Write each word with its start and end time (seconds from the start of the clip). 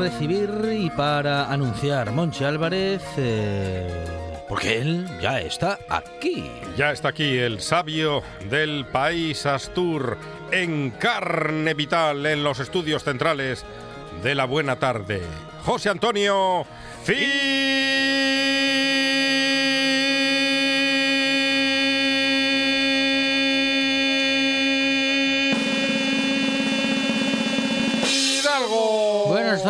Recibir 0.00 0.50
y 0.72 0.88
para 0.88 1.52
anunciar 1.52 2.10
Monchi 2.12 2.42
Álvarez, 2.42 3.02
eh, 3.18 4.06
porque 4.48 4.80
él 4.80 5.06
ya 5.20 5.40
está 5.40 5.78
aquí. 5.90 6.50
Ya 6.74 6.90
está 6.90 7.08
aquí 7.08 7.36
el 7.36 7.60
sabio 7.60 8.22
del 8.48 8.86
país 8.86 9.44
Astur 9.44 10.16
en 10.50 10.90
carne 10.92 11.74
vital 11.74 12.24
en 12.24 12.42
los 12.42 12.60
estudios 12.60 13.04
centrales 13.04 13.66
de 14.22 14.34
la 14.34 14.46
buena 14.46 14.76
tarde. 14.76 15.20
José 15.64 15.90
Antonio 15.90 16.64
Fidalgo. 17.04 18.29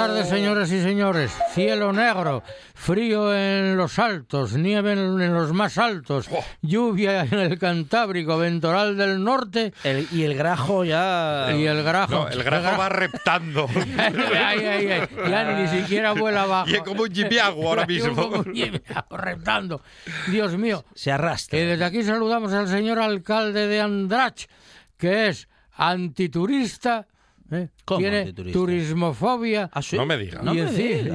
Tardes, 0.06 0.28
señoras 0.28 0.72
y 0.72 0.80
señores. 0.80 1.30
Cielo 1.52 1.92
negro, 1.92 2.42
frío 2.74 3.34
en 3.34 3.76
los 3.76 3.98
altos, 3.98 4.54
nieve 4.54 4.92
en, 4.92 5.34
los 5.34 5.52
más 5.52 5.76
altos, 5.78 6.28
Oh. 6.32 6.44
lluvia 6.62 7.22
en 7.22 7.34
el 7.38 7.58
Cantábrico, 7.58 8.38
ventoral 8.38 8.96
del 8.96 9.22
norte 9.22 9.72
El- 9.84 10.08
y 10.12 10.22
el 10.24 10.34
grajo 10.34 10.84
ya... 10.84 11.48
y 11.56 11.66
el 11.66 11.82
grajo. 11.82 12.12
No, 12.12 12.28
el 12.28 12.42
grajo 12.42 12.78
va 12.78 12.88
reptando. 12.88 13.68
Ay, 13.98 14.64
ay, 14.64 14.86
ay, 14.90 15.08
ya 15.28 15.52
ni 15.52 15.68
siquiera 15.80 16.12
vuela 16.12 16.42
abajo. 16.42 16.70
Y 16.70 16.74
es 16.74 16.82
como 16.82 17.02
un 17.02 17.12
jibiago 17.12 17.68
ahora 17.68 17.86
mismo. 17.88 18.14
Como 18.14 18.38
un 18.40 18.54
jibiago, 18.54 19.16
reptando. 19.16 19.82
Dios 20.28 20.56
mío. 20.56 20.84
Se 20.94 21.12
arrastra. 21.12 21.58
Y 21.58 21.64
desde 21.66 21.84
aquí 21.84 22.02
saludamos 22.02 22.52
al 22.52 22.68
señor 22.68 22.98
alcalde 22.98 23.66
de 23.66 23.80
Andrach, 23.80 24.46
que 24.96 25.28
es 25.28 25.48
antiturista, 25.72 27.06
¿eh? 27.50 27.68
¿Cómo 27.84 28.00
tiene 28.00 28.32
turismofobia. 28.32 29.70
¿Ah, 29.72 29.82
sí? 29.82 29.96
No 29.96 30.06
me 30.06 30.16
diga. 30.16 30.42
No 30.42 30.54
y, 30.54 30.60
y 30.60 30.62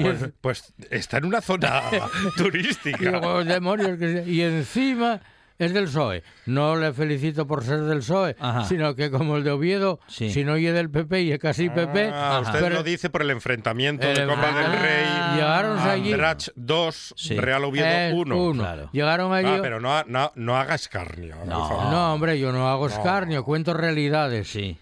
Pues, 0.02 0.22
en- 0.24 0.34
pues 0.42 0.74
está 0.92 1.18
en 1.18 1.26
una 1.26 1.42
zona 1.42 1.82
y 1.92 2.38
turística. 2.38 3.12
los 3.12 3.46
demonios 3.46 3.98
que 3.98 4.24
se- 4.24 4.30
y 4.30 4.42
encima 4.42 5.22
es 5.58 5.74
del 5.74 5.86
PSOE. 5.86 6.22
No 6.48 6.76
le 6.76 6.92
felicito 6.92 7.48
por 7.48 7.64
ser 7.64 7.80
del 7.84 8.00
PSOE, 8.00 8.36
Ajá. 8.40 8.66
sino 8.66 8.94
que 8.94 9.10
como 9.10 9.38
el 9.38 9.46
de 9.46 9.52
Oviedo, 9.52 10.02
Sí. 10.08 10.30
si 10.30 10.44
no 10.44 10.54
oye 10.54 10.74
del 10.74 10.90
PP 10.90 11.22
y 11.22 11.32
es 11.32 11.40
casi 11.40 11.70
PP, 11.70 12.12
Ah, 12.14 12.42
usted 12.44 12.60
pero- 12.60 12.76
lo 12.76 12.84
dice 12.84 13.10
por 13.10 13.22
el 13.22 13.30
enfrentamiento 13.32 14.06
El 14.06 14.16
de 14.18 14.26
Copa 14.26 14.48
del 14.48 14.66
enfrentamiento. 14.66 14.84
Rey. 14.86 15.36
Llegaron 15.36 15.80
allí- 15.80 16.12
Andrach 16.12 16.50
2, 16.56 17.14
Sí. 17.16 17.38
Real 17.40 17.64
Oviedo 17.64 17.88
es 17.88 18.14
1. 18.14 18.36
uno. 18.50 18.64
claro. 18.64 18.90
Llegaron 18.92 19.34
allí. 19.34 19.48
Ah, 19.50 19.60
pero 19.62 19.80
no, 19.80 20.04
no, 20.04 20.32
no 20.36 20.58
haga 20.58 20.76
escarnio. 20.76 21.38
por 21.38 21.48
No. 21.48 21.70
favor. 21.70 21.86
No, 21.86 22.14
hombre, 22.14 22.38
yo 22.38 22.52
no 22.52 22.68
hago 22.68 22.88
escarnio, 22.88 23.46
cuento 23.46 23.74
realidades. 23.74 24.50
Sí. 24.50 24.78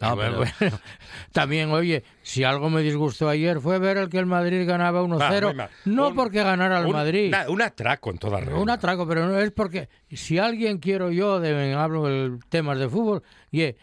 Ah, 0.00 0.10
No, 0.10 0.16
bueno, 0.16 0.38
pero- 0.40 0.52
bueno. 0.70 0.78
También, 1.32 1.70
oye, 1.70 2.04
si 2.22 2.44
algo 2.44 2.70
me 2.70 2.82
disgustó 2.82 3.28
ayer 3.28 3.60
fue 3.60 3.78
ver 3.78 3.96
el 3.96 4.08
que 4.08 4.18
el 4.18 4.26
Madrid 4.26 4.66
ganaba 4.66 5.00
Ah, 5.00 5.02
1-0. 5.02 5.46
muy 5.48 5.54
mal. 5.54 5.70
no 5.84 6.08
Un- 6.08 6.14
porque 6.14 6.42
ganara 6.42 6.80
el 6.80 6.86
un, 6.86 6.92
Madrid. 6.92 7.34
un 7.48 7.62
atraco 7.62 8.10
en 8.10 8.18
toda 8.18 8.40
regla. 8.40 8.58
Un 8.60 8.70
atraco, 8.70 9.06
pero 9.06 9.26
no 9.26 9.38
es 9.38 9.50
porque 9.50 9.88
si 10.10 10.38
alguien 10.38 10.78
quiero 10.78 11.10
yo, 11.10 11.40
de, 11.40 11.74
hablo 11.74 12.04
de 12.06 12.38
temas 12.48 12.78
de 12.78 12.88
fútbol, 12.88 13.22
y 13.50 13.74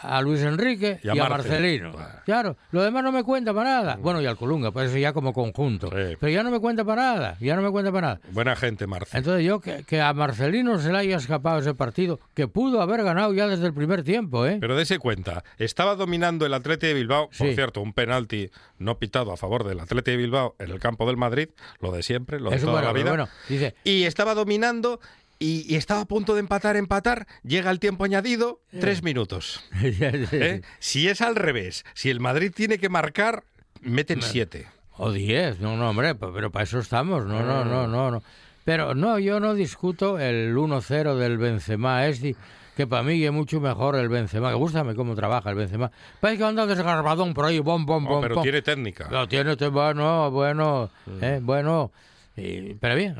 a 0.00 0.20
Luis 0.22 0.40
Enrique 0.42 1.00
Y 1.02 1.06
y 1.06 1.10
a 1.10 1.14
Marcelino. 1.28 1.92
Marcelino. 1.92 2.22
Claro. 2.24 2.56
Lo 2.70 2.82
demás 2.82 3.02
no 3.02 3.12
me 3.12 3.24
cuenta 3.24 3.52
para 3.52 3.70
nada. 3.80 3.96
Bueno, 4.00 4.20
y 4.22 4.26
al 4.26 4.36
Colunga, 4.36 4.70
pues 4.70 4.90
eso 4.90 4.98
ya 4.98 5.12
como 5.12 5.32
conjunto. 5.32 5.88
Sí. 5.88 6.16
Pero 6.20 6.28
ya 6.32 6.42
no 6.42 6.50
me 6.50 6.60
cuenta 6.60 6.84
para 6.84 7.02
nada, 7.14 7.36
ya 7.40 7.56
no 7.56 7.62
me 7.62 7.70
cuenta 7.70 7.90
para 7.90 8.06
nada. 8.08 8.20
Buena 8.32 8.54
gente, 8.56 8.86
Marce. 8.86 9.16
Entonces 9.16 9.44
yo 9.44 9.60
que, 9.60 9.84
que 9.84 10.00
a 10.00 10.12
Marcelino 10.12 10.78
se 10.78 10.92
le 10.92 10.98
haya 10.98 11.16
escapado 11.16 11.58
ese 11.58 11.74
partido, 11.74 12.20
que 12.34 12.46
pudo 12.48 12.80
haber 12.80 13.02
ganado 13.02 13.32
ya 13.32 13.46
desde 13.48 13.66
el 13.66 13.74
primer 13.74 14.02
tiempo, 14.04 14.46
¿eh? 14.46 14.58
Pero 14.60 14.76
dése 14.76 14.98
cuenta, 14.98 15.42
estaba 15.58 15.96
dominando 15.96 16.46
el 16.46 16.54
Atleti 16.54 16.86
de 16.86 16.94
Bilbao, 16.94 17.28
por 17.36 17.52
cierto, 17.54 17.80
un 17.80 17.92
penalti 17.92 18.50
no 18.78 18.98
pitado 18.98 19.32
a 19.32 19.36
favor 19.36 19.64
del 19.66 19.80
Atleti 19.80 20.12
de 20.12 20.16
Bilbao 20.16 20.54
en 20.58 20.70
el 20.70 20.78
campo 20.78 21.06
del 21.06 21.16
Madrid, 21.16 21.48
lo 21.80 21.90
de 21.92 22.02
siempre, 22.02 22.38
lo 22.40 22.50
de 22.50 22.56
Eso 22.56 22.66
toda 22.66 22.80
bueno, 22.80 22.88
la 22.88 22.92
vida. 22.92 23.08
bueno, 23.10 23.28
dice, 23.48 23.74
Y 23.84 24.04
estaba 24.04 24.34
dominando 24.34 25.00
y, 25.38 25.64
y 25.72 25.76
estaba 25.76 26.00
a 26.02 26.04
punto 26.04 26.34
de 26.34 26.40
empatar, 26.40 26.76
empatar, 26.76 27.26
llega 27.42 27.70
el 27.70 27.78
tiempo 27.80 28.04
añadido, 28.04 28.60
tres 28.80 29.02
minutos. 29.02 29.64
¿eh? 29.82 30.62
Si 30.78 31.08
es 31.08 31.20
al 31.20 31.36
revés, 31.36 31.84
si 31.94 32.10
el 32.10 32.20
Madrid 32.20 32.52
tiene 32.54 32.78
que 32.78 32.88
marcar, 32.88 33.44
meten 33.80 34.22
siete. 34.22 34.66
O 34.96 35.12
10, 35.12 35.60
no, 35.60 35.76
no, 35.76 35.90
hombre, 35.90 36.14
pe- 36.16 36.26
pero 36.34 36.50
para 36.50 36.64
eso 36.64 36.80
estamos, 36.80 37.24
no, 37.24 37.42
no, 37.44 37.64
no, 37.64 37.86
no, 37.86 38.10
no. 38.10 38.22
Pero 38.64 38.94
no, 38.94 39.18
yo 39.18 39.38
no 39.40 39.54
discuto 39.54 40.18
el 40.18 40.54
1-0 40.56 41.14
del 41.16 41.38
Benzema 41.38 42.04
este, 42.06 42.34
que 42.76 42.86
para 42.86 43.04
mí 43.04 43.24
es 43.24 43.30
mucho 43.32 43.60
mejor 43.60 43.94
el 43.94 44.08
Benzema, 44.08 44.48
que 44.50 44.56
gústame 44.56 44.94
cómo 44.96 45.14
trabaja 45.14 45.50
el 45.50 45.56
Benzema. 45.56 45.90
Parece 46.20 46.38
que 46.38 46.44
anda 46.44 46.66
desgarbadón 46.66 47.32
por 47.32 47.44
ahí, 47.44 47.60
bom, 47.60 47.86
bom, 47.86 48.02
No, 48.04 48.10
bom, 48.10 48.20
pero 48.22 48.34
bom. 48.34 48.42
tiene 48.42 48.60
técnica. 48.60 49.08
Lo 49.10 49.28
tiene 49.28 49.54
bueno, 49.70 50.30
bueno, 50.32 50.90
eh, 51.22 51.38
bueno. 51.40 51.92
Y- 52.36 52.74
pero 52.74 52.96
bien, 52.96 53.14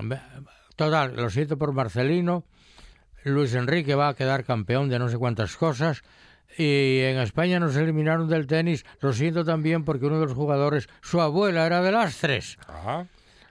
total, 0.79 1.17
lo 1.17 1.29
siento 1.29 1.59
por 1.59 1.73
Marcelino. 1.73 2.45
Luis 3.25 3.53
Enrique 3.55 3.95
va 3.95 4.09
a 4.09 4.15
quedar 4.15 4.45
campeón 4.45 4.89
de 4.89 4.99
no 4.99 5.09
sé 5.09 5.19
cuántas 5.19 5.57
cosas. 5.57 6.03
Y 6.57 7.01
en 7.01 7.19
España 7.19 7.61
nos 7.61 7.77
eliminaron 7.77 8.29
del 8.29 8.47
tenis. 8.47 8.87
Lo 9.01 9.13
siento 9.13 9.45
también 9.45 9.85
porque 9.85 10.07
uno 10.07 10.19
de 10.21 10.27
los 10.27 10.35
jugadores, 10.35 10.89
su 11.03 11.21
abuela 11.21 11.67
era 11.67 11.83
de 11.83 11.93
Lastres. 11.93 12.57
Ajá. 12.67 13.03
Eh, 13.03 13.07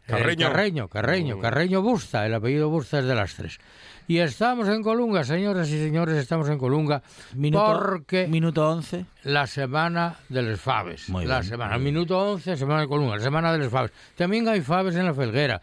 Carreño. 0.08 0.48
Carreño, 0.48 0.88
Carreño. 0.88 1.40
Carreño 1.40 1.82
Busta, 1.82 2.26
el 2.26 2.34
apellido 2.34 2.70
Busta 2.70 3.00
es 3.00 3.06
de 3.06 3.14
Lastres. 3.14 3.60
Y 4.08 4.20
estamos 4.20 4.70
en 4.70 4.82
Colunga, 4.82 5.26
señoras 5.26 5.68
y 5.68 5.78
señores, 5.78 6.16
estamos 6.16 6.48
en 6.48 6.58
Colunga 6.58 7.04
Minuto, 7.36 7.78
porque 7.78 8.26
minuto 8.26 8.70
11. 8.70 9.06
la 9.24 9.46
semana 9.48 10.16
de 10.30 10.44
los 10.44 10.62
Faves. 10.62 11.10
Muy 11.10 11.26
la 11.26 11.42
bien, 11.42 11.50
semana, 11.50 11.78
minuto 11.78 12.18
11, 12.18 12.56
semana 12.56 12.82
de 12.82 12.88
Colunga, 12.88 13.18
la 13.18 13.22
semana 13.22 13.52
de 13.52 13.58
los 13.58 13.70
Faves. 13.70 13.92
También 14.16 14.48
hay 14.48 14.62
Faves 14.62 14.96
en 14.96 15.06
la 15.06 15.14
Felguera. 15.14 15.62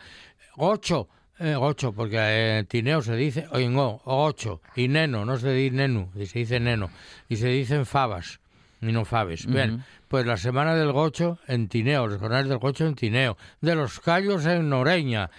Ocho, 0.58 1.08
eh, 1.38 1.56
ocho, 1.56 1.92
porque 1.92 2.58
en 2.58 2.66
Tineo 2.66 3.02
se 3.02 3.16
dice, 3.16 3.46
no, 3.70 4.00
ocho, 4.04 4.60
y 4.76 4.88
neno, 4.88 5.25
no 5.25 5.36
se 5.36 5.52
dice 5.52 5.75
nenu, 5.75 6.08
se 6.14 6.38
dice 6.38 6.60
neno, 6.60 6.90
y 7.28 7.36
se 7.36 7.48
dicen 7.48 7.86
favas, 7.86 8.40
y 8.81 8.92
no 8.92 9.04
faves. 9.04 9.46
Bien, 9.46 9.84
pues 10.08 10.26
la 10.26 10.36
semana 10.36 10.75
del 10.75 10.92
gocho 10.92 11.38
en 11.48 11.69
Tineo, 11.69 12.06
los 12.06 12.20
jornales 12.20 12.48
del 12.48 12.58
gocho 12.58 12.86
en 12.86 12.94
Tineo, 12.94 13.36
de 13.60 13.75
los 13.75 14.00
callos 14.00 14.46
en 14.46 14.69
Noreña, 14.69 15.31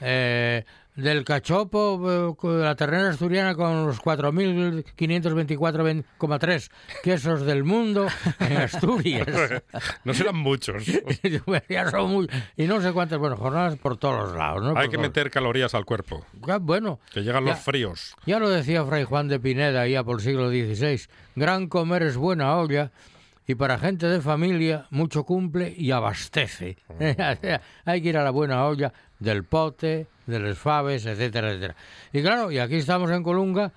eh, 0.00 0.64
del 0.96 1.24
cachopo, 1.24 2.36
eh, 2.42 2.46
la 2.62 2.74
ternera 2.76 3.10
asturiana 3.10 3.54
con 3.54 3.86
los 3.86 4.00
4.524,3 4.00 6.70
quesos 7.02 7.44
del 7.44 7.64
mundo 7.64 8.06
en 8.40 8.56
Asturias. 8.58 9.26
no 10.04 10.14
serán 10.14 10.36
muchos. 10.36 10.84
ya 11.68 11.90
son 11.90 12.10
muy, 12.10 12.30
y 12.56 12.64
no 12.64 12.80
sé 12.80 12.92
cuántas, 12.92 13.18
bueno, 13.18 13.36
jornadas 13.36 13.76
por 13.76 13.96
todos 13.96 14.28
los 14.28 14.36
lados. 14.36 14.62
¿no? 14.62 14.68
Hay 14.70 14.74
Por 14.74 14.82
que 14.84 14.90
todos- 14.96 15.02
meter 15.08 15.30
calorías 15.30 15.74
al 15.74 15.84
cuerpo, 15.84 16.24
Ya, 16.46 16.58
Bueno, 16.58 17.00
que 17.12 17.22
llegan 17.22 17.44
Ya. 17.44 17.50
los 17.52 17.60
fríos. 17.60 18.14
ya 18.26 18.38
lo 18.38 18.48
decía 18.48 18.84
Fray 18.84 19.04
Juan 19.04 19.28
de 19.28 19.40
Pineda, 19.40 19.86
ya 19.88 20.04
por 20.04 20.18
el 20.18 20.22
siglo 20.24 20.48
XVI, 20.50 21.00
gran 21.36 21.66
comer 21.68 22.02
es 22.04 22.16
buena 22.16 22.56
olla 22.56 22.90
y 23.46 23.56
para 23.56 23.78
gente 23.78 24.06
de 24.06 24.20
familia 24.20 24.86
mucho 24.90 25.24
cumple 25.24 25.74
y 25.76 25.90
abastece. 25.90 26.76
Sea, 26.98 27.60
Hay 27.84 28.00
que 28.00 28.08
ir 28.10 28.16
a 28.16 28.24
la 28.24 28.30
buena 28.30 28.64
olla 28.66 28.92
del 29.18 29.44
pote, 29.44 30.06
de 30.26 30.38
los 30.38 30.58
faves, 30.58 31.06
etcétera, 31.06 31.50
etcétera. 31.50 31.76
Y 32.12 32.22
claro, 32.22 32.50
y 32.50 32.58
aquí 32.58 32.76
estamos 32.76 33.10
en 33.10 33.22
Colunga. 33.22 33.72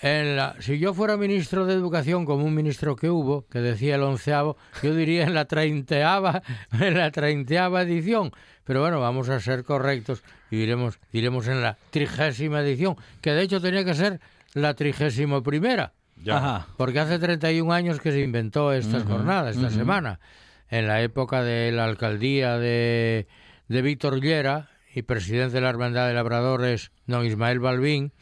En 0.00 0.34
la, 0.36 0.56
si 0.58 0.80
yo 0.80 0.94
fuera 0.94 1.16
ministro 1.16 1.64
de 1.64 1.74
Educación, 1.74 2.24
como 2.24 2.44
un 2.44 2.54
ministro 2.54 2.96
que 2.96 3.08
hubo, 3.08 3.46
que 3.48 3.60
decía 3.60 3.94
el 3.94 4.02
onceavo, 4.02 4.56
yo 4.82 4.94
diría 4.96 5.22
en 5.24 5.34
la 5.34 5.44
treintaava, 5.44 6.42
en 6.80 6.98
la 6.98 7.10
treintaava 7.12 7.82
edición. 7.82 8.32
Pero 8.64 8.80
bueno, 8.80 8.98
vamos 9.00 9.28
a 9.28 9.38
ser 9.40 9.62
correctos 9.62 10.22
y 10.50 10.56
diremos, 10.56 10.98
diremos 11.12 11.46
en 11.46 11.62
la 11.62 11.76
trigésima 11.90 12.60
edición, 12.62 12.96
que 13.20 13.30
de 13.32 13.42
hecho 13.42 13.60
tenía 13.60 13.84
que 13.84 13.94
ser 13.94 14.20
la 14.54 14.74
trigésimo 14.74 15.42
primera, 15.42 15.92
Ya. 16.22 16.36
Ajá. 16.36 16.66
porque 16.76 16.98
hace 16.98 17.18
31 17.20 17.72
años 17.72 18.00
que 18.00 18.10
se 18.10 18.20
inventó 18.20 18.72
estas 18.72 19.04
jornadas, 19.04 19.56
esta 19.56 19.70
semana, 19.70 20.18
en 20.68 20.88
la 20.88 21.00
época 21.00 21.42
de 21.44 21.70
la 21.70 21.84
alcaldía 21.84 22.58
de, 22.58 23.28
de 23.68 23.82
Víctor 23.82 24.20
Llera 24.20 24.68
y 24.94 25.02
presidente 25.02 25.54
de 25.54 25.60
la 25.62 25.70
Hermandad 25.70 26.08
de 26.08 26.14
Labradores, 26.14 26.90
don 27.06 27.24
Ismael 27.24 27.60
Balbín, 27.60 28.12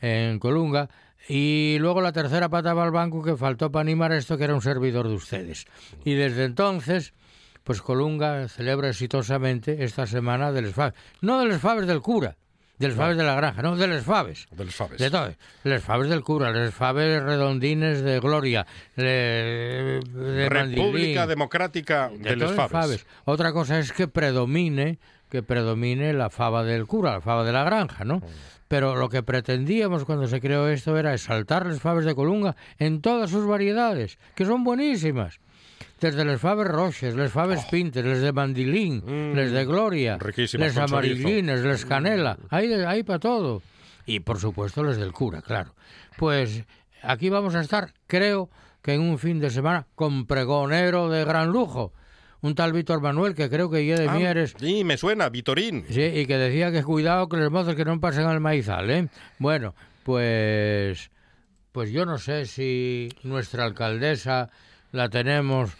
en 0.00 0.38
Colunga, 0.38 0.88
y 1.28 1.76
luego 1.80 2.00
la 2.00 2.12
tercera 2.12 2.48
pata 2.48 2.72
va 2.74 2.84
al 2.84 2.90
banco 2.92 3.22
que 3.22 3.36
faltó 3.36 3.70
para 3.72 3.80
animar 3.82 4.12
esto, 4.12 4.36
que 4.38 4.44
era 4.44 4.54
un 4.54 4.62
servidor 4.62 5.08
de 5.08 5.14
ustedes. 5.14 5.66
Y 6.04 6.14
desde 6.14 6.44
entonces, 6.44 7.14
pues 7.64 7.82
Colunga 7.82 8.46
celebra 8.48 8.88
exitosamente 8.88 9.82
esta 9.84 10.06
semana 10.06 10.52
de 10.52 10.62
los 10.62 10.72
faves. 10.72 10.94
No 11.20 11.40
de 11.40 11.46
los 11.46 11.60
faves 11.60 11.86
del 11.88 12.00
cura, 12.00 12.36
de 12.78 12.88
los 12.88 12.96
faves 12.96 13.16
de 13.16 13.24
la 13.24 13.34
granja, 13.34 13.62
no, 13.62 13.74
de 13.74 13.86
los 13.88 14.04
faves. 14.04 14.46
De 14.52 14.64
los 14.66 14.74
faves. 14.74 14.98
De 14.98 15.10
todo. 15.10 15.32
Les 15.64 15.82
faves 15.82 16.08
del 16.08 16.22
cura, 16.22 16.52
les 16.52 16.72
faves 16.72 17.20
redondines 17.22 18.02
de 18.02 18.20
gloria, 18.20 18.64
le- 18.94 20.00
de 20.00 20.48
República 20.48 20.54
mandilín, 20.54 21.28
Democrática 21.28 22.10
de, 22.16 22.36
de 22.36 22.48
faves. 22.68 23.06
Otra 23.24 23.52
cosa 23.52 23.78
es 23.80 23.92
que 23.92 24.06
predomine, 24.06 24.98
que 25.28 25.42
predomine 25.42 26.12
la 26.12 26.30
fava 26.30 26.62
del 26.64 26.86
cura, 26.86 27.12
la 27.14 27.20
fava 27.20 27.44
de 27.44 27.52
la 27.52 27.64
granja, 27.64 28.04
¿no? 28.04 28.20
Pero 28.68 28.96
lo 28.96 29.08
que 29.08 29.22
pretendíamos 29.22 30.04
cuando 30.04 30.26
se 30.26 30.40
creó 30.40 30.68
esto 30.68 30.96
era 30.98 31.14
exaltar 31.14 31.66
las 31.66 31.80
faves 31.80 32.04
de 32.04 32.14
Colunga 32.14 32.56
en 32.78 33.00
todas 33.00 33.30
sus 33.30 33.46
variedades, 33.46 34.18
que 34.34 34.44
son 34.44 34.64
buenísimas. 34.64 35.38
Desde 36.00 36.24
les 36.24 36.40
faves 36.40 36.66
roches, 36.66 37.14
les 37.14 37.30
faves 37.32 37.64
pintes, 37.66 38.04
les 38.04 38.20
de 38.20 38.32
mandilín, 38.32 39.34
les 39.34 39.50
de 39.52 39.64
gloria, 39.64 40.14
Oh. 40.14 40.18
Mm. 40.18 40.26
Riquísimas, 40.26 40.66
les 40.68 40.76
amarillines, 40.76 41.60
les 41.62 41.84
canela, 41.86 42.38
hay, 42.50 42.68
de- 42.68 42.86
hay 42.86 43.02
para 43.02 43.18
todo. 43.18 43.62
Y 44.04 44.20
por 44.20 44.38
supuesto 44.38 44.82
les 44.84 44.96
del 44.98 45.12
cura, 45.12 45.42
claro. 45.42 45.74
Pues 46.18 46.64
aquí 47.02 47.28
vamos 47.30 47.54
a 47.54 47.60
estar, 47.60 47.92
creo 48.06 48.50
que 48.82 48.94
en 48.94 49.00
un 49.00 49.18
fin 49.18 49.40
de 49.40 49.50
semana, 49.50 49.86
con 49.94 50.26
pregonero 50.26 51.08
de 51.08 51.24
gran 51.24 51.48
lujo. 51.48 51.92
Un 52.46 52.54
tal 52.54 52.72
Víctor 52.72 53.00
Manuel, 53.00 53.34
que 53.34 53.50
creo 53.50 53.68
que 53.70 53.84
ya 53.84 53.96
de 53.96 54.08
Ah, 54.08 54.14
Mieres, 54.14 54.54
Sí, 54.58 54.84
me 54.84 54.96
suena, 54.96 55.28
Vitorín. 55.28 55.84
Sí, 55.90 56.00
y 56.02 56.26
que 56.26 56.36
decía 56.38 56.70
que 56.70 56.84
cuidado 56.84 57.28
que 57.28 57.36
los 57.38 57.50
mozos 57.50 57.74
que 57.74 57.84
no 57.84 57.98
pasen 58.00 58.24
al 58.26 58.38
maizal, 58.40 58.88
¿eh? 58.90 59.08
Bueno, 59.38 59.74
pues 60.04 61.10
pues 61.72 61.90
yo 61.90 62.06
no 62.06 62.16
sé 62.18 62.46
si 62.46 63.08
nuestra 63.22 63.64
alcaldesa 63.64 64.48
la 64.92 65.08
tenemos, 65.08 65.70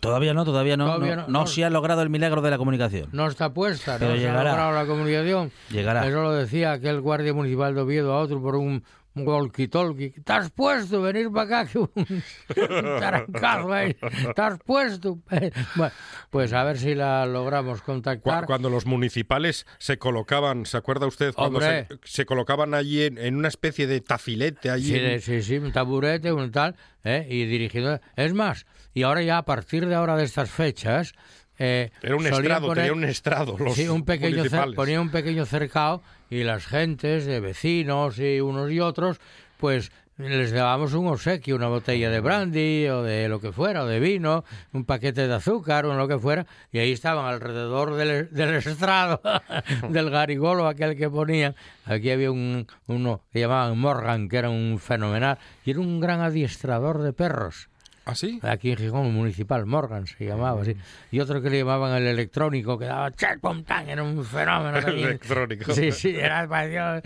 Todavía 0.00 0.32
no, 0.32 0.44
todavía 0.44 0.76
no. 0.76 0.86
Todavía 0.86 1.16
no, 1.16 1.22
no, 1.22 1.28
no 1.28 1.40
no. 1.40 1.46
se 1.48 1.64
ha 1.64 1.70
logrado 1.70 2.00
el 2.02 2.08
milagro 2.08 2.40
de 2.40 2.50
la 2.52 2.56
comunicación. 2.58 3.08
no 3.10 3.26
está 3.26 3.52
puesta, 3.52 3.96
Pero 3.98 4.12
no 4.12 4.16
se 4.16 4.24
ha 4.24 4.30
llegará. 4.30 4.50
logrado 4.50 4.72
la 4.76 4.86
comunicación. 4.86 5.50
Llegará. 5.72 6.06
Eso 6.06 6.22
lo 6.22 6.32
decía 6.32 6.70
aquel 6.72 7.00
guardia 7.00 7.34
municipal 7.34 7.74
de 7.74 7.80
Oviedo 7.80 8.12
a 8.12 8.20
otro 8.20 8.40
por 8.40 8.54
un 8.54 8.84
walkie-talkie. 9.24 10.22
¿Te 10.24 10.32
has 10.32 10.50
puesto? 10.50 11.00
Venir 11.02 11.30
para 11.32 11.60
acá 11.62 11.70
que 11.70 11.78
un, 11.78 11.90
un 11.94 13.00
tarancazo 13.00 13.72
ahí. 13.72 13.94
¿Te 13.94 14.42
has 14.42 14.58
puesto? 14.60 15.18
Bueno, 15.76 15.92
pues 16.30 16.52
a 16.52 16.64
ver 16.64 16.78
si 16.78 16.94
la 16.94 17.26
logramos 17.26 17.82
contactar. 17.82 18.46
Cuando 18.46 18.70
los 18.70 18.86
municipales 18.86 19.66
se 19.78 19.98
colocaban, 19.98 20.66
¿se 20.66 20.76
acuerda 20.76 21.06
usted? 21.06 21.32
Cuando 21.34 21.60
se, 21.60 21.86
se 22.04 22.26
colocaban 22.26 22.74
allí 22.74 23.02
en, 23.04 23.18
en 23.18 23.36
una 23.36 23.48
especie 23.48 23.86
de 23.86 24.00
tafilete 24.00 24.70
allí. 24.70 24.90
Sí, 24.92 24.96
en- 24.96 25.20
sí, 25.20 25.42
sí, 25.42 25.58
un 25.58 25.72
taburete, 25.72 26.32
un 26.32 26.50
tal, 26.50 26.76
¿eh? 27.04 27.26
y 27.30 27.44
dirigido. 27.46 28.00
Es 28.16 28.32
más, 28.34 28.66
y 28.94 29.02
ahora 29.02 29.22
ya 29.22 29.38
a 29.38 29.44
partir 29.44 29.86
de 29.86 29.94
ahora 29.94 30.16
de 30.16 30.24
estas 30.24 30.50
fechas. 30.50 31.12
eh, 31.58 31.90
Era 32.02 32.16
un 32.16 32.26
estrado, 32.26 32.68
poner- 32.68 32.84
tenía 32.86 32.92
un 32.92 33.04
estrado 33.04 33.56
los 33.58 33.74
sí, 33.74 33.88
un 33.88 34.04
pequeño 34.04 34.36
municipales. 34.38 34.74
ponía 34.76 35.00
un 35.00 35.10
pequeño 35.10 35.46
cercado 35.46 36.02
y 36.30 36.42
las 36.42 36.66
gentes 36.66 37.26
de 37.26 37.40
vecinos 37.40 38.18
y 38.18 38.40
unos 38.40 38.70
y 38.70 38.80
otros, 38.80 39.20
pues 39.58 39.90
les 40.18 40.50
dábamos 40.50 40.94
un 40.94 41.08
obsequio, 41.08 41.56
una 41.56 41.68
botella 41.68 42.08
de 42.08 42.20
brandy 42.20 42.88
o 42.88 43.02
de 43.02 43.28
lo 43.28 43.38
que 43.38 43.52
fuera, 43.52 43.84
o 43.84 43.86
de 43.86 44.00
vino, 44.00 44.44
un 44.72 44.84
paquete 44.84 45.28
de 45.28 45.34
azúcar 45.34 45.84
o 45.84 45.94
lo 45.94 46.08
que 46.08 46.18
fuera, 46.18 46.46
y 46.72 46.78
ahí 46.78 46.92
estaban 46.92 47.26
alrededor 47.26 47.94
del, 47.96 48.30
del 48.30 48.54
estrado, 48.54 49.20
del 49.90 50.10
garigolo 50.10 50.66
aquel 50.66 50.96
que 50.96 51.10
ponían. 51.10 51.54
Aquí 51.84 52.10
había 52.10 52.30
un, 52.30 52.66
uno 52.86 53.22
que 53.30 53.40
llamaban 53.40 53.78
Morgan, 53.78 54.28
que 54.28 54.38
era 54.38 54.48
un 54.48 54.78
fenomenal, 54.78 55.38
y 55.64 55.72
era 55.72 55.80
un 55.80 56.00
gran 56.00 56.20
adiestrador 56.20 57.02
de 57.02 57.12
perros. 57.12 57.68
¿Ah, 58.06 58.14
sí? 58.14 58.38
Aquí 58.42 58.70
en 58.70 58.76
Gijón, 58.76 59.12
municipal, 59.12 59.66
Morgan 59.66 60.06
se 60.06 60.24
llamaba 60.24 60.62
así. 60.62 60.76
Y 61.10 61.18
otro 61.18 61.42
que 61.42 61.50
le 61.50 61.58
llamaban 61.58 61.92
el 61.96 62.06
electrónico, 62.06 62.78
que 62.78 62.84
daba 62.84 63.10
tan, 63.10 63.88
era 63.88 64.02
un 64.04 64.24
fenómeno. 64.24 64.80
también. 64.80 65.08
Electrónico. 65.08 65.72
Sí, 65.72 65.90
sí, 65.90 66.14
era 66.16 66.46
pareció- 66.48 67.02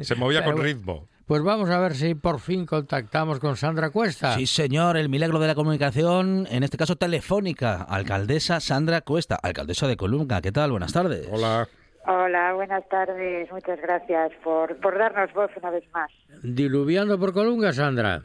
Se 0.00 0.14
movía 0.14 0.40
Pero 0.44 0.56
con 0.56 0.62
ritmo. 0.64 1.08
Pues 1.26 1.42
vamos 1.42 1.70
a 1.70 1.78
ver 1.78 1.94
si 1.94 2.14
por 2.14 2.38
fin 2.40 2.66
contactamos 2.66 3.40
con 3.40 3.56
Sandra 3.56 3.88
Cuesta. 3.88 4.34
Sí, 4.34 4.46
señor, 4.46 4.98
el 4.98 5.08
milagro 5.08 5.38
de 5.38 5.46
la 5.46 5.54
comunicación, 5.54 6.46
en 6.50 6.62
este 6.62 6.76
caso 6.76 6.96
telefónica. 6.96 7.76
Alcaldesa 7.82 8.60
Sandra 8.60 9.00
Cuesta, 9.00 9.36
alcaldesa 9.42 9.86
de 9.88 9.96
Colunga. 9.96 10.42
¿Qué 10.42 10.52
tal? 10.52 10.72
Buenas 10.72 10.92
tardes. 10.92 11.26
Hola. 11.32 11.66
Hola, 12.06 12.52
buenas 12.52 12.86
tardes. 12.90 13.50
Muchas 13.50 13.80
gracias 13.80 14.32
por, 14.44 14.76
por 14.80 14.98
darnos 14.98 15.32
voz 15.32 15.50
una 15.56 15.70
vez 15.70 15.84
más. 15.94 16.10
Diluviando 16.42 17.18
por 17.18 17.32
Colunga, 17.32 17.72
Sandra. 17.72 18.24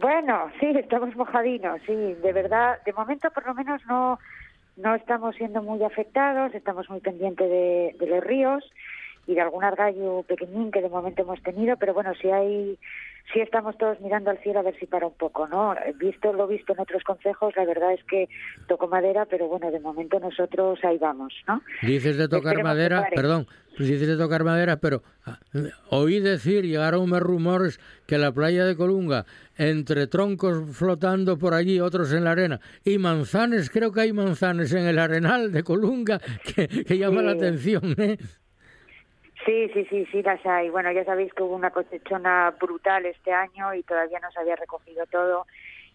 Bueno, 0.00 0.50
sí, 0.60 0.66
estamos 0.76 1.16
mojadinos, 1.16 1.80
sí, 1.84 1.94
de 1.94 2.32
verdad. 2.32 2.78
De 2.84 2.92
momento, 2.92 3.30
por 3.30 3.46
lo 3.46 3.54
menos, 3.54 3.84
no, 3.86 4.18
no 4.76 4.94
estamos 4.94 5.34
siendo 5.34 5.60
muy 5.62 5.82
afectados, 5.82 6.54
estamos 6.54 6.88
muy 6.88 7.00
pendientes 7.00 7.50
de, 7.50 7.96
de 7.98 8.06
los 8.06 8.22
ríos 8.22 8.64
y 9.28 9.34
de 9.34 9.42
algún 9.42 9.62
argallo 9.62 10.22
pequeñín 10.22 10.70
que 10.70 10.80
de 10.80 10.88
momento 10.88 11.20
hemos 11.20 11.40
tenido, 11.42 11.76
pero 11.76 11.92
bueno, 11.92 12.14
si 12.14 12.30
hay, 12.30 12.78
sí 13.30 13.40
estamos 13.40 13.76
todos 13.76 14.00
mirando 14.00 14.30
al 14.30 14.38
cielo 14.38 14.60
a 14.60 14.62
ver 14.62 14.74
si 14.80 14.86
para 14.86 15.06
un 15.06 15.12
poco, 15.12 15.46
¿no? 15.46 15.74
Visto 15.96 16.32
lo 16.32 16.46
visto 16.46 16.72
en 16.72 16.80
otros 16.80 17.04
consejos, 17.04 17.52
la 17.54 17.66
verdad 17.66 17.92
es 17.92 18.02
que 18.04 18.26
toco 18.68 18.88
madera, 18.88 19.26
pero 19.26 19.46
bueno, 19.46 19.70
de 19.70 19.80
momento 19.80 20.18
nosotros 20.18 20.78
ahí 20.82 20.96
vamos, 20.96 21.34
¿no? 21.46 21.60
Dices 21.82 22.16
de 22.16 22.26
tocar 22.26 22.54
Esperemos 22.54 22.70
madera, 22.70 23.08
perdón, 23.14 23.46
dices 23.78 24.08
de 24.08 24.16
tocar 24.16 24.44
madera, 24.44 24.78
pero 24.78 25.02
ah, 25.26 25.38
oí 25.90 26.20
decir, 26.20 26.64
llegaron 26.64 27.10
rumores 27.20 27.80
que 28.06 28.16
la 28.16 28.32
playa 28.32 28.64
de 28.64 28.76
Colunga, 28.76 29.26
entre 29.58 30.06
troncos 30.06 30.74
flotando 30.74 31.36
por 31.36 31.52
allí, 31.52 31.80
otros 31.80 32.14
en 32.14 32.24
la 32.24 32.30
arena, 32.30 32.60
y 32.82 32.96
manzanes, 32.96 33.68
creo 33.68 33.92
que 33.92 34.00
hay 34.00 34.14
manzanes 34.14 34.72
en 34.72 34.86
el 34.86 34.98
arenal 34.98 35.52
de 35.52 35.62
Colunga, 35.62 36.18
que, 36.56 36.66
que 36.66 36.96
llama 36.96 37.20
la 37.20 37.32
atención, 37.32 37.94
¿eh? 37.98 38.16
Sí, 39.48 39.70
sí, 39.72 39.86
sí, 39.88 40.06
sí 40.12 40.22
las 40.22 40.44
hay. 40.44 40.68
Bueno, 40.68 40.92
ya 40.92 41.06
sabéis 41.06 41.32
que 41.32 41.42
hubo 41.42 41.56
una 41.56 41.70
cosechona 41.70 42.54
brutal 42.60 43.06
este 43.06 43.32
año 43.32 43.72
y 43.72 43.82
todavía 43.82 44.20
no 44.20 44.30
se 44.30 44.40
había 44.40 44.56
recogido 44.56 45.06
todo. 45.06 45.46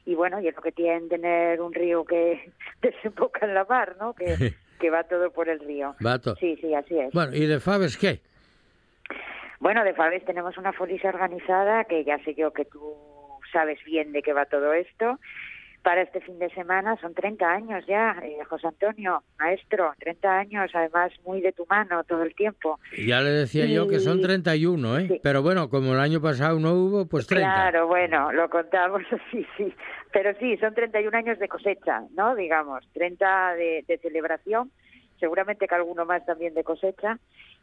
Y 0.07 0.15
bueno, 0.15 0.41
y 0.41 0.47
es 0.47 0.55
lo 0.55 0.61
que 0.63 0.71
tiene 0.71 1.07
tener 1.07 1.61
un 1.61 1.71
río 1.71 2.03
que 2.03 2.51
desemboca 2.81 3.45
en 3.45 3.53
la 3.53 3.63
mar, 3.65 3.95
¿no? 3.99 4.13
Que, 4.13 4.55
que 4.79 4.89
va 4.89 5.03
todo 5.03 5.29
por 5.29 5.49
el 5.49 5.59
río. 5.59 5.95
Vato. 5.99 6.35
Sí, 6.37 6.57
sí, 6.61 6.73
así 6.73 6.97
es. 6.97 7.13
Bueno, 7.13 7.35
¿y 7.35 7.45
de 7.45 7.59
Faves 7.59 7.95
qué? 7.95 8.21
Bueno, 9.59 9.83
de 9.83 9.93
Faves 9.93 10.25
tenemos 10.25 10.57
una 10.57 10.73
folisa 10.73 11.09
organizada 11.09 11.83
que 11.83 12.03
ya 12.03 12.17
sé 12.23 12.33
yo 12.33 12.53
que 12.53 12.65
tú 12.65 12.95
sabes 13.51 13.77
bien 13.85 14.13
de 14.13 14.23
qué 14.23 14.33
va 14.33 14.47
todo 14.47 14.73
esto. 14.73 15.19
Para 15.83 16.01
este 16.03 16.21
fin 16.21 16.39
de 16.39 16.49
semana 16.51 16.95
son 17.01 17.13
30 17.13 17.45
años 17.45 17.85
ya, 17.85 18.15
eh, 18.23 18.37
José 18.49 18.67
Antonio, 18.67 19.21
maestro, 19.37 19.91
30 19.99 20.39
años, 20.39 20.71
además 20.73 21.11
muy 21.25 21.41
de 21.41 21.51
tu 21.51 21.65
mano 21.69 22.03
todo 22.05 22.23
el 22.23 22.33
tiempo. 22.35 22.79
Ya 23.05 23.19
le 23.19 23.31
decía 23.31 23.65
yo 23.65 23.87
que 23.89 23.99
son 23.99 24.19
Y- 24.19 24.21
31, 24.21 24.97
¿eh? 24.99 25.07
Sí. 25.09 25.19
Pero 25.21 25.41
bueno, 25.43 25.69
como 25.69 25.91
el 25.93 25.99
año 25.99 26.21
pasado 26.21 26.57
no 26.57 26.71
hubo, 26.73 27.05
pues 27.05 27.27
30. 27.27 27.53
Claro, 27.53 27.87
bueno, 27.87 28.31
lo 28.31 28.49
contamos 28.49 29.01
así, 29.11 29.45
sí. 29.57 29.73
Pero 30.13 30.33
sí, 30.39 30.55
son 30.57 30.73
31 30.73 31.17
años 31.17 31.37
de 31.37 31.49
cosecha, 31.49 32.03
¿no? 32.15 32.33
Digamos, 32.35 32.87
30 32.93 33.55
de, 33.55 33.83
de 33.85 33.97
celebración, 33.97 34.71
seguramente 35.19 35.67
que 35.67 35.75
alguno 35.75 36.05
más 36.05 36.25
también 36.25 36.53
de 36.53 36.63
cosecha. 36.63 37.19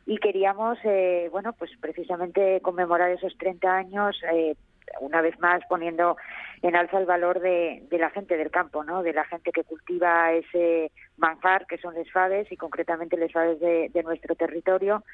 y 0.07 0.19
queríamos, 0.19 0.77
eh, 0.85 1.29
bueno, 1.33 1.53
pues 1.55 1.71
precisamente 1.81 2.61
conmemorar 2.62 3.11
esos 3.12 3.37
30 3.39 3.77
años, 3.77 4.21
eh, 4.33 4.57
una 5.00 5.20
vez 5.20 5.38
más 5.38 5.62
poniendo 5.68 6.16
en 6.62 6.76
alza 6.76 6.99
el 6.99 7.06
valor 7.06 7.40
de, 7.40 7.87
la 7.90 8.11
gente 8.11 8.37
del 8.37 8.50
campo, 8.50 8.85
¿no? 8.85 9.02
De 9.02 9.12
la 9.12 9.25
gente 9.25 9.52
que 9.52 9.64
cultiva 9.64 10.32
ese 10.32 10.90
manjar 11.16 11.66
que 11.66 11.78
son 11.78 11.94
les 11.94 12.11
faves 12.11 12.50
y 12.50 12.56
concretamente 12.56 13.16
les 13.16 13.32
faves 13.32 13.61
de, 13.61 14.02
nuestro 14.02 14.35
territorio, 14.35 15.04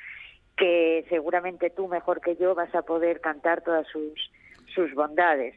que 0.57 1.05
seguramente 1.09 1.71
tú 1.71 1.89
mejor 1.89 2.21
que 2.21 2.37
yo 2.37 2.55
vas 2.55 2.75
a 2.75 2.83
poder 2.83 3.21
cantar 3.21 3.63
todas 3.63 3.87
sus 3.89 4.31
sus 4.75 4.93
bondades. 4.95 5.55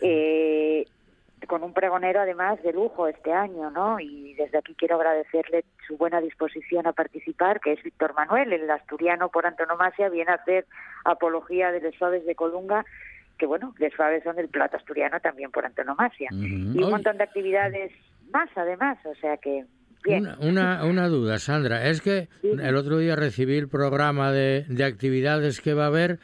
Eh, 0.00 0.84
con 1.46 1.62
un 1.62 1.72
pregonero 1.72 2.20
además 2.20 2.60
de 2.62 2.72
lujo 2.72 3.06
este 3.06 3.32
año, 3.32 3.70
¿no? 3.70 4.00
Y 4.00 4.34
desde 4.34 4.58
aquí 4.58 4.74
quiero 4.74 4.96
agradecerle 4.96 5.64
su 5.86 5.96
buena 5.96 6.20
disposición 6.20 6.86
a 6.86 6.92
participar, 6.92 7.60
que 7.60 7.72
es 7.72 7.82
Víctor 7.82 8.14
Manuel, 8.14 8.52
el 8.52 8.68
asturiano 8.70 9.28
por 9.28 9.46
antonomasia, 9.46 10.08
viene 10.08 10.32
a 10.32 10.36
hacer 10.36 10.66
apología 11.04 11.70
de 11.72 11.80
los 11.80 11.94
suaves 11.94 12.24
de 12.26 12.34
Colunga, 12.34 12.84
que 13.38 13.46
bueno, 13.46 13.74
los 13.78 13.92
suaves 13.92 14.22
son 14.24 14.38
el 14.38 14.48
plato 14.48 14.76
asturiano 14.76 15.20
también 15.20 15.50
por 15.50 15.64
antonomasia. 15.64 16.28
Y 16.32 16.82
un 16.82 16.90
montón 16.90 17.18
de 17.18 17.24
actividades 17.24 17.92
más 18.32 18.48
además, 18.56 18.98
o 19.04 19.14
sea 19.14 19.36
que 19.36 19.64
una, 20.06 20.36
una, 20.40 20.84
una, 20.84 21.08
duda, 21.08 21.38
Sandra. 21.38 21.88
Es 21.88 22.00
que 22.00 22.28
el 22.42 22.76
otro 22.76 22.98
día 22.98 23.16
recibí 23.16 23.56
el 23.56 23.68
programa 23.68 24.30
de, 24.30 24.64
de 24.68 24.84
actividades 24.84 25.60
que 25.60 25.74
va 25.74 25.84
a 25.84 25.88
haber. 25.88 26.18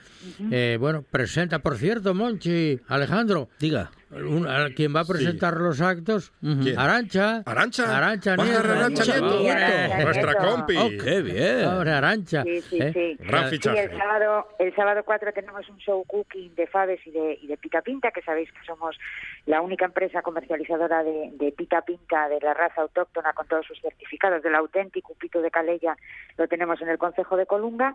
eh, 0.51 0.77
bueno, 0.79 1.03
presenta, 1.03 1.59
por 1.61 1.77
cierto, 1.77 2.15
Monchi, 2.15 2.81
Alejandro. 2.87 3.49
Diga. 3.59 3.91
Un, 4.13 4.47
quien 4.77 4.95
va 4.95 5.01
a 5.01 5.05
presentar 5.05 5.55
sí. 5.55 5.61
los 5.61 5.81
actos, 5.81 6.33
uh 6.43 6.47
-huh. 6.47 6.75
Arancha. 6.79 7.43
Arancha. 7.47 7.97
Arancha 7.97 8.37
Nieto. 8.37 8.59
Arancha 8.59 9.05
Nieto. 9.21 10.05
Nuestra 10.05 10.35
compi. 10.35 10.77
Oh, 10.77 10.91
qué 11.03 11.23
bien. 11.23 11.65
Ahora, 11.65 11.99
Arancha. 11.99 12.43
Sí, 12.43 12.61
sí, 12.61 12.79
¿eh? 12.79 12.93
sí. 12.93 13.17
Gran 13.25 13.45
Sí, 13.49 13.57
fichaje. 13.57 13.85
el 13.85 13.97
sábado, 13.97 14.49
el 14.59 14.75
sábado 14.75 15.03
4 15.05 15.33
tenemos 15.33 15.67
un 15.69 15.79
show 15.79 16.05
cooking 16.05 16.55
de 16.55 16.67
faves 16.67 17.01
y 17.07 17.11
de, 17.11 17.39
y 17.41 17.47
de 17.47 17.57
pita 17.57 17.81
pinta, 17.81 18.11
que 18.11 18.21
sabéis 18.23 18.53
que 18.53 18.65
somos 18.67 18.99
la 19.47 19.61
única 19.63 19.87
empresa 19.87 20.21
comercializadora 20.23 21.03
de, 21.03 21.31
de 21.35 21.53
pita 21.53 21.81
pinta 21.83 22.29
de 22.29 22.39
la 22.41 22.53
raza 22.55 22.83
autóctona 22.83 23.33
con 23.33 23.47
todos 23.49 23.67
sus 23.67 23.81
certificados 23.81 24.43
del 24.43 24.55
auténtico 24.55 25.15
pito 25.15 25.41
de 25.41 25.51
Calella, 25.51 25.97
lo 26.37 26.47
tenemos 26.49 26.81
en 26.83 26.89
el 26.91 26.99
Concejo 26.99 27.37
de 27.37 27.47
Colunga. 27.47 27.95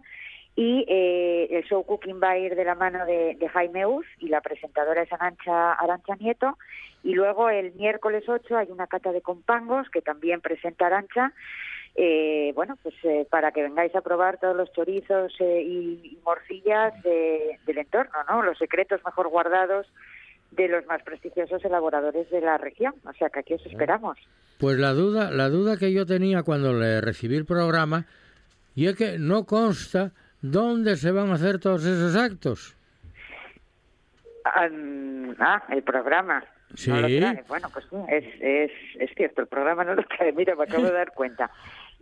Y 0.58 0.86
eh, 0.88 1.48
el 1.52 1.64
show 1.66 1.86
cooking 1.86 2.20
va 2.22 2.32
a 2.32 2.38
ir 2.40 2.56
de 2.56 2.66
la 2.66 2.74
mano 2.74 3.06
de, 3.06 3.36
de 3.36 3.48
Jaime 3.48 3.86
Us 3.86 4.08
y 4.18 4.28
la 4.28 4.42
presentadora 4.42 5.04
es 5.04 5.14
Arancha, 5.14 5.74
Arancha 5.74 6.16
Nieto. 6.16 6.58
Y 7.04 7.14
luego 7.14 7.52
el 7.52 7.74
miércoles 7.76 8.24
8 8.28 8.58
hay 8.58 8.72
una 8.72 8.88
cata 8.88 9.12
de 9.12 9.22
compangos 9.22 9.88
que 9.92 10.02
también 10.02 10.42
presenta 10.42 10.88
Arancha. 10.88 11.32
Eh, 11.96 12.54
bueno, 12.56 12.76
pues 12.82 12.96
eh, 13.04 13.28
para 13.30 13.52
que 13.52 13.62
vengáis 13.62 13.96
a 13.96 14.02
probar 14.02 14.40
todos 14.40 14.58
los 14.58 14.72
chorizos 14.74 15.32
eh, 15.40 15.62
y, 15.62 16.02
y, 16.04 16.20
morcillas 16.26 16.94
de, 17.04 17.60
del 17.68 17.78
entorno, 17.78 18.18
¿no? 18.28 18.42
Los 18.42 18.58
secretos 18.58 19.00
mejor 19.06 19.30
guardados 19.30 19.86
de 20.52 20.68
los 20.70 20.86
más 20.88 21.04
prestigiosos 21.04 21.64
elaboradores 21.66 22.30
de 22.32 22.42
la 22.42 22.58
región. 22.58 22.96
O 23.06 23.14
sea 23.14 23.30
que 23.30 23.42
aquí 23.42 23.54
os 23.54 23.66
esperamos. 23.68 24.18
Pues 24.58 24.80
la 24.80 24.94
duda, 24.94 25.30
la 25.30 25.50
duda 25.50 25.78
que 25.78 25.94
yo 25.94 26.08
tenía 26.08 26.42
cuando 26.42 26.74
le 26.74 27.00
recibí 27.00 27.36
el 27.36 27.46
programa 27.46 28.06
y 28.76 28.88
es 28.88 28.96
que 28.96 29.18
no 29.20 29.46
consta 29.46 30.12
dónde 30.41 30.96
se 30.98 31.12
van 31.12 31.29
a 31.32 31.34
hacer 31.36 31.60
todos 31.60 31.84
esos 31.86 32.15
actos. 32.15 32.75
Um, 34.46 35.36
ah, 35.39 35.62
el 35.70 35.84
programa. 35.84 36.44
Sí. 36.75 36.89
No 36.89 37.01
lo 37.01 37.08
trae. 37.08 37.44
Bueno, 37.48 37.70
pues 37.72 37.86
sí, 37.89 37.96
es, 38.10 38.24
es, 38.41 38.72
es 39.00 39.10
cierto, 39.15 39.41
el 39.41 39.48
programa 39.48 39.84
no 39.84 39.96
lo 39.96 40.03
trae. 40.03 40.32
Mira, 40.34 40.56
me 40.56 40.63
acabo 40.63 40.84
de 40.84 40.91
dar 40.94 41.13
cuenta. 41.13 41.50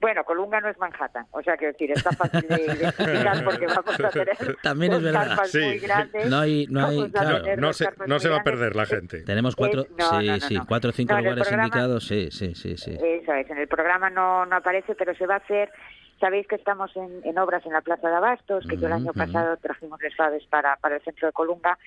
Bueno, 0.01 0.23
Colunga 0.25 0.59
no 0.59 0.67
es 0.69 0.77
Manhattan, 0.77 1.25
o 1.31 1.41
sea, 1.41 1.55
que 1.55 1.67
decir, 1.67 1.89
está 1.89 2.11
fácil 2.11 2.41
de 2.49 2.61
identificar 2.63 3.43
porque 3.45 3.65
vamos 3.65 3.97
a 3.99 4.09
tener 4.09 4.37
También 4.61 4.91
es 4.91 5.01
verdad. 5.01 5.27
carpas 5.29 5.51
Sí. 5.51 5.59
muy 5.59 5.79
grandes. 5.79 6.29
No 6.29 6.39
hay, 6.39 6.67
no 6.69 6.85
hay, 6.87 7.09
claro. 7.11 7.41
No 7.57 7.71
se, 7.73 7.87
no 8.05 8.19
se 8.19 8.27
va 8.29 8.37
a 8.39 8.43
perder 8.43 8.75
la 8.75 8.85
gente. 8.85 9.21
Tenemos 9.21 9.55
cuatro, 9.55 9.83
Es- 9.83 9.91
no, 9.91 10.19
sí, 10.19 10.27
no, 10.27 10.33
no, 10.33 10.39
sí, 10.41 10.53
no. 10.55 10.65
cuatro 10.67 10.89
o 10.89 10.93
cinco 10.93 11.15
lugares 11.17 11.43
programa- 11.47 11.63
indicados, 11.67 12.05
sí, 12.07 12.29
sí, 12.29 12.53
sí, 12.55 12.75
sí. 12.77 12.91
Eso 13.01 13.33
es, 13.33 13.49
en 13.49 13.57
el 13.57 13.67
programa 13.69 14.09
no, 14.09 14.45
no 14.45 14.57
aparece, 14.57 14.93
pero 14.95 15.15
se 15.15 15.25
va 15.25 15.35
a 15.35 15.37
hacer. 15.37 15.71
Sabéis 16.19 16.47
que 16.47 16.55
estamos 16.55 16.95
en, 16.95 17.21
en 17.23 17.37
obras 17.37 17.65
en 17.65 17.73
la 17.73 17.81
Plaza 17.81 18.07
de 18.09 18.15
Abastos, 18.15 18.65
que 18.67 18.77
yo 18.77 18.87
el 18.87 18.93
año 18.93 19.11
pasado 19.13 19.57
trajimos 19.57 19.99
faves 20.15 20.45
para, 20.47 20.75
para 20.77 20.95
el 20.95 21.01
centro 21.01 21.27
de 21.27 21.33
Colunga. 21.33 21.77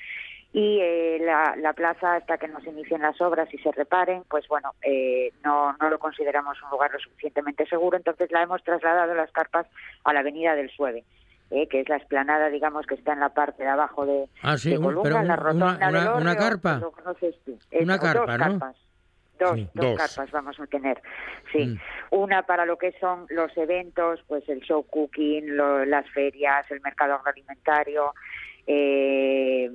Y 0.53 0.79
eh, 0.81 1.19
la, 1.21 1.55
la 1.59 1.75
plaza, 1.75 2.15
hasta 2.15 2.39
que 2.39 2.49
nos 2.49 2.65
inicien 2.67 3.03
las 3.03 3.21
obras 3.21 3.53
y 3.53 3.59
se 3.59 3.71
reparen, 3.71 4.23
pues 4.31 4.49
bueno, 4.49 4.73
eh, 4.83 5.31
no, 5.45 5.75
no 5.79 5.91
lo 5.91 5.99
consideramos 5.99 6.57
un 6.63 6.71
lugar 6.71 6.91
lo 6.91 6.99
suficientemente 6.99 7.67
seguro, 7.67 7.99
entonces 7.99 8.31
la 8.33 8.43
hemos 8.43 8.63
trasladado 8.65 9.15
las 9.15 9.31
carpas 9.31 9.67
a 10.05 10.13
la 10.15 10.21
Avenida 10.21 10.55
del 10.55 10.71
Sueve. 10.71 11.05
eh, 11.51 11.67
que 11.67 11.81
es 11.81 11.89
la 11.89 11.97
esplanada, 11.97 12.51
digamos, 12.51 12.87
que 12.87 12.95
está 12.95 13.15
en 13.15 13.21
la 13.21 13.31
parte 13.31 13.63
de 13.63 13.69
abajo 13.71 14.05
de, 14.05 14.27
Ah, 14.43 14.59
sí, 14.59 14.69
de 14.71 14.77
pero 14.79 15.23
la 15.23 15.35
rotonda 15.37 15.77
una- 15.89 16.03
del 16.13 16.21
una- 16.23 16.37
carpa. 16.37 16.77
lo 16.79 16.91
conoces 16.93 17.37
tú. 17.47 17.59
Una 17.81 17.99
carpa, 17.99 18.37
dos 18.37 18.39
¿no? 18.39 18.59
carpas. 18.59 18.77
Dos, 19.39 19.57
dos, 19.75 19.87
Dos. 19.87 19.97
carpas 19.97 20.31
vamos 20.31 20.59
a 20.61 20.67
tener, 20.67 21.01
sí. 21.53 21.67
Mm. 21.67 21.79
Una 22.11 22.43
para 22.43 22.65
lo 22.67 22.77
que 22.79 22.93
son 23.01 23.27
los 23.31 23.57
eventos, 23.57 24.23
pues 24.27 24.49
el 24.49 24.61
show 24.61 24.85
cooking, 24.89 25.57
lo- 25.57 25.85
las 25.85 26.09
ferias, 26.11 26.71
el 26.71 26.81
mercado 26.81 27.15
agroalimentario, 27.15 28.13
eh, 28.67 29.71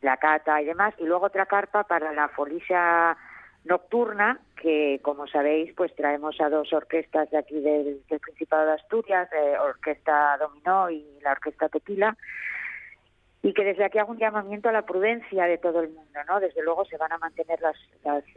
la 0.00 0.16
cata 0.16 0.60
y 0.60 0.64
demás. 0.66 0.94
Y 0.98 1.04
luego 1.04 1.26
otra 1.26 1.46
carpa 1.46 1.84
para 1.84 2.12
la 2.12 2.28
folicia 2.28 3.16
nocturna, 3.64 4.40
que 4.60 4.98
como 5.02 5.26
sabéis, 5.28 5.72
pues 5.76 5.94
traemos 5.94 6.40
a 6.40 6.48
dos 6.48 6.72
orquestas 6.72 7.30
de 7.30 7.38
aquí 7.38 7.60
del, 7.60 8.02
del 8.08 8.20
Principado 8.20 8.66
de 8.66 8.72
Asturias, 8.72 9.28
eh, 9.32 9.56
Orquesta 9.58 10.36
Dominó 10.38 10.90
y 10.90 11.04
la 11.22 11.32
Orquesta 11.32 11.68
Tequila, 11.68 12.16
y 13.42 13.52
que 13.52 13.64
desde 13.64 13.84
aquí 13.84 13.98
hago 13.98 14.12
un 14.12 14.18
llamamiento 14.18 14.68
a 14.68 14.72
la 14.72 14.86
prudencia 14.86 15.46
de 15.46 15.58
todo 15.58 15.80
el 15.80 15.88
mundo, 15.88 16.20
¿no? 16.28 16.38
Desde 16.38 16.62
luego 16.62 16.84
se 16.84 16.96
van 16.96 17.10
a 17.10 17.18
mantener 17.18 17.60
las, 17.60 17.76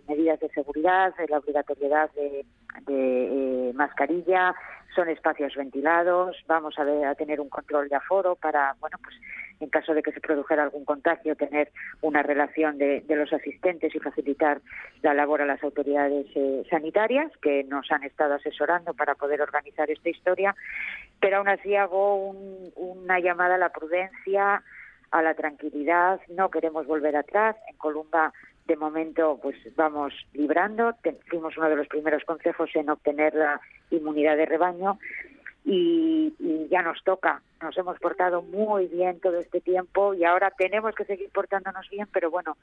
medidas 0.08 0.40
de 0.40 0.50
seguridad, 0.50 1.14
la 1.30 1.38
obligatoriedad 1.38 2.10
de, 2.14 2.44
eh, 2.88 3.72
mascarilla, 3.76 4.56
son 4.96 5.10
espacios 5.10 5.54
ventilados, 5.56 6.38
vamos 6.48 6.76
a, 6.80 7.16
tener 7.16 7.40
un 7.40 7.50
control 7.50 7.88
de 7.90 7.98
aforo 7.98 8.36
para, 8.36 8.76
bueno, 8.80 8.98
pues 9.04 9.16
en 9.60 9.70
caso 9.70 9.94
de 9.94 10.02
que 10.02 10.12
se 10.12 10.22
produjera 10.22 10.64
algún 10.64 10.86
contagio, 10.86 11.36
tener 11.36 11.72
una 12.02 12.24
relación 12.24 12.78
de, 12.78 13.04
los 13.08 13.32
asistentes 13.32 13.94
y 13.94 14.00
facilitar 14.00 14.62
la 15.02 15.14
labor 15.14 15.42
a 15.42 15.46
las 15.46 15.64
autoridades 15.64 16.26
eh, 16.36 16.64
sanitarias 16.70 17.32
que 17.42 17.64
nos 17.66 17.92
han 17.92 18.04
estado 18.04 18.34
asesorando 18.36 18.94
para 18.94 19.16
poder 19.16 19.42
organizar 19.42 19.90
esta 19.92 20.10
historia, 20.10 20.56
pero 21.20 21.38
aún 21.38 21.48
así 21.48 21.76
hago 21.76 22.30
un, 22.30 22.72
una 22.76 23.20
llamada 23.20 23.56
a 23.56 23.60
la 23.60 23.70
prudencia, 23.70 24.64
a 25.12 25.22
la 25.22 25.34
tranquilidad, 25.34 26.20
no 26.30 26.50
queremos 26.50 26.86
volver 26.88 27.16
atrás. 27.16 27.56
En 27.70 27.78
Columba, 27.78 28.34
de 28.66 28.76
momento, 28.76 29.40
pues 29.42 29.56
vamos 29.76 30.14
librando. 30.34 30.96
Fuimos 31.30 31.58
uno 31.58 31.70
de 31.70 31.76
los 31.76 31.88
primeros 31.88 32.24
consejos 32.24 32.70
en 32.76 32.90
obtener 32.90 33.34
la 33.36 33.62
inmunidad 33.92 34.38
de 34.38 34.46
rebaño 34.46 35.00
y, 35.64 36.34
y 36.40 36.68
ya 36.70 36.82
nos 36.82 37.04
toca. 37.04 37.42
Nos 37.62 37.78
hemos 37.78 38.00
portado 38.00 38.42
muy 38.42 38.88
bien 38.88 39.20
todo 39.20 39.40
este 39.40 39.62
tiempo 39.62 40.14
y 40.14 40.24
ahora 40.24 40.52
tenemos 40.58 40.94
que 40.96 41.06
seguir 41.06 41.30
portándonos 41.30 41.90
bien, 41.90 42.08
pero 42.12 42.30
bueno, 42.30 42.58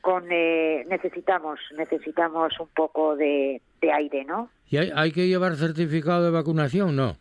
con 0.00 0.26
eh, 0.30 0.84
necesitamos 0.88 1.58
necesitamos 1.76 2.58
un 2.60 2.68
poco 2.68 3.16
de, 3.16 3.60
de 3.80 3.92
aire, 3.92 4.24
¿no? 4.24 4.50
¿Y 4.70 4.76
hay, 4.76 4.92
hay 4.94 5.12
que 5.12 5.26
llevar 5.26 5.56
certificado 5.56 6.24
de 6.24 6.30
vacunación? 6.30 6.94
No. 6.94 7.16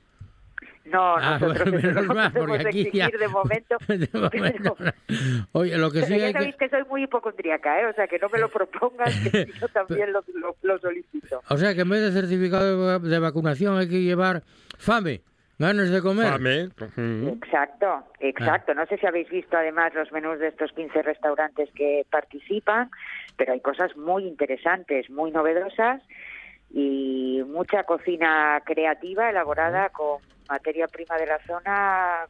No, 0.91 1.15
Ah, 1.17 1.37
nosotros 1.41 1.71
bueno, 1.71 1.77
menos 1.77 1.93
luego 1.95 2.13
mal, 2.13 2.31
porque 2.31 2.47
podemos 2.47 2.65
aquí 2.67 2.83
ya- 2.93 3.05
exigir 3.05 3.19
de 3.19 3.27
momento. 3.27 3.77
De 3.87 4.09
momento, 4.13 4.75
pero- 4.77 4.91
no. 5.09 5.47
Oye, 5.53 5.77
lo 5.77 5.91
que 5.91 6.01
sí 6.03 6.07
Pero 6.09 6.19
ya 6.19 6.27
hay 6.27 6.33
sabéis 6.33 6.55
que... 6.55 6.69
que... 6.69 6.69
soy 6.69 6.83
muy 6.89 7.03
hipocondríaca, 7.03 7.81
¿eh? 7.81 7.85
O 7.87 7.93
sea, 7.93 8.07
que 8.07 8.19
no 8.19 8.29
me 8.29 8.39
lo 8.39 8.49
propongas, 8.49 9.13
que 9.31 9.47
yo 9.59 9.67
también 9.69 10.11
lo, 10.13 10.23
lo, 10.35 10.55
lo 10.61 10.79
solicito. 10.79 11.41
O 11.49 11.57
sea, 11.57 11.73
que 11.75 11.81
en 11.81 11.89
vez 11.89 12.01
de 12.01 12.11
certificado 12.19 12.65
de, 12.65 12.85
va- 12.85 12.99
de 12.99 13.19
vacunación 13.19 13.77
hay 13.77 13.87
que 13.89 14.01
llevar 14.01 14.43
fame, 14.77 15.21
ganas 15.59 15.89
de 15.89 16.01
comer. 16.01 16.31
Fame. 16.33 16.69
Exacto, 17.33 18.03
exacto. 18.19 18.73
No 18.73 18.85
sé 18.85 18.97
si 18.97 19.05
habéis 19.07 19.29
visto 19.29 19.57
además 19.57 19.93
los 19.95 20.11
menús 20.11 20.39
de 20.39 20.47
estos 20.49 20.71
15 20.73 21.01
restaurantes 21.01 21.69
que 21.75 22.05
participan, 22.11 22.89
pero 23.35 23.53
hay 23.53 23.59
cosas 23.61 23.95
muy 23.97 24.25
interesantes, 24.25 25.09
muy 25.09 25.31
novedosas 25.31 26.01
y 26.69 27.41
mucha 27.47 27.83
cocina 27.83 28.61
creativa 28.65 29.29
elaborada 29.29 29.89
con 29.89 30.19
materia 30.49 30.87
prima 30.87 31.15
de 31.17 31.27
la 31.27 31.39
zona, 31.45 32.25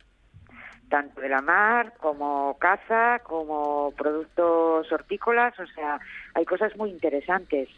tanto 0.90 1.22
de 1.22 1.30
la 1.30 1.42
mar 1.42 1.94
como 2.00 2.58
caza, 2.60 3.20
como 3.24 3.94
productos 3.98 4.92
hortícolas, 4.92 5.58
o 5.60 5.68
sea, 5.68 6.00
hay 6.34 6.46
cosas 6.46 6.76
muy 6.78 6.90
interesantes. 6.90 7.70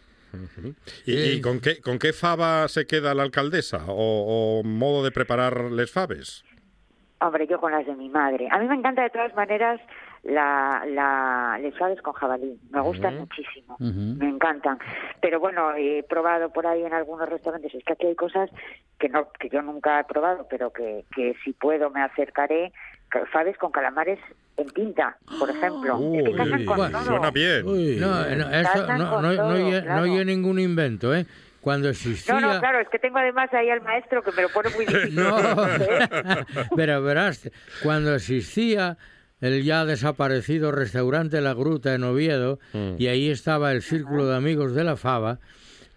¿Y, 1.05 1.15
y 1.15 1.41
con, 1.41 1.59
qué, 1.59 1.81
con 1.81 1.97
qué 1.97 2.13
fava 2.13 2.67
se 2.67 2.85
queda 2.85 3.15
la 3.15 3.23
alcaldesa? 3.23 3.85
¿O, 3.87 4.59
o 4.59 4.63
modo 4.63 5.03
de 5.03 5.11
preparar 5.11 5.71
les 5.71 5.91
faves? 5.91 6.43
Hombre, 7.19 7.47
yo 7.47 7.59
con 7.59 7.71
las 7.71 7.85
de 7.85 7.95
mi 7.95 8.09
madre. 8.09 8.47
A 8.51 8.59
mí 8.59 8.67
me 8.67 8.75
encanta 8.75 9.01
de 9.01 9.09
todas 9.09 9.33
maneras 9.35 9.81
la, 10.23 10.83
la 10.87 11.57
les 11.61 11.77
faves 11.77 12.01
con 12.01 12.13
jabalí. 12.13 12.59
Me 12.71 12.81
gustan 12.81 13.17
muchísimo. 13.19 13.75
Me 13.79 14.29
encantan. 14.29 14.77
Pero 15.21 15.39
bueno, 15.39 15.73
he 15.77 16.03
probado 16.03 16.51
por 16.51 16.67
ahí 16.67 16.83
en 16.83 16.93
algunos 16.93 17.27
restaurantes. 17.29 17.73
Es 17.73 17.83
que 17.83 17.93
aquí 17.93 18.07
hay 18.07 18.15
cosas 18.15 18.49
que 18.99 19.09
no 19.09 19.29
que 19.39 19.49
yo 19.49 19.61
nunca 19.61 19.99
he 19.99 20.03
probado, 20.03 20.47
pero 20.49 20.71
que, 20.71 21.05
que 21.15 21.35
si 21.43 21.53
puedo 21.53 21.89
me 21.89 22.01
acercaré. 22.01 22.71
Faves 23.33 23.57
con 23.57 23.71
calamares 23.71 24.19
en 24.55 24.69
tinta, 24.69 25.17
por 25.39 25.49
ejemplo. 25.49 25.99
es 26.13 26.23
que 26.25 26.35
casan 26.35 26.63
con 26.65 26.77
Bueno, 26.77 26.99
todo. 26.99 27.07
suena 27.07 27.31
bien. 27.31 27.65
No, 27.99 28.35
no, 28.35 28.49
Casan 28.51 28.99
no, 28.99 29.19
no, 29.19 29.21
no, 29.23 29.35
todo, 29.35 29.47
oye- 29.55 29.79
no 29.79 29.83
claro. 29.83 30.01
oye 30.03 30.25
ningún 30.25 30.59
invento, 30.59 31.15
¿eh? 31.15 31.25
Cuando 31.59 31.89
existía... 31.89 32.39
No, 32.39 32.53
no, 32.53 32.59
claro, 32.59 32.79
es 32.79 32.87
que 32.89 32.99
tengo 32.99 33.17
además 33.17 33.51
ahí 33.51 33.67
al 33.71 33.81
maestro 33.81 34.21
que 34.21 34.31
me 34.31 34.43
lo 34.43 34.49
pone 34.49 34.69
muy 34.75 34.85
difícil. 34.85 35.15
No, 35.15 35.39
¿eh? 35.39 36.07
pero 36.75 37.01
verás, 37.01 37.49
cuando 37.81 38.13
existía 38.13 38.95
el 39.41 39.63
ya 39.63 39.85
desaparecido 39.85 40.71
restaurante 40.71 41.41
La 41.41 41.53
Gruta 41.53 41.93
en 41.93 42.03
Oviedo, 42.03 42.59
y 42.97 43.07
ahí 43.07 43.29
estaba 43.29 43.71
el 43.71 43.81
Círculo 43.81 44.27
de 44.27 44.35
Amigos 44.35 44.73
de 44.73 44.83
la 44.83 44.97
Fava, 44.97 45.39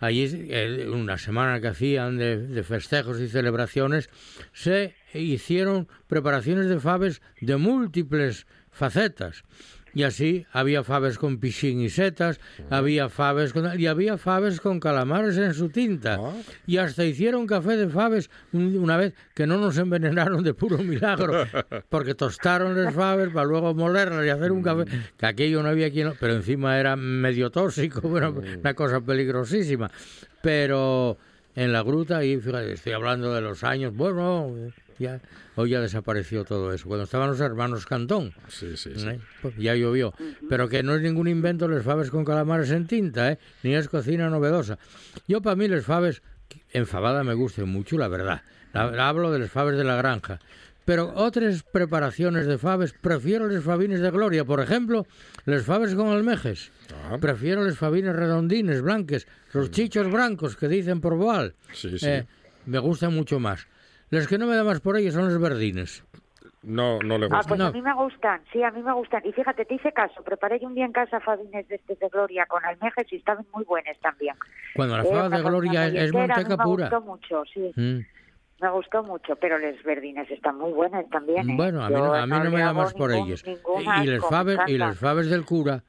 allí 0.00 0.28
eh, 0.32 0.88
una 0.92 1.18
semana 1.18 1.60
que 1.60 1.68
hacían 1.68 2.18
de, 2.18 2.38
de 2.38 2.62
festejos 2.62 3.20
y 3.20 3.28
celebraciones, 3.28 4.10
se 4.52 4.94
hicieron 5.14 5.88
preparaciones 6.06 6.68
de 6.68 6.80
faves 6.80 7.22
de 7.40 7.56
múltiples 7.56 8.46
facetas. 8.70 9.44
Y 9.94 10.04
así 10.04 10.46
había 10.52 10.82
faves 10.84 11.18
con 11.18 11.38
pichín 11.38 11.80
y 11.82 11.90
setas, 11.90 12.40
había 12.70 13.08
faves 13.10 13.52
con, 13.52 13.78
y 13.78 13.86
había 13.86 14.16
faves 14.16 14.60
con 14.60 14.80
calamares 14.80 15.36
en 15.36 15.52
su 15.52 15.68
tinta. 15.68 16.18
Y 16.66 16.78
hasta 16.78 17.04
hicieron 17.04 17.46
café 17.46 17.76
de 17.76 17.88
faves 17.88 18.30
un- 18.52 18.78
una 18.78 18.96
vez 18.96 19.12
que 19.34 19.46
no 19.46 19.58
nos 19.58 19.76
envenenaron 19.76 20.42
de 20.42 20.54
puro 20.54 20.78
milagro, 20.78 21.44
porque 21.90 22.14
tostaron 22.14 22.82
las 22.82 22.94
faves 22.94 23.28
para 23.30 23.44
luego 23.46 23.74
molerlas 23.74 24.24
y 24.24 24.30
hacer 24.30 24.50
un 24.52 24.62
café, 24.62 24.84
que 25.18 25.26
aquello 25.26 25.62
no 25.62 25.68
había 25.68 25.90
quien, 25.90 26.12
pero 26.18 26.34
encima 26.34 26.78
era 26.80 26.96
medio 26.96 27.50
tóxico, 27.50 28.00
bueno, 28.08 28.34
una 28.60 28.74
cosa 28.74 29.00
peligrosísima. 29.00 29.90
Pero 30.40 31.18
en 31.54 31.72
la 31.72 31.82
gruta, 31.82 32.18
ahí 32.18 32.38
fíjate, 32.40 32.72
estoy 32.72 32.92
hablando 32.92 33.32
de 33.34 33.40
los 33.42 33.62
años, 33.62 33.94
bueno, 33.94 34.54
ya, 34.98 35.20
hoy 35.56 35.70
ya 35.70 35.80
desapareció 35.80 36.44
todo 36.44 36.72
eso. 36.72 36.86
Cuando 36.88 37.04
estaban 37.04 37.28
los 37.30 37.40
hermanos 37.40 37.86
Cantón, 37.86 38.32
Sí, 38.48 38.76
sí, 38.76 38.92
sí. 38.96 39.08
¿eh? 39.08 39.20
Pues 39.40 39.56
ya 39.56 39.74
llovió. 39.74 40.12
Pero 40.48 40.68
que 40.68 40.82
no 40.82 40.94
es 40.94 41.02
ningún 41.02 41.28
invento 41.28 41.68
les 41.68 41.82
faves 41.84 42.10
con 42.10 42.24
calamares 42.24 42.70
en 42.70 42.86
tinta, 42.86 43.32
¿eh? 43.32 43.38
Ni 43.62 43.74
es 43.74 43.88
cocina 43.88 44.28
novedosa. 44.30 44.78
Yo 45.28 45.40
para 45.42 45.56
mí 45.56 45.68
les 45.68 45.84
faves, 45.84 46.22
enfadada 46.72 47.24
me 47.24 47.34
gustan 47.34 47.68
mucho, 47.68 47.98
la 47.98 48.08
verdad. 48.08 48.42
La- 48.72 49.08
hablo 49.08 49.30
de 49.32 49.38
les 49.38 49.50
faves 49.50 49.76
de 49.76 49.84
la 49.84 49.96
granja. 49.96 50.40
Pero 50.84 51.12
otras 51.14 51.62
preparaciones 51.62 52.46
de 52.46 52.58
faves, 52.58 52.92
prefiero 52.92 53.46
les 53.46 53.62
fabines 53.62 54.00
de 54.00 54.10
gloria. 54.10 54.44
Por 54.44 54.58
ejemplo, 54.60 55.06
les 55.44 55.64
faves 55.64 55.94
con 55.94 56.08
almejes. 56.08 56.72
Ah. 57.08 57.18
Prefiero 57.20 57.64
les 57.64 57.78
fabines 57.78 58.16
redondines, 58.16 58.82
blanques, 58.82 59.28
los 59.52 59.70
chichos 59.70 60.10
blancos 60.10 60.56
que 60.56 60.66
dicen 60.66 61.00
por 61.00 61.14
Boal. 61.16 61.54
Sí, 61.72 61.96
sí. 62.00 62.06
Eh, 62.08 62.26
me 62.66 62.80
gustan 62.80 63.14
mucho 63.14 63.38
más. 63.38 63.68
Los 64.12 64.28
que 64.28 64.36
no 64.36 64.46
me 64.46 64.54
da 64.54 64.62
más 64.62 64.80
por 64.80 64.96
ellos 64.98 65.14
son 65.14 65.24
los 65.24 65.40
verdines. 65.40 66.04
No, 66.62 66.98
no 67.00 67.16
le 67.18 67.26
Ah, 67.26 67.36
gusta. 67.38 67.48
pues 67.48 67.58
No. 67.58 67.66
a 67.68 67.72
mí 67.72 67.80
me 67.82 67.94
gustan, 67.94 68.42
sí, 68.52 68.62
a 68.62 68.70
mí 68.70 68.82
me 68.82 68.92
gustan. 68.92 69.22
Y 69.24 69.32
fíjate, 69.32 69.64
te 69.64 69.74
hice 69.74 69.90
caso, 69.92 70.22
preparé 70.22 70.60
yo 70.60 70.68
un 70.68 70.74
día 70.74 70.84
en 70.84 70.92
casa 70.92 71.18
fabines 71.20 71.66
de 71.66 71.76
este 71.76 71.96
de 71.96 72.08
Gloria 72.08 72.44
con 72.46 72.62
almejas 72.64 73.10
y 73.10 73.16
estaban 73.16 73.44
muy 73.54 73.64
buenas 73.64 73.98
también. 74.00 74.36
Cuando 74.76 74.96
la 74.98 75.02
Eh, 75.02 75.06
fava 75.06 75.26
una 75.28 75.36
de 75.38 75.42
gloria 75.42 75.86
es, 75.86 75.92
muy 76.12 76.20
es 76.22 76.28
manteca 76.28 76.56
pura. 76.58 76.90
Me 76.90 76.96
gustó 76.96 77.10
mucho, 77.10 77.42
sí. 77.52 77.72
Mm. 77.74 78.00
Me 78.62 78.70
gustó 78.70 79.02
mucho, 79.02 79.34
pero 79.36 79.58
los 79.58 79.82
verdines 79.82 80.30
están 80.30 80.58
muy 80.58 80.72
buenas 80.72 81.08
también. 81.10 81.48
¿eh? 81.50 81.54
Bueno, 81.56 81.82
a 81.82 81.88
mí, 81.88 81.96
no, 81.96 82.14
a 82.14 82.26
mí 82.26 82.38
no 82.44 82.50
me 82.50 82.60
da 82.60 82.72
más 82.74 82.92
por 82.94 83.10
ningún- 83.10 83.28
ellos. 83.28 83.44
ningún 83.46 83.82
Y, 83.82 84.06
me 84.08 84.20
faves, 84.20 84.58
y 84.68 84.78
les 84.78 84.98
faves 84.98 85.30
del 85.30 85.44
cura, 85.44 85.82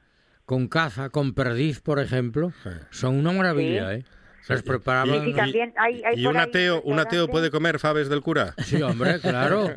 con 0.46 0.66
caza, 0.66 1.10
con 1.10 1.34
perdiz, 1.34 1.80
por 1.82 2.00
ejemplo, 2.00 2.52
son 2.90 3.16
una 3.16 3.30
maravilla, 3.32 3.90
Sí. 3.90 3.96
¿eh? 4.00 4.04
También 4.46 5.72
hay, 5.76 6.02
hay 6.04 6.20
¿Y 6.20 6.26
un 6.26 6.36
ateo, 6.36 6.82
un 6.82 6.98
ateo 6.98 7.28
puede 7.28 7.50
comer 7.50 7.78
faves 7.78 8.08
del 8.08 8.20
cura? 8.20 8.54
Sí, 8.64 8.80
hombre, 8.82 9.18
claro. 9.20 9.70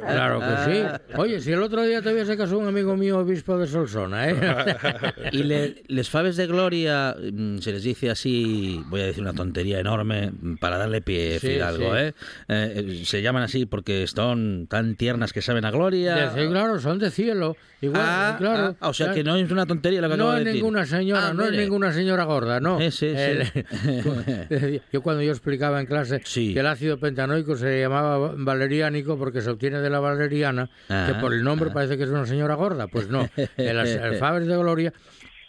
Claro 0.00 0.40
que 0.40 0.72
sí. 0.72 0.82
Oye, 1.16 1.40
si 1.40 1.52
el 1.52 1.62
otro 1.62 1.82
día 1.82 2.00
todavía 2.00 2.24
se 2.24 2.36
casó 2.36 2.58
un 2.58 2.66
amigo 2.68 2.96
mío, 2.96 3.18
obispo 3.18 3.58
de 3.58 3.66
Solsona, 3.66 4.28
¿eh? 4.30 4.36
Y 5.32 5.42
le- 5.44 5.82
les 5.86 6.08
faves 6.08 6.36
de 6.36 6.46
gloria, 6.46 7.14
mm, 7.20 7.58
se 7.58 7.72
les 7.72 7.82
dice 7.82 8.10
así, 8.10 8.82
voy 8.86 9.00
a 9.02 9.06
decir 9.06 9.22
una 9.22 9.32
tontería 9.34 9.80
enorme, 9.80 10.30
mm, 10.30 10.56
para 10.56 10.78
darle 10.78 11.00
pie 11.02 11.36
a 11.36 11.40
Sí, 11.40 11.46
Fidalgo, 11.48 11.92
sí. 11.94 11.98
¿eh? 12.00 12.14
Eh, 12.48 13.02
Se 13.04 13.22
llaman 13.22 13.42
así 13.42 13.66
porque 13.66 14.06
son 14.06 14.66
tan 14.68 14.94
tiernas 14.96 15.32
que 15.32 15.42
saben 15.42 15.64
a 15.64 15.70
gloria. 15.70 16.32
Sí, 16.34 16.46
claro, 16.48 16.78
son 16.80 16.98
de 16.98 17.10
cielo. 17.10 17.56
Igual, 17.80 18.00
Ah, 18.02 18.36
claro. 18.38 18.76
ah, 18.80 18.88
o 18.88 18.94
sea 18.94 19.06
claro. 19.08 19.16
que 19.16 19.24
no 19.24 19.36
es 19.36 19.50
una 19.50 19.66
tontería 19.66 20.00
lo 20.00 20.08
que 20.08 20.16
No 20.16 20.24
acabo 20.24 20.32
es 20.32 20.38
de 20.38 20.44
decir. 20.46 20.62
ninguna 20.62 20.86
señora, 20.86 21.28
Ah, 21.28 21.34
no 21.34 21.44
es 21.44 21.52
ninguna 21.52 21.92
señora 21.92 22.24
gorda, 22.24 22.58
no. 22.60 22.78
Sí, 22.78 22.90
sí, 22.90 23.10
sí. 23.10 23.14
El- 23.16 23.66
yo 24.92 25.02
cuando 25.02 25.22
yo 25.22 25.30
explicaba 25.32 25.80
en 25.80 25.86
clase 25.86 26.20
Sí. 26.24 26.54
que 26.54 26.60
el 26.60 26.66
ácido 26.66 26.98
pentanoico 26.98 27.56
se 27.56 27.80
llamaba 27.80 28.34
valeriánico 28.36 29.18
porque 29.18 29.40
se 29.40 29.50
obtiene 29.50 29.80
de 29.80 29.90
la 29.90 30.00
valeriana, 30.00 30.66
que 30.88 30.94
Ah, 30.94 31.18
por 31.20 31.32
el 31.34 31.42
nombre 31.44 31.70
ah. 31.70 31.74
parece 31.74 31.96
que 31.96 32.04
es 32.04 32.10
una 32.10 32.26
señora 32.26 32.54
gorda. 32.54 32.86
Pues 32.88 33.08
no, 33.08 33.28
el, 33.56 33.78
el 33.78 34.14
Faber 34.18 34.44
de 34.44 34.56
Gloria, 34.56 34.92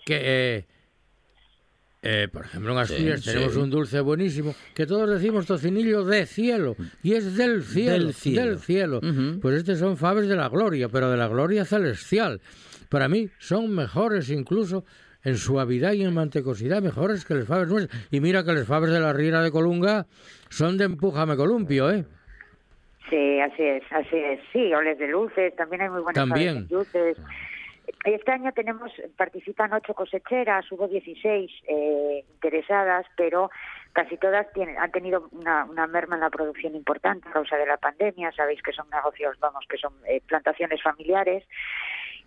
que... 0.06 0.22
eh, 0.24 0.66
eh, 2.08 2.28
por 2.32 2.46
ejemplo, 2.46 2.72
en 2.74 2.78
Asturias 2.78 3.22
Sí, 3.22 3.32
tenemos 3.32 3.54
sí. 3.54 3.60
un 3.60 3.72
dulce 3.72 4.00
buenísimo 4.00 4.54
que 4.76 4.86
todos 4.86 5.10
decimos 5.10 5.48
tocinillo 5.48 6.06
de 6.06 6.28
cielo 6.28 6.76
y 7.02 7.14
es 7.14 7.36
del 7.36 7.64
cielo, 7.64 8.12
Del 8.24 8.60
cielo. 8.60 9.02
Pues 9.42 9.56
estos 9.58 9.80
son 9.80 9.98
faves 9.98 10.28
de 10.28 10.36
la 10.36 10.48
gloria, 10.50 10.88
pero 10.88 11.10
de 11.10 11.18
la 11.18 11.28
gloria 11.28 11.66
celestial. 11.66 12.42
Para 12.90 13.08
mí 13.10 13.30
son 13.40 13.74
mejores 13.74 14.30
incluso 14.30 14.86
en 15.26 15.36
suavidad 15.38 15.94
y 15.94 16.04
en 16.04 16.14
mantecosidad, 16.14 16.82
mejores 16.82 17.26
que 17.26 17.34
los 17.34 17.48
faves 17.48 17.68
nuestros. 17.68 18.08
Y 18.12 18.20
mira 18.22 18.44
que 18.44 18.54
los 18.54 18.68
faves 18.68 18.92
de 18.92 19.00
la 19.00 19.12
Riera 19.12 19.42
de 19.42 19.52
Colunga 19.52 20.06
son 20.50 20.78
de 20.78 20.86
empújame 20.86 21.36
columpio, 21.36 21.92
¿eh? 21.92 22.06
Sí, 23.10 23.40
así 23.40 23.64
es, 23.64 23.84
así 23.92 24.16
es. 24.16 24.40
Sí, 24.54 24.74
oles 24.74 24.98
de 24.98 25.08
luces, 25.08 25.56
también 25.56 25.82
hay 25.82 25.90
muy 25.90 26.02
buenas 26.02 26.28
También. 26.28 26.68
de 26.68 26.76
luces. 26.76 27.18
Este 28.04 28.32
año 28.32 28.52
tenemos, 28.52 28.92
participan 29.18 29.74
ocho 29.74 29.94
cosecheras, 29.94 30.72
hubo 30.72 30.88
16 30.88 31.52
eh, 31.68 32.24
interesadas, 32.34 33.06
pero 33.16 33.50
casi 33.94 34.18
todas 34.18 34.52
tienen, 34.54 34.78
han 34.78 34.92
tenido 34.92 35.28
una, 35.32 35.66
una 35.66 35.88
merma 35.88 36.16
en 36.16 36.22
la 36.22 36.30
producción 36.30 36.76
importante 36.76 37.28
a 37.30 37.32
causa 37.32 37.58
de 37.58 37.66
la 37.66 37.78
pandemia. 37.78 38.32
Sabéis 38.32 38.62
que 38.62 38.74
son 38.74 38.90
negocios, 38.90 39.38
vamos, 39.40 39.66
que 39.70 39.78
son 39.78 39.94
eh, 40.08 40.22
plantaciones 40.28 40.82
familiares 40.82 41.44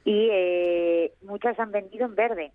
y 0.04 0.28
eh, 0.32 1.12
muchas 1.22 1.58
han 1.58 1.70
vendido 1.72 2.06
en 2.06 2.14
verde. 2.14 2.52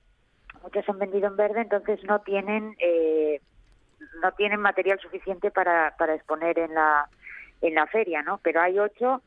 Muchas 0.64 0.88
han 0.90 0.98
vendido 0.98 1.28
en 1.28 1.36
verde, 1.36 1.62
entonces 1.62 2.04
no 2.06 2.20
tienen 2.20 2.76
eh, 2.80 3.40
no 4.22 4.32
tienen 4.32 4.60
material 4.60 5.00
suficiente 5.00 5.52
para, 5.52 5.96
para 5.98 6.16
exponer 6.16 6.58
en 6.58 6.74
la 6.74 7.08
en 7.62 7.76
la 7.76 7.86
feria, 7.88 8.24
¿no? 8.24 8.40
Pero 8.44 8.62
hay 8.62 8.80
ocho 8.80 9.22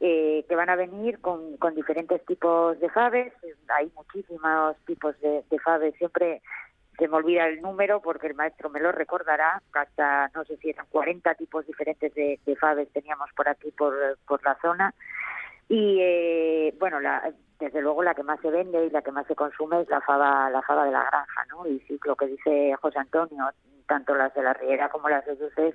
eh, 0.00 0.44
que 0.48 0.56
van 0.56 0.70
a 0.70 0.76
venir 0.76 1.20
con, 1.20 1.56
con 1.58 1.74
diferentes 1.74 2.24
tipos 2.26 2.78
de 2.80 2.88
faves. 2.90 3.32
Hay 3.68 3.90
muchísimos 3.94 4.76
tipos 4.86 5.18
de, 5.20 5.44
de 5.48 5.58
faves. 5.60 5.94
Siempre 5.96 6.42
se 6.98 7.08
me 7.08 7.16
olvida 7.16 7.46
el 7.46 7.62
número 7.62 8.00
porque 8.00 8.26
el 8.26 8.34
maestro 8.34 8.68
me 8.68 8.80
lo 8.80 8.92
recordará. 8.92 9.62
Hasta, 9.72 10.30
no 10.34 10.44
sé 10.44 10.56
si 10.56 10.70
eran 10.70 10.86
40 10.90 11.34
tipos 11.36 11.66
diferentes 11.66 12.12
de, 12.14 12.40
de 12.44 12.56
faves 12.56 12.88
teníamos 12.92 13.30
por 13.36 13.48
aquí, 13.48 13.70
por, 13.70 13.94
por 14.26 14.42
la 14.44 14.56
zona. 14.60 14.94
Y 15.68 15.98
eh, 16.00 16.74
bueno, 16.78 17.00
la, 17.00 17.32
desde 17.58 17.80
luego 17.80 18.02
la 18.02 18.14
que 18.14 18.22
más 18.22 18.40
se 18.40 18.50
vende 18.50 18.86
y 18.86 18.90
la 18.90 19.02
que 19.02 19.12
más 19.12 19.26
se 19.26 19.34
consume 19.34 19.80
es 19.82 19.88
la 19.88 20.00
fava, 20.00 20.50
la 20.50 20.62
fava 20.62 20.84
de 20.84 20.92
la 20.92 21.04
granja, 21.04 21.44
¿no? 21.50 21.66
Y 21.66 21.78
sí, 21.88 21.98
lo 22.04 22.16
que 22.16 22.26
dice 22.26 22.74
José 22.80 22.98
Antonio, 22.98 23.44
tanto 23.86 24.14
las 24.14 24.34
de 24.34 24.42
la 24.42 24.52
Riera 24.54 24.88
como 24.90 25.08
las 25.08 25.24
de 25.26 25.36
Luces 25.36 25.74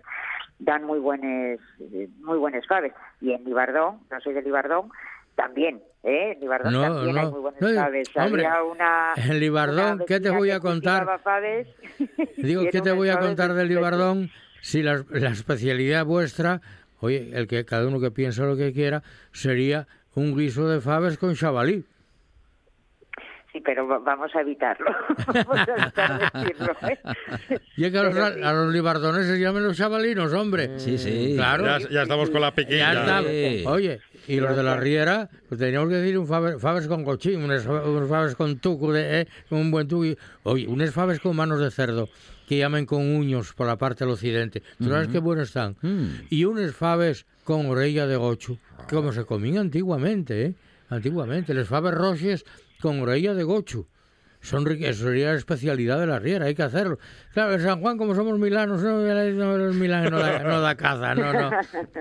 dan 0.60 0.84
muy 0.84 1.00
buenas, 1.00 1.60
muy 2.22 2.38
buenas 2.38 2.66
faves. 2.68 2.94
Y 3.22 3.32
en 3.34 3.44
Libardón, 3.44 4.00
no 4.12 4.20
soy 4.22 4.34
de 4.34 4.42
Libardón, 4.42 4.90
también, 5.36 5.82
¿eh? 6.04 6.32
En 6.34 6.40
Libardón 6.40 6.74
No, 6.74 6.82
también 6.82 7.18
hay 7.18 7.26
no. 7.26 7.32
muy 7.32 7.40
buenas 7.42 7.62
No, 7.62 7.70
faves. 7.76 8.10
hombre, 8.18 8.46
Había 8.46 8.64
una, 8.64 9.14
en 9.16 9.40
Libardón, 9.40 9.94
una 9.96 10.06
¿qué 10.06 10.20
te 10.20 10.30
voy 10.36 10.52
a 10.52 10.60
contar? 10.60 11.08
Digo, 12.38 12.64
¿qué 12.72 12.82
te 12.82 12.92
voy 12.92 13.10
a 13.10 13.20
contar 13.20 13.54
del. 13.54 13.68
Libardón 13.68 14.30
si 14.62 14.82
la, 14.84 15.04
la 15.12 15.30
especialidad 15.30 16.06
vuestra, 16.06 16.60
oye, 17.00 17.30
el 17.34 17.48
que 17.48 17.66
cada 17.66 17.88
uno 17.88 18.00
que 18.00 18.12
piensa 18.12 18.44
lo 18.46 18.56
que 18.58 18.74
quiera, 18.74 19.04
sería 19.32 19.88
un 20.16 20.36
guiso 20.38 20.68
de 20.68 20.82
faves 20.82 21.18
con 21.18 21.36
chavalí? 21.36 21.84
Sí, 23.54 23.62
pero 23.64 23.88
va- 23.88 24.00
vamos 24.00 24.30
a 24.36 24.42
evitarlo. 24.42 24.92
vamos 25.28 25.58
a 25.68 25.82
evitar 25.82 26.32
decirlo, 26.34 26.76
¿eh? 26.90 27.00
Y 27.78 27.86
es 27.86 27.92
que 27.92 27.98
a 27.98 28.04
los, 28.04 28.14
sí. 28.14 28.42
a 28.44 28.54
los 28.54 28.74
libardoneses 28.74 29.40
llaman 29.40 29.64
los 29.64 29.78
chavalinos, 29.78 30.34
hombre. 30.34 30.78
Sí, 30.80 30.98
sí. 30.98 31.34
Claro. 31.36 31.66
Ya, 31.66 31.80
ya 31.90 32.02
estamos 32.04 32.30
con 32.30 32.42
la 32.42 32.50
Ya 32.50 32.56
pequeña. 32.56 32.92
está. 32.92 33.24
Sí. 33.24 33.64
Oye, 33.66 34.00
y 34.28 34.40
los 34.40 34.56
de 34.56 34.64
la 34.64 34.76
Riera, 34.78 35.30
pues 35.48 35.60
teníamos 35.60 35.90
que 35.90 35.96
decir 35.96 36.18
un 36.20 36.28
faves, 36.28 36.62
faves 36.62 36.88
con 36.88 37.04
cochín, 37.06 37.42
unos, 37.44 37.64
faves 38.10 38.36
con 38.36 38.60
tuco, 38.60 38.92
de, 38.92 39.22
eh, 39.22 39.28
un 39.50 39.72
buen 39.72 39.88
tuco. 39.88 40.06
y- 40.06 40.18
Oye, 40.44 40.68
unos 40.68 40.92
faves 40.92 41.20
con 41.20 41.36
manos 41.36 41.60
de 41.62 41.72
cerdo 41.72 42.10
que 42.48 42.58
llamen 42.58 42.86
con 42.86 43.02
uños 43.14 43.54
por 43.54 43.68
la 43.68 43.78
parte 43.78 44.06
del 44.06 44.14
occidente. 44.14 44.64
¿Tú 44.78 44.86
sabes 44.86 45.10
qué 45.10 45.20
buenos 45.20 45.50
están? 45.50 45.76
Mm. 45.82 46.06
Y 46.30 46.46
unos 46.46 46.74
faves 46.74 47.26
con 47.44 47.66
orella 47.66 48.08
de 48.08 48.16
gochu, 48.16 48.58
como 48.90 49.12
se 49.12 49.26
comían 49.26 49.58
antiguamente, 49.58 50.46
¿eh? 50.46 50.56
Antiguamente, 50.90 51.54
les 51.54 51.68
faves 51.68 51.94
roches 51.94 52.46
con 52.80 53.02
orella 53.02 53.34
de 53.34 53.44
gochu. 53.44 53.86
Son 54.40 54.66
ri- 54.66 54.86
eso 54.86 55.06
sería 55.06 55.32
la 55.32 55.38
especialidad 55.38 56.00
de 56.00 56.08
la 56.08 56.20
riera, 56.20 56.46
hay 56.46 56.56
que 56.56 56.64
hacerlo. 56.64 57.00
Claro, 57.34 57.54
en 57.54 57.62
San 57.62 57.82
Juan, 57.82 57.98
como 57.98 58.16
somos 58.16 58.38
milanos, 58.40 58.82
no, 58.82 59.02
no, 59.02 59.74
Milán 59.74 60.10
no 60.10 60.20
da, 60.20 60.40
no 60.40 60.62
da 60.62 60.76
caza, 60.76 61.16
no, 61.16 61.34
no. 61.34 61.50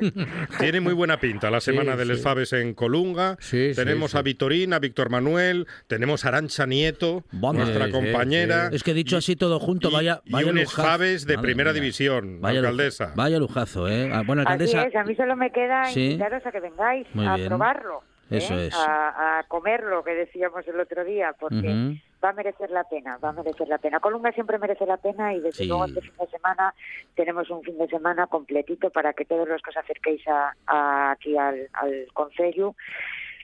Tiene 0.59 0.81
muy 0.81 0.93
buena 0.93 1.19
pinta 1.19 1.51
la 1.51 1.61
semana 1.61 1.93
Sí, 1.93 1.99
de 1.99 2.05
Les 2.05 2.19
sí. 2.19 2.23
Faves 2.23 2.53
en 2.53 2.75
Colunga. 2.75 3.37
Sí, 3.41 3.71
sí, 3.75 3.77
tenemos 3.81 4.13
sí. 4.13 4.19
a 4.19 4.23
Vitorín, 4.23 4.73
a 4.75 4.79
Víctor 4.79 5.11
Manuel, 5.11 5.67
tenemos 5.87 6.25
a 6.25 6.29
Arancha 6.29 6.67
Nieto, 6.67 7.25
Vamos. 7.33 7.63
nuestra 7.65 7.87
Sí, 7.87 7.93
sí, 7.93 7.99
compañera. 7.99 8.69
Es 8.73 8.83
que 8.83 8.95
dicho 8.95 9.17
así 9.17 9.35
todo 9.37 9.59
junto, 9.59 9.89
y- 9.91 9.93
vaya, 9.93 10.21
y 10.25 10.33
vaya 10.33 10.51
un 10.51 10.57
lujazo. 10.57 10.83
Faves 10.83 11.27
de 11.27 11.37
Madre 11.37 11.47
primera 11.49 11.73
mía. 11.73 11.81
división, 11.81 12.41
Vaya 12.41 12.61
alcaldesa. 12.61 13.13
Vaya 13.17 13.39
lujazo, 13.39 13.89
¿eh? 13.89 14.11
Ah, 14.13 14.23
Bueno, 14.27 14.43
Así 14.43 14.53
alcaldesa. 14.53 14.83
es, 14.85 14.95
a 14.97 15.05
mí 15.05 15.15
solo 15.17 15.37
me 15.37 15.51
queda 15.51 15.87
Sí. 15.87 16.05
invitaros 16.13 16.45
a 16.47 16.53
que 16.53 16.61
vengáis 16.61 17.07
Muy 17.15 17.27
a 17.27 17.35
bien. 17.37 17.49
probarlo. 17.49 18.03
Eso 18.31 18.59
¿eh? 18.59 18.67
es. 18.69 18.75
A, 18.75 19.39
a 19.39 19.43
comerlo, 19.45 20.03
que 20.03 20.13
decíamos 20.13 20.67
el 20.67 20.81
otro 20.81 21.05
día, 21.05 21.33
porque 21.39 21.57
Ujú. 21.59 21.97
Va 22.25 22.31
a 22.31 22.33
merecer 22.33 22.71
la 22.71 22.85
pena, 22.85 23.19
va 23.19 23.29
a 23.29 23.33
merecer 23.33 23.69
la 23.69 23.79
pena. 23.79 24.01
Colunga 24.01 24.33
siempre 24.33 24.59
merece 24.59 24.87
la 24.87 24.97
pena 24.97 25.35
y 25.35 25.41
desde 25.41 25.63
Sí. 25.65 25.67
luego 25.69 25.85
este 25.85 26.01
fin 26.01 26.13
de 26.19 26.27
semana 26.29 26.75
tenemos 27.15 27.49
un 27.51 27.63
fin 27.63 27.77
de 27.79 27.87
semana 27.89 28.27
completito 28.27 28.91
para 28.91 29.13
que 29.13 29.25
todos 29.25 29.49
los 29.49 29.61
que 29.63 29.71
os 29.71 29.77
acerquéis 29.77 30.27
a, 30.29 30.55
a- 30.67 31.11
aquí 31.13 31.37
al, 31.37 31.69
al 31.75 32.07
Concello 32.13 32.75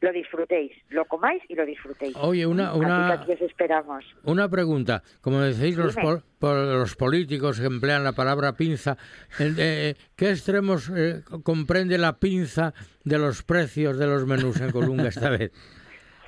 lo 0.00 0.10
disfrutéis, 0.10 0.72
lo 0.88 1.04
comáis 1.04 1.40
y 1.48 1.54
lo 1.54 1.64
disfrutéis. 1.64 2.16
Oye, 2.16 2.44
una, 2.44 2.70
Así 2.70 2.80
que 2.80 2.86
una, 2.86 3.12
aquí 3.12 3.32
os 3.34 3.40
esperamos. 3.42 4.04
Una 4.24 4.48
pregunta, 4.48 5.04
como 5.20 5.38
decéis 5.40 5.76
los, 5.76 5.94
por 6.40 6.56
los 6.56 6.96
políticos 6.96 7.60
que 7.60 7.66
emplean 7.66 8.02
la 8.02 8.10
palabra 8.12 8.54
pinza, 8.54 8.96
¿en- 9.38 9.54
eh, 9.58 9.94
¿qué 10.16 10.30
extremos 10.30 10.90
eh, 10.92 11.22
comprende 11.44 11.98
la 11.98 12.18
pinza 12.18 12.74
de 13.04 13.18
los 13.18 13.44
precios 13.44 13.96
de 13.96 14.06
los 14.08 14.26
menús 14.26 14.60
en 14.60 14.72
Colunga 14.72 15.06
esta 15.08 15.30
vez? 15.30 15.52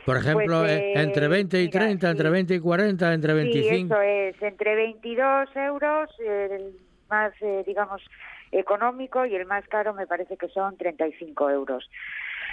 Por 0.05 0.19
ejemplo, 0.19 0.61
Pues, 0.61 0.71
eh, 0.73 0.93
eh, 0.95 1.03
entre 1.03 1.29
20 1.29 1.59
y 1.63 1.67
mira, 1.67 1.81
30, 1.81 2.11
entre 2.11 2.27
sí. 2.29 2.33
20 2.33 2.55
y 2.55 2.61
40, 2.61 3.15
entre 3.15 3.33
Sí, 3.33 3.37
25. 3.39 3.95
eso 3.95 4.03
es, 4.03 4.43
entre 4.43 4.75
22 4.75 5.49
euros, 5.57 6.11
el 6.19 6.73
más, 7.09 7.33
eh, 7.41 7.63
digamos, 7.67 8.03
económico 8.53 9.25
y 9.25 9.35
el 9.35 9.47
más 9.47 9.67
caro 9.69 9.95
me 9.95 10.07
parece 10.07 10.37
que 10.37 10.49
son 10.49 10.77
35 10.77 11.51
euros. 11.51 11.89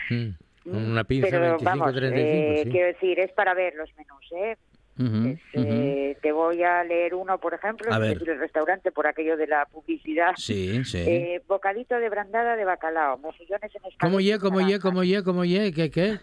Mm, 0.09 0.29
Una 0.65 1.03
pinza 1.03 1.27
Pero 1.29 1.41
25, 1.57 1.63
vamos, 1.69 1.93
35, 1.95 2.51
eh, 2.51 2.61
sí. 2.63 2.69
quiero 2.69 2.87
decir, 2.87 3.19
es 3.19 3.31
para 3.33 3.53
ver 3.53 3.75
los 3.75 3.89
menús, 3.97 4.31
¿eh? 4.35 4.57
Ujú, 4.99 5.29
Es, 5.29 5.39
eh, 5.53 6.17
Te 6.21 6.31
voy 6.31 6.61
a 6.63 6.83
leer 6.83 7.15
uno, 7.15 7.39
por 7.39 7.53
ejemplo, 7.53 7.97
decir, 7.99 8.29
el 8.29 8.39
restaurante 8.39 8.91
por 8.91 9.07
aquello 9.07 9.35
de 9.37 9.47
la 9.47 9.65
publicidad. 9.65 10.33
Sí, 10.35 10.83
sí. 10.85 10.99
Eh, 10.99 11.41
bocadito 11.47 11.95
de 11.97 12.09
brandada 12.09 12.55
de 12.55 12.65
bacalao, 12.65 13.17
mejillones 13.17 13.73
en 13.73 13.81
¿Cómo 13.99 14.19
escabeche 14.19 14.23
ye, 14.25 14.39
cómo 14.39 14.61
ye, 14.61 14.79
cómo 14.79 15.03
ye, 15.03 15.23
cómo 15.23 15.45
ye? 15.45 15.71
¿Qué, 15.73 15.89
qué? 15.89 16.19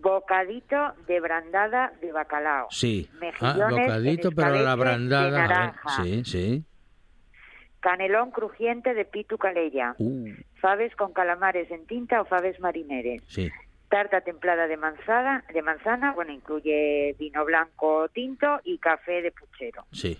Bocadito 0.00 0.94
de 1.06 1.20
brandada 1.20 1.92
de 2.00 2.12
bacalao. 2.12 2.68
Sí. 2.70 3.08
Ah, 3.12 3.16
Mejillones 3.20 3.86
bocadito, 3.86 4.28
en 4.28 4.34
pero 4.34 4.62
la 4.62 4.74
brandada. 4.74 5.30
de 5.30 5.36
A 5.36 5.40
ver, 5.40 5.48
naranja. 5.48 6.02
Sí, 6.02 6.24
sí. 6.24 6.64
Canelón 7.80 8.30
crujiente 8.32 8.94
de 8.94 9.04
pitu 9.04 9.38
calella. 9.38 9.94
Uh, 9.98 10.28
Faves 10.60 10.94
con 10.96 11.12
calamares 11.12 11.70
en 11.70 11.86
tinta 11.86 12.20
o 12.20 12.24
faves 12.24 12.58
marineres. 12.60 13.22
sí. 13.28 13.48
Tarta 13.90 14.20
templada 14.20 14.66
de 14.66 14.76
manzana, 14.76 15.42
de 15.50 15.62
manzana, 15.62 16.12
bueno, 16.12 16.30
incluye 16.30 17.16
vino 17.18 17.42
blanco 17.46 18.10
tinto 18.10 18.60
y 18.62 18.76
café 18.76 19.22
de 19.22 19.32
puchero. 19.32 19.86
Sí. 19.92 20.18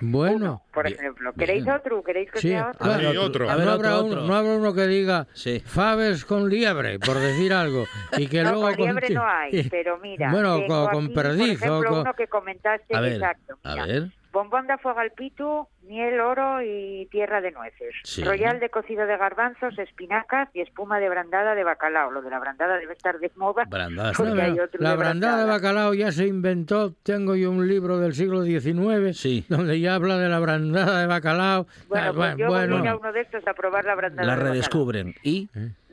Bueno. 0.00 0.36
Uno, 0.36 0.62
por 0.72 0.86
ejemplo. 0.86 1.32
¿Queréis 1.34 1.64
bien. 1.64 1.76
otro? 1.76 2.02
¿Queréis 2.02 2.30
que 2.30 2.40
Sí, 2.40 2.48
sea 2.48 2.70
otro? 2.74 2.84
A 2.92 2.96
ver, 2.96 3.06
otro, 3.08 3.22
otro. 3.24 3.50
a 3.50 3.56
ver, 3.56 3.66
no, 3.66 3.74
otro, 3.74 3.88
habrá 3.88 3.98
otro. 4.04 4.18
Uno, 4.18 4.26
no 4.26 4.34
habrá 4.34 4.52
uno 4.56 4.74
que 4.74 4.86
diga 4.86 5.26
Sí. 5.34 5.60
faves 5.64 6.24
con 6.24 6.48
liebre, 6.48 6.98
por 6.98 7.16
decir 7.18 7.52
algo. 7.52 7.84
Y 8.16 8.26
que 8.26 8.42
No, 8.42 8.50
luego 8.52 8.66
con 8.68 8.76
liebre 8.76 9.10
no 9.10 9.24
hay, 9.26 9.62
pero 9.70 9.98
mira, 9.98 10.30
Bueno, 10.32 10.56
tengo 10.58 10.84
con, 10.90 11.06
con 11.06 11.14
perdiz. 11.14 11.58
por 11.60 11.68
o 11.68 11.72
ejemplo, 11.74 11.90
con- 11.90 12.00
uno 12.00 12.14
que 12.14 12.26
comentaste, 12.26 12.96
A 12.96 13.00
ver, 13.00 13.12
exacto. 13.12 13.58
a 13.62 13.72
mira. 13.74 13.86
ver. 13.86 14.12
Bombón 14.32 14.66
de 14.66 14.76
fuego 14.78 14.98
al 15.00 15.10
pitu, 15.12 15.66
miel, 15.82 16.20
oro 16.20 16.60
y 16.62 17.06
tierra 17.10 17.40
de 17.40 17.50
nueces. 17.50 17.94
Sí. 18.04 18.22
Royal 18.22 18.60
de 18.60 18.68
cocido 18.68 19.06
de 19.06 19.16
garbanzos, 19.16 19.78
espinacas 19.78 20.48
y 20.52 20.60
espuma 20.60 20.98
de 21.00 21.08
brandada 21.08 21.54
de 21.54 21.64
bacalao. 21.64 22.10
Lo 22.10 22.20
de 22.20 22.28
la 22.30 22.38
brandada 22.38 22.76
debe 22.76 22.92
estar 22.92 23.18
de 23.18 23.30
moda. 23.36 23.64
Brandada, 23.68 24.12
porque 24.16 24.32
No, 24.34 24.42
hay 24.42 24.52
no, 24.54 24.64
otro 24.64 24.80
la 24.82 24.90
de 24.90 24.96
brandada 24.96 25.44
de 25.44 25.50
bacalao 25.50 25.94
ya 25.94 26.12
se 26.12 26.26
inventó. 26.26 26.92
Tengo 27.02 27.36
yo 27.36 27.50
un 27.50 27.66
libro 27.66 27.98
del 27.98 28.12
siglo 28.14 28.42
XIX 28.44 29.16
Sí. 29.18 29.44
donde 29.48 29.80
ya 29.80 29.94
habla 29.94 30.18
de 30.18 30.28
la 30.28 30.38
brandada 30.40 31.00
de 31.00 31.06
bacalao. 31.06 31.66
Bueno, 31.88 32.08
Ah, 32.08 32.12
pues 32.14 32.36
yo 32.36 32.48
bueno. 32.48 32.76
voy 32.76 32.80
a 32.80 32.84
ir 32.84 32.88
a 32.90 32.96
uno 32.96 33.12
de 33.12 33.20
estos 33.22 33.46
a 33.46 33.54
probar 33.54 33.84
la 33.86 33.94
brandada 33.94 34.26
La 34.26 34.32
de 34.34 34.36
bacalao. 34.38 34.52
redescubren. 34.52 35.14
Y. 35.22 35.48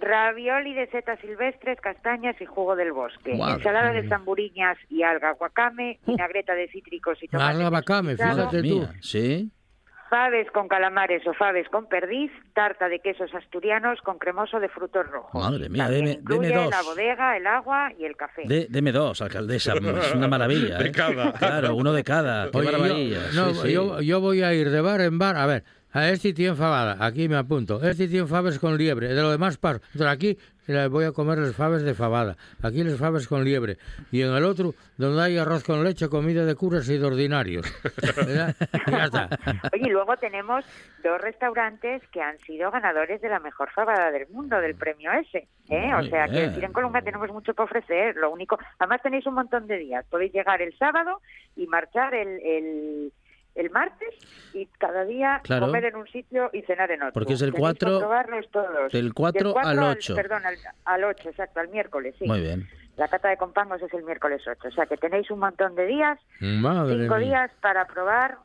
Ravioli 0.06 0.74
de 0.76 0.88
setas 0.92 1.20
silvestres, 1.20 1.82
castañas 1.82 2.36
y 2.40 2.46
jugo 2.46 2.76
del 2.76 2.92
bosque. 2.92 3.34
Madre 3.36 3.56
Ensalada 3.56 3.92
de 3.92 4.02
mía. 4.02 4.10
tamburiñas 4.10 4.78
y 4.90 5.02
alga 5.02 5.32
guacame, 5.32 6.00
vinagreta 6.06 6.54
de 6.54 6.68
cítricos 6.68 7.18
y 7.24 7.28
tomate. 7.28 7.52
Alga 7.56 7.70
guacame, 7.70 8.16
fíjate. 8.16 8.62
tú. 8.62 8.88
Sí. 9.02 9.52
Faves 10.08 10.50
con 10.52 10.68
calamares 10.68 11.26
o 11.26 11.34
faves 11.34 11.68
con 11.70 11.88
perdiz, 11.90 12.32
tarta 12.54 12.88
de 12.88 13.00
quesos 13.00 13.34
asturianos 13.34 14.00
con 14.02 14.20
cremoso 14.20 14.60
de 14.60 14.70
frutos 14.70 15.08
rojos. 15.08 15.34
Madre 15.44 15.68
mía, 15.68 15.90
deme- 15.90 16.20
incluye 16.20 16.50
deme 16.50 16.62
dos. 16.62 16.70
la 16.70 16.82
bodega, 16.84 17.36
el 17.38 17.48
agua 17.48 17.92
y 17.98 18.06
el 18.06 18.16
café. 18.16 18.44
De, 18.46 18.68
deme 18.70 18.92
dos, 18.92 19.24
alcaldesa. 19.24 19.74
Es 20.04 20.14
una 20.14 20.28
maravilla. 20.28 20.78
De 20.78 20.90
¿eh? 20.90 20.92
cada. 20.92 21.34
Claro, 21.34 21.76
uno 21.76 21.92
de 21.92 22.04
cada. 22.04 22.52
Qué 22.52 22.58
Oye, 22.60 22.72
yo- 22.72 22.78
maravilla. 22.78 23.20
no, 23.34 23.54
sí, 23.56 23.62
sí. 23.64 23.74
Yo, 23.74 24.00
yo 24.02 24.22
voy 24.22 24.44
a 24.44 24.54
ir 24.54 24.70
de 24.70 24.80
bar 24.82 25.02
en 25.02 25.18
bar. 25.18 25.38
A 25.38 25.48
ver, 25.48 25.64
a 25.96 26.10
este 26.10 26.34
tiene 26.34 26.56
fabada. 26.56 26.98
Aquí 27.00 27.30
me 27.30 27.38
apunto. 27.38 27.82
Este 27.82 28.10
tiene 28.10 28.28
faves 28.28 28.60
con 28.60 28.78
liebre. 28.78 29.08
De 29.08 29.22
lo 29.22 29.32
demás 29.32 29.58
paso. 29.58 29.80
Entonces 29.94 30.08
aquí 30.08 30.38
voy 30.90 31.06
a 31.06 31.14
comer 31.14 31.38
las 31.38 31.56
faves 31.56 31.84
de 31.84 31.94
fabada. 31.94 32.36
Aquí 32.62 32.84
les 32.84 33.00
faves 33.00 33.30
con 33.30 33.46
liebre. 33.46 33.78
Y 34.12 34.22
en 34.22 34.34
el 34.34 34.44
otro, 34.44 34.74
donde 34.98 35.22
hay 35.22 35.38
arroz 35.38 35.64
con 35.64 35.86
leche, 35.86 36.10
comida 36.10 36.44
de 36.44 36.54
curas 36.56 36.90
y 36.90 36.98
de 36.98 37.06
ordinarios. 37.06 37.66
Ya 38.88 39.06
está. 39.06 39.30
Oye, 39.74 39.88
y 39.88 39.90
luego 39.90 40.18
tenemos 40.18 40.66
dos 41.04 41.20
restaurantes 41.22 42.02
que 42.12 42.22
han 42.22 42.38
sido 42.40 42.72
ganadores 42.72 43.22
de 43.22 43.30
la 43.30 43.40
mejor 43.40 43.72
fabada 43.72 44.12
del 44.12 44.28
mundo, 44.28 44.60
del 44.60 44.76
premio 44.76 45.12
ese. 45.14 45.48
¿eh? 45.70 45.94
O 45.96 46.04
sea, 46.04 46.28
que 46.28 46.42
decir, 46.42 46.64
en 46.64 46.74
Colunga 46.74 47.02
tenemos 47.02 47.32
mucho 47.32 47.54
que 47.54 47.64
ofrecer. 47.64 48.16
Lo 48.16 48.32
único, 48.32 48.60
además 48.80 49.02
tenéis 49.02 49.26
un 49.26 49.36
montón 49.36 49.68
de 49.68 49.78
días. 49.78 50.06
Podéis 50.10 50.34
llegar 50.34 50.62
el 50.62 50.78
sábado 50.78 51.22
y 51.56 51.68
marchar 51.68 52.14
el, 52.14 52.40
el, 52.44 53.14
el 53.56 53.70
martes 53.72 54.10
y 54.54 54.66
cada 54.78 55.04
día 55.06 55.40
Claro. 55.44 55.68
comer 55.68 55.86
en 55.86 55.96
un 55.96 56.08
sitio 56.08 56.50
y 56.54 56.62
cenar 56.64 56.92
en 56.92 57.02
otro. 57.02 57.14
Porque 57.14 57.34
es 57.34 57.42
que 57.44 57.52
4 57.52 58.00
probarlos 58.00 58.50
todos. 58.52 58.92
del 58.92 59.14
4 59.14 59.56
al 59.58 59.80
8. 59.80 60.16
Perdón, 60.16 60.46
al, 60.46 60.56
al 60.86 61.04
8, 61.06 61.30
exacto, 61.30 61.60
al 61.62 61.70
miércoles, 61.70 62.16
sí. 62.20 62.26
Muy 62.28 62.42
bien. 62.42 62.68
La 62.98 63.08
cata 63.08 63.28
de 63.30 63.38
compangos 63.38 63.82
es 63.82 63.94
el 63.94 64.04
miércoles 64.04 64.42
8. 64.48 64.68
O 64.68 64.72
sea, 64.72 64.86
que 64.86 64.98
tenéis 64.98 65.30
un 65.32 65.40
montón 65.40 65.76
de 65.76 65.86
días 65.86 66.20
Madre 66.40 67.00
cinco 67.04 67.16
mía. 67.18 67.26
días 67.26 67.52
para 67.62 67.86
probar. 67.88 68.38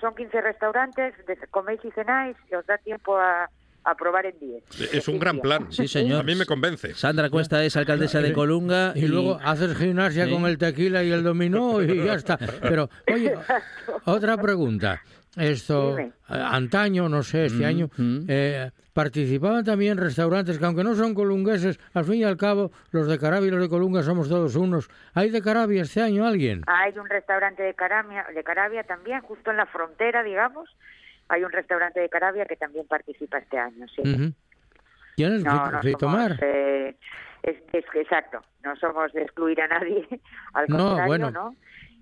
Son 0.00 0.14
15 0.14 0.40
restaurantes, 0.40 1.14
coméis 1.50 1.82
y 1.84 1.90
cenáis 1.92 2.36
y 2.50 2.54
os 2.54 2.66
da 2.66 2.76
tiempo 2.78 3.16
a, 3.16 3.48
a 3.86 3.94
probar 3.94 4.26
en 4.26 4.38
10. 4.38 4.92
Es 4.94 5.08
un 5.08 5.18
gran 5.18 5.38
plan. 5.40 5.70
Sí, 5.72 5.86
señor. 5.88 6.20
A 6.20 6.22
mí 6.24 6.34
me 6.34 6.44
convence. 6.44 6.92
Sandra 6.94 7.30
Cuesta 7.30 7.64
es 7.64 7.76
alcaldesa 7.76 8.20
de 8.20 8.32
Colunga. 8.32 8.92
Y 8.96 9.06
luego 9.06 9.38
haces 9.42 9.76
gimnasia 9.76 10.26
Sí. 10.26 10.32
con 10.32 10.44
el 10.46 10.58
tequila 10.58 11.02
y 11.04 11.10
el 11.12 11.22
dominó 11.22 11.80
y 11.82 12.04
ya 12.04 12.14
está. 12.16 12.36
Pero, 12.60 12.88
oye, 13.14 13.34
otra 14.04 14.36
pregunta. 14.36 15.00
Esto, 15.36 15.94
Dime. 15.96 16.12
antaño, 16.28 17.08
no 17.10 17.22
sé, 17.22 17.44
este 17.46 17.62
Mm, 17.62 17.66
año, 17.66 17.90
mm. 17.96 18.18
eh, 18.26 18.70
participaban 18.94 19.64
también 19.66 19.98
restaurantes 19.98 20.58
que 20.58 20.64
aunque 20.64 20.82
no 20.82 20.94
son 20.94 21.12
colungueses, 21.12 21.78
al 21.92 22.04
fin 22.06 22.14
y 22.14 22.24
al 22.24 22.38
cabo, 22.38 22.72
los 22.90 23.06
de 23.06 23.18
Carabia 23.18 23.48
y 23.48 23.50
los 23.50 23.60
de 23.60 23.68
Colunga 23.68 24.02
somos 24.02 24.30
todos 24.30 24.56
unos. 24.56 24.88
¿Hay 25.12 25.28
de 25.28 25.42
Carabia 25.42 25.82
este 25.82 26.00
año 26.00 26.26
alguien? 26.26 26.62
Hay 26.66 26.96
un 26.98 27.06
restaurante 27.08 27.62
de 27.62 27.74
Carabia, 27.74 28.24
de 28.34 28.42
Carabia 28.42 28.82
también, 28.84 29.20
justo 29.20 29.50
en 29.50 29.58
la 29.58 29.66
frontera, 29.66 30.22
digamos. 30.22 30.70
Hay 31.28 31.42
un 31.44 31.50
restaurante 31.52 32.00
de 32.00 32.08
Carabia 32.08 32.44
que 32.46 32.56
también 32.56 32.86
participa 32.86 33.38
este 33.38 33.58
año, 33.58 33.86
sí. 33.88 34.02
No, 34.04 35.70
no 35.70 35.80
Fitomar. 35.82 36.36
somos, 36.36 36.42
eh, 36.42 36.96
es, 37.42 37.56
es 37.72 37.84
exacto, 37.94 38.42
no 38.62 38.76
somos 38.76 39.12
de 39.12 39.22
excluir 39.22 39.60
a 39.62 39.68
nadie, 39.68 40.06
al 40.52 40.66
No, 40.68 40.76
contrario, 40.78 41.06
bueno. 41.06 41.30
¿no? 41.30 41.56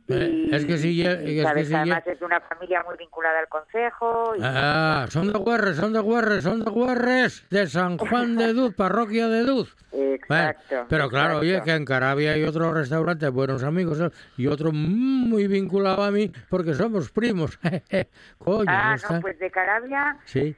Eh, 0.07 0.49
es 0.53 0.67
que 0.67 0.73
y 0.73 1.01
es 1.03 1.17
que 1.17 1.35
ye- 1.35 1.47
además 1.47 2.07
es 2.07 2.21
una 2.21 2.38
familia 2.40 2.83
muy 2.87 2.95
vinculada 2.99 3.38
al 3.38 3.49
concejo. 3.49 4.35
Y, 4.37 4.40
Ah, 4.43 5.07
son 5.09 5.33
de 5.33 5.38
Guarres, 5.38 5.77
son 5.77 5.95
de 5.95 6.01
Guarres, 6.01 6.45
son 6.45 6.62
de 6.62 6.71
Guarres, 6.71 7.47
de 7.49 7.67
San 7.67 7.97
Juan 7.97 8.37
de 8.37 8.53
Duz, 8.53 8.75
parroquia 8.77 9.29
de 9.29 9.45
Duz. 9.45 9.75
Exacto. 9.93 10.87
pero 10.88 11.09
claro, 11.09 11.38
oye, 11.38 11.51
exacto. 11.53 11.64
que 11.67 11.75
en 11.77 11.85
Carabia 11.85 12.33
hay 12.33 12.45
otro 12.45 12.73
restaurante, 12.75 13.29
buenos 13.29 13.62
amigos, 13.62 13.99
y 14.37 14.47
otro 14.47 14.73
muy 14.73 15.47
vinculado 15.47 16.03
a 16.03 16.11
mí, 16.11 16.31
porque 16.51 16.75
somos 16.75 17.11
primos. 17.11 17.59
Coño, 18.38 18.64
Ah, 18.69 18.90
¿no 18.90 18.95
está? 18.97 19.21
pues 19.21 19.38
de 19.38 19.51
Carabia 19.51 20.19
Sí. 20.27 20.55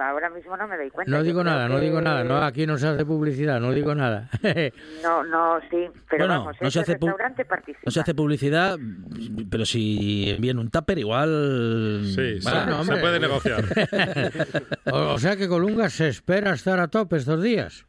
Ahora 0.00 0.30
mismo 0.30 0.56
no 0.56 0.66
me 0.68 0.76
doy 0.76 0.90
cuenta. 0.90 1.10
No 1.10 1.22
digo 1.22 1.42
nada, 1.44 1.68
no 1.68 1.78
digo 1.80 2.00
nada. 2.00 2.24
No, 2.24 2.38
aquí 2.38 2.66
no 2.66 2.78
se 2.78 2.88
hace 2.88 3.04
publicidad, 3.04 3.60
no 3.60 3.72
digo 3.72 3.94
nada. 3.94 4.28
No, 5.02 5.22
no, 5.24 5.60
sí, 5.70 5.86
pero 6.10 6.26
Bueno, 6.26 6.40
vamos, 6.40 6.56
no 6.60 6.70
se 6.70 6.80
ese 6.80 6.80
hace 6.80 6.92
restaurante 6.92 7.44
participa. 7.44 7.80
No 7.84 7.90
se 7.92 8.00
hace 8.00 8.14
publicidad, 8.14 8.78
pero 9.50 9.64
si 9.64 10.30
envían 10.30 10.58
un 10.58 10.70
tupper 10.70 10.98
igual... 10.98 12.00
Sí, 12.04 12.40
sí, 12.40 12.48
Bueno, 12.48 12.84
se 12.84 12.96
puede 12.96 13.20
negociar. 13.20 13.64
o, 14.92 15.14
o 15.14 15.18
sea 15.18 15.36
que 15.36 15.48
Colunga 15.48 15.88
se 15.88 16.08
espera 16.08 16.52
estar 16.52 16.80
a 16.80 16.88
tope 16.88 17.16
estos 17.16 17.42
días. 17.42 17.87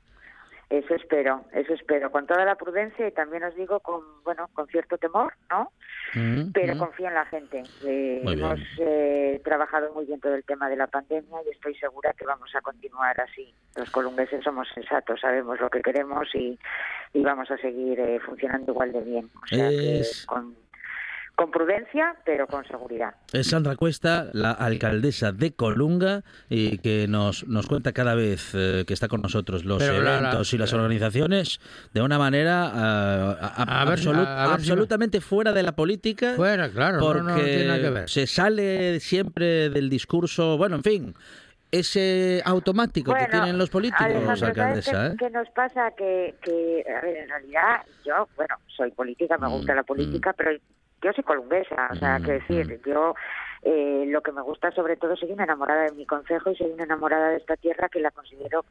Eso 0.70 0.94
espero, 0.94 1.46
eso 1.52 1.74
espero, 1.74 2.12
con 2.12 2.28
toda 2.28 2.46
la 2.46 2.54
prudencia 2.54 3.08
y 3.08 3.12
también 3.12 3.44
os 3.44 3.56
digo 3.56 3.80
con, 3.80 4.02
bueno, 4.24 4.48
con 4.54 4.68
cierto 4.68 5.00
temor, 5.00 5.34
¿no? 5.50 5.72
Mm, 6.14 6.52
Pero 6.52 6.76
mm. 6.76 6.78
confío 6.78 7.08
en 7.08 7.16
la 7.16 7.26
gente. 7.26 7.64
Eh, 7.84 8.22
hemos 8.24 8.60
eh, 8.78 9.42
trabajado 9.44 9.92
muy 9.94 10.06
bien 10.06 10.20
todo 10.20 10.36
el 10.36 10.44
tema 10.44 10.70
de 10.70 10.76
la 10.76 10.86
pandemia 10.86 11.40
y 11.48 11.50
estoy 11.50 11.74
segura 11.74 12.14
que 12.14 12.24
vamos 12.24 12.54
a 12.56 12.62
continuar 12.62 13.20
así. 13.20 13.52
Los 13.76 13.90
columbeses 13.90 14.44
somos 14.44 14.68
sensatos, 14.74 15.20
sabemos 15.22 15.60
lo 15.60 15.72
que 15.72 15.82
queremos 15.82 16.28
y, 16.36 16.60
y 17.14 17.22
vamos 17.24 17.50
a 17.50 17.58
seguir 17.58 18.00
eh, 18.00 18.20
funcionando 18.20 18.72
igual 18.72 18.92
de 18.92 19.02
bien. 19.02 19.30
O 19.42 19.48
sea 19.48 19.70
que 19.70 20.04
con, 20.28 20.56
con 21.40 21.52
prudencia, 21.52 22.16
pero 22.26 22.48
con 22.48 22.66
seguridad. 22.66 23.14
Es 23.32 23.48
Sandra 23.48 23.78
Cuesta, 23.78 24.28
la 24.34 24.52
alcaldesa 24.52 25.32
de 25.32 25.54
Colunga, 25.54 26.22
y 26.50 26.80
que 26.80 27.08
nos, 27.08 27.48
nos 27.48 27.66
cuenta 27.66 27.94
cada 27.94 28.14
vez 28.14 28.52
eh, 28.54 28.84
que 28.86 28.94
está 28.94 29.08
con 29.08 29.22
nosotros 29.22 29.64
los 29.64 29.78
Pero 29.82 30.02
la- 30.02 30.04
la- 30.04 30.20
eventos 30.20 30.54
y 30.54 30.58
las 30.58 30.74
organizaciones 30.74 31.62
de 31.94 32.02
una 32.02 32.18
manera 32.20 32.66
a- 32.66 33.32
a- 33.32 33.82
A 33.82 33.86
ver- 33.86 34.00
absolut- 34.00 34.28
a- 34.28 34.44
a 34.44 34.48
ver 34.50 34.60
si- 34.60 34.70
absolutamente 34.72 35.22
fuera 35.22 35.54
de 35.54 35.64
la 35.64 35.72
política. 35.78 36.34
Fuera, 36.36 36.70
claro, 36.70 37.00
porque 37.00 37.22
no, 37.22 37.30
no 37.30 37.36
tiene 37.36 37.66
nada 37.68 37.80
que 37.80 37.90
ver. 37.90 38.10
se 38.10 38.28
sale 38.28 39.00
siempre 39.00 39.70
del 39.70 39.90
discurso, 39.90 40.58
bueno, 40.58 40.76
en 40.76 40.84
fin, 40.84 41.14
ese 41.72 42.42
automático 42.46 43.14
que 43.14 43.28
tienen 43.28 43.58
los 43.58 43.70
políticos, 43.70 44.02
Alejandro, 44.06 44.36
¿sabes 44.36 44.58
alcaldesa. 44.58 44.92
qué, 44.92 45.14
¿eh? 45.14 45.16
qué 45.20 45.30
nos 45.30 45.48
pasa? 45.52 45.92
Que, 45.96 46.36
que, 46.42 46.84
a 46.92 47.00
ver, 47.06 47.18
en 47.18 47.30
realidad 47.30 47.82
yo, 48.04 48.28
bueno, 48.36 48.56
soy 48.76 48.92
política, 48.92 49.38
me 49.38 49.48
Mm, 49.48 49.52
gusta 49.52 49.76
la 49.76 49.84
política, 49.84 50.34
pero 50.36 50.52
yo 51.02 51.14
soy 51.14 51.24
columbesa, 51.24 51.90
o 51.94 51.96
sea, 51.98 52.20
Mm, 52.20 52.24
que 52.24 52.32
decir, 52.34 52.82
yo 52.86 53.16
eh, 53.62 54.06
lo 54.08 54.22
que 54.22 54.32
me 54.32 54.42
gusta 54.42 54.72
sobre 54.72 54.96
todo, 54.98 55.16
soy 55.16 55.32
una 55.32 55.44
enamorada 55.44 55.84
de 55.84 55.92
mi 55.92 56.06
concejo 56.06 56.52
y 56.52 56.56
soy 56.56 56.72
una 56.72 56.84
enamorada 56.84 57.30
de 57.30 57.38
esta 57.38 57.56
tierra 57.58 57.90
que 57.90 58.00
la 58.00 58.12
considero 58.12 58.66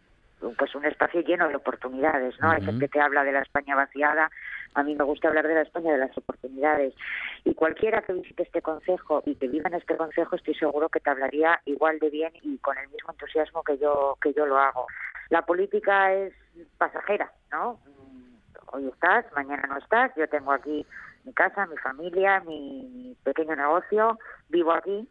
pues 0.57 0.73
un 0.77 0.85
espacio 0.85 1.21
lleno 1.23 1.49
de 1.49 1.57
oportunidades, 1.57 2.39
¿no? 2.41 2.51
Hay 2.51 2.59
Ujú. 2.59 2.67
gente 2.67 2.89
que 2.89 3.01
habla 3.01 3.25
de 3.25 3.33
la 3.33 3.41
España 3.41 3.75
vaciada, 3.75 4.31
a 4.75 4.83
mí 4.85 4.95
me 4.95 5.03
gusta 5.03 5.29
hablar 5.29 5.49
de 5.49 5.55
la 5.55 5.63
España 5.63 5.91
de 5.93 5.99
las 5.99 6.17
oportunidades. 6.17 6.95
Y 7.45 7.55
cualquiera 7.55 8.03
que 8.03 8.13
visite 8.13 8.45
este 8.45 8.63
concejo 8.63 9.23
y 9.27 9.35
que 9.35 9.49
viva 9.49 9.69
en 9.69 9.75
este 9.75 9.97
concejo, 9.97 10.37
estoy 10.37 10.55
seguro 10.55 10.89
que 10.91 11.01
te 11.01 11.11
hablaría 11.11 11.61
igual 11.65 11.99
de 11.99 12.11
bien 12.11 12.33
y 12.43 12.57
con 12.59 12.79
el 12.79 12.89
mismo 12.89 13.11
entusiasmo 13.11 13.65
que 13.65 13.79
yo 13.79 14.17
que 14.23 14.33
yo 14.33 14.47
lo 14.47 14.59
hago. 14.59 14.87
La 15.31 15.43
política 15.43 16.13
es 16.15 16.33
pasajera, 16.79 17.33
¿no? 17.51 17.81
Mm, 17.87 18.29
Hoy 18.73 18.87
estás, 18.89 19.25
mañana 19.35 19.67
no 19.67 19.79
estás. 19.79 20.13
Yo 20.15 20.29
tengo 20.29 20.53
aquí 20.53 20.87
mi 21.29 21.35
casa, 21.35 21.67
mi 21.67 21.77
familia, 21.77 22.41
mi, 22.41 23.15
pequeño 23.23 23.55
negocio, 23.55 24.19
vivo 24.49 24.73
aquí 24.73 25.07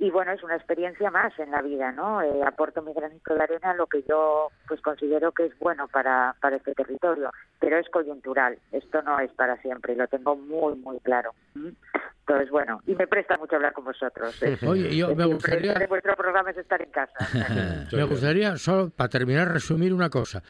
y 0.00 0.10
bueno, 0.10 0.30
es 0.32 0.42
una 0.44 0.54
experiencia 0.54 1.10
más 1.10 1.36
en 1.40 1.50
la 1.50 1.60
vida, 1.60 1.90
¿no? 1.92 2.22
Eh, 2.22 2.42
aporto 2.46 2.80
mi 2.82 2.92
granito 2.94 3.34
de 3.34 3.42
arena 3.42 3.70
a 3.72 3.74
lo 3.74 3.86
que 3.88 4.02
yo 4.08 4.48
pues 4.68 4.80
considero 4.80 5.32
que 5.32 5.46
es 5.46 5.58
bueno 5.58 5.88
para, 5.88 6.36
para 6.40 6.56
este 6.56 6.72
territorio, 6.72 7.30
pero 7.60 7.76
es 7.78 7.88
coyuntural, 7.90 8.58
esto 8.72 9.02
no 9.02 9.18
es 9.18 9.30
para 9.32 9.60
siempre 9.60 9.92
y 9.92 9.96
lo 9.96 10.06
tengo 10.06 10.36
muy, 10.36 10.76
muy 10.76 11.00
claro. 11.00 11.32
¿m? 11.56 11.72
Entonces, 12.20 12.50
bueno, 12.50 12.80
y 12.86 12.94
me 12.94 13.06
presta 13.08 13.36
mucho 13.38 13.56
hablar 13.56 13.72
con 13.72 13.84
vosotros. 13.86 14.40
Es- 14.42 14.62
Oye, 14.66 14.94
yo 14.96 15.14
me 15.16 15.24
gustaría- 15.26 15.72
en 15.74 15.88
vuestro 15.88 16.14
programa 16.14 16.50
es 16.52 16.58
estar 16.58 16.80
en 16.80 16.90
casa. 16.90 17.18
Me 17.92 18.04
gustaría, 18.04 18.56
solo 18.56 18.90
para 18.90 19.08
terminar, 19.08 19.48
resumir 19.52 19.92
una 19.92 20.08
cosa. 20.10 20.42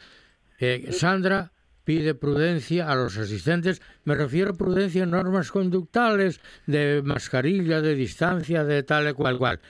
Eh, 0.61 0.93
Sandra 0.93 1.51
pide 1.89 2.15
prudencia 2.15 2.93
a 2.93 2.95
los 2.95 3.17
asistentes. 3.17 3.81
Me 4.05 4.15
refiero 4.15 4.51
a 4.51 4.59
prudencia 4.59 5.05
en 5.05 5.11
normas 5.13 5.51
conductales, 5.51 6.39
de 6.67 7.01
mascarilla, 7.03 7.81
de 7.81 7.95
distancia, 7.95 8.63
de 8.63 8.83
tal 8.83 9.09
y 9.09 9.15
cual 9.15 9.39
cual. 9.39 9.61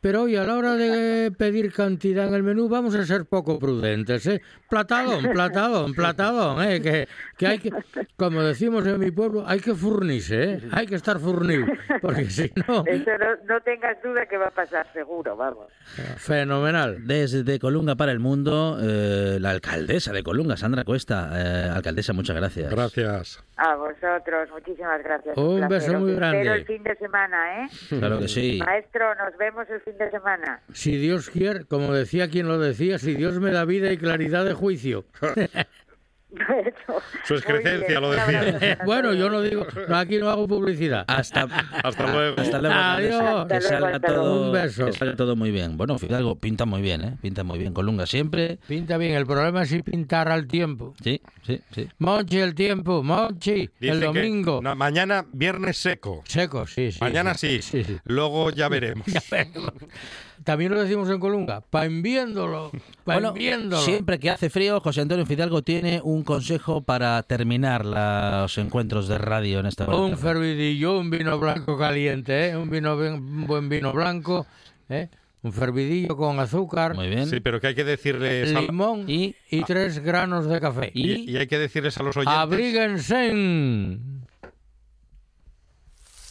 Pero 0.00 0.22
hoy, 0.22 0.36
a 0.36 0.44
la 0.44 0.56
hora 0.56 0.74
de 0.74 1.32
pedir 1.32 1.72
cantidad 1.72 2.28
en 2.28 2.34
el 2.34 2.42
menú, 2.44 2.68
vamos 2.68 2.94
a 2.94 3.04
ser 3.04 3.24
poco 3.24 3.58
prudentes, 3.58 4.26
¿eh? 4.26 4.40
Platadón, 4.70 5.32
platadón, 5.32 5.94
platadón, 5.94 6.62
¿eh? 6.62 6.80
Que, 6.80 7.08
que 7.36 7.46
hay 7.46 7.58
que, 7.58 7.70
como 8.16 8.42
decimos 8.42 8.86
en 8.86 9.00
mi 9.00 9.10
pueblo, 9.10 9.44
hay 9.46 9.60
que 9.60 9.74
furnirse, 9.74 10.52
¿eh? 10.52 10.60
Hay 10.70 10.86
que 10.86 10.94
estar 10.94 11.18
furnido, 11.18 11.66
porque 12.00 12.26
si 12.26 12.52
no... 12.68 12.84
Eso 12.86 13.10
no, 13.18 13.54
no 13.54 13.60
tengas 13.62 14.00
duda 14.02 14.26
que 14.26 14.36
va 14.36 14.48
a 14.48 14.50
pasar 14.50 14.86
seguro, 14.92 15.36
vamos. 15.36 15.66
Fenomenal. 16.18 17.06
Desde 17.06 17.58
Colunga 17.58 17.96
para 17.96 18.12
el 18.12 18.20
Mundo, 18.20 18.78
eh, 18.80 19.38
la 19.40 19.50
alcaldesa 19.50 20.12
de 20.12 20.22
Colunga, 20.22 20.56
Sandra 20.56 20.84
Cuesta. 20.84 21.30
Eh, 21.34 21.70
alcaldesa, 21.74 22.12
muchas 22.12 22.36
gracias. 22.36 22.70
Gracias. 22.70 23.44
A 23.56 23.74
vosotros, 23.74 24.48
muchísimas 24.50 25.02
gracias. 25.02 25.36
Un 25.36 25.66
placer. 25.66 25.68
beso 25.68 26.00
muy 26.00 26.12
espero 26.12 26.30
grande. 26.30 26.52
el 26.52 26.66
fin 26.66 26.82
de 26.84 26.94
semana, 26.96 27.64
¿eh? 27.64 27.68
Claro 27.88 28.20
que 28.20 28.28
sí. 28.28 28.60
Maestro, 28.64 29.14
nos 29.16 29.36
vemos 29.36 29.68
el 29.68 29.82
fin 29.88 29.98
de 29.98 30.10
semana. 30.10 30.62
Si 30.72 30.96
Dios 30.96 31.30
quiere, 31.30 31.64
como 31.64 31.92
decía 31.92 32.28
quien 32.28 32.48
lo 32.48 32.58
decía, 32.58 32.98
si 32.98 33.14
Dios 33.14 33.40
me 33.40 33.50
da 33.50 33.64
vida 33.64 33.92
y 33.92 33.98
claridad 33.98 34.44
de 34.44 34.54
juicio. 34.54 35.04
Su 37.24 37.34
excrescencia 37.34 38.00
Muy 38.00 38.08
lo 38.08 38.10
decía. 38.12 38.78
bueno, 38.84 39.14
yo 39.14 39.30
no 39.30 39.40
digo, 39.40 39.66
no, 39.88 39.96
aquí 39.96 40.18
no 40.18 40.28
hago 40.28 40.46
publicidad. 40.46 41.04
Hasta, 41.08 41.42
Hasta 41.82 42.12
luego. 42.12 42.40
Hasta 42.40 42.58
luego. 42.60 42.74
Adiós. 42.76 43.46
Que 43.48 43.60
salga 43.62 43.98
luego. 43.98 44.06
todo, 44.14 44.46
Un 44.46 44.52
beso. 44.52 44.86
que 44.86 44.92
salga 44.92 45.16
todo 45.16 45.36
muy 45.36 45.50
bien. 45.50 45.76
Bueno, 45.78 45.98
Fidalgo 45.98 46.36
pinta 46.38 46.66
muy 46.66 46.82
bien, 46.82 47.02
¿eh? 47.02 47.16
Pinta 47.22 47.44
muy 47.44 47.58
bien. 47.58 47.72
Colunga 47.72 48.06
siempre. 48.06 48.58
Pinta 48.68 48.98
bien, 48.98 49.14
el 49.14 49.26
problema 49.26 49.62
es 49.62 49.70
si 49.70 49.82
pintar 49.82 50.28
al 50.28 50.46
tiempo. 50.46 50.94
Sí, 51.02 51.22
sí, 51.46 51.60
sí. 51.72 51.88
Monchi 51.98 52.38
el 52.38 52.54
tiempo, 52.54 53.02
Monchi, 53.02 53.70
Dice 53.80 53.92
el 53.94 54.00
que- 54.00 54.06
domingo. 54.06 54.60
no, 54.62 54.74
mañana 54.76 55.24
viernes 55.32 55.78
seco. 55.78 56.22
Seco, 56.26 56.66
sí, 56.66 56.92
sí. 56.92 56.98
Mañana 57.00 57.34
sí. 57.34 57.62
sí, 57.62 57.84
sí. 57.84 57.96
Luego 58.04 58.50
ya 58.50 58.68
veremos. 58.68 59.06
También 60.44 60.72
lo 60.72 60.80
decimos 60.80 61.08
en 61.10 61.18
Colunga, 61.20 61.60
pa' 61.60 61.84
enviéndolo, 61.86 62.70
pa' 62.70 62.78
Bueno, 63.14 63.28
enviéndolo. 63.28 63.82
siempre 63.82 64.18
que 64.18 64.30
hace 64.30 64.48
frío, 64.50 64.80
José 64.80 65.00
Antonio 65.02 65.26
Fidalgo 65.26 65.62
tiene 65.62 66.00
un 66.02 66.22
consejo 66.24 66.80
para 66.82 67.22
terminar 67.24 67.84
los 67.84 68.56
encuentros 68.58 69.08
de 69.08 69.18
radio 69.18 69.60
en 69.60 69.66
esta 69.66 69.86
Un 69.86 70.16
fervidillo, 70.16 70.98
un 70.98 71.10
vino 71.10 71.38
blanco 71.38 71.76
caliente, 71.76 72.48
¿eh? 72.50 72.56
Un, 72.56 72.70
vino, 72.70 72.96
un 72.96 73.46
buen 73.46 73.68
vino 73.68 73.92
blanco, 73.92 74.46
¿eh? 74.88 75.08
Un 75.40 75.52
fervidillo 75.52 76.16
con 76.16 76.40
azúcar, 76.40 76.94
Muy 76.96 77.08
bien. 77.08 77.26
Sí, 77.28 77.38
pero 77.40 77.60
que 77.60 77.68
hay 77.68 77.74
que 77.74 77.84
decirles 77.84 78.52
limón 78.52 79.04
Y- 79.08 79.36
y, 79.50 79.62
tres 79.62 80.00
granos 80.00 80.46
de 80.48 80.60
café. 80.60 80.90
y, 80.92 81.30
y 81.30 81.36
hay 81.36 81.46
que 81.46 81.58
decirles 81.58 81.96
a 81.98 82.02
los 82.02 82.16
oyentes. 82.16 82.36
Abríguense. 82.38 83.32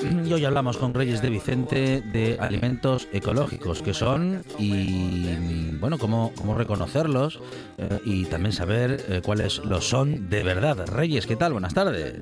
Hoy, 0.00 0.28
y 0.28 0.32
hoy 0.32 0.44
hablamos 0.44 0.76
con 0.76 0.94
Reyes 0.94 1.22
de 1.22 1.30
Vicente 1.30 2.02
de 2.12 2.36
alimentos 2.40 3.08
ecológicos, 3.12 3.82
que 3.82 3.94
son 3.94 4.42
y 4.58 5.70
bueno, 5.78 5.98
cómo, 5.98 6.32
cómo 6.36 6.54
reconocerlos 6.54 7.40
eh, 7.78 7.98
y 8.04 8.24
también 8.24 8.52
saber 8.52 9.00
eh, 9.08 9.20
cuáles 9.24 9.58
lo 9.64 9.80
son 9.80 10.28
de 10.28 10.42
verdad. 10.42 10.86
Reyes, 10.86 11.26
¿qué 11.26 11.36
tal? 11.36 11.52
Buenas 11.52 11.74
tardes. 11.74 12.20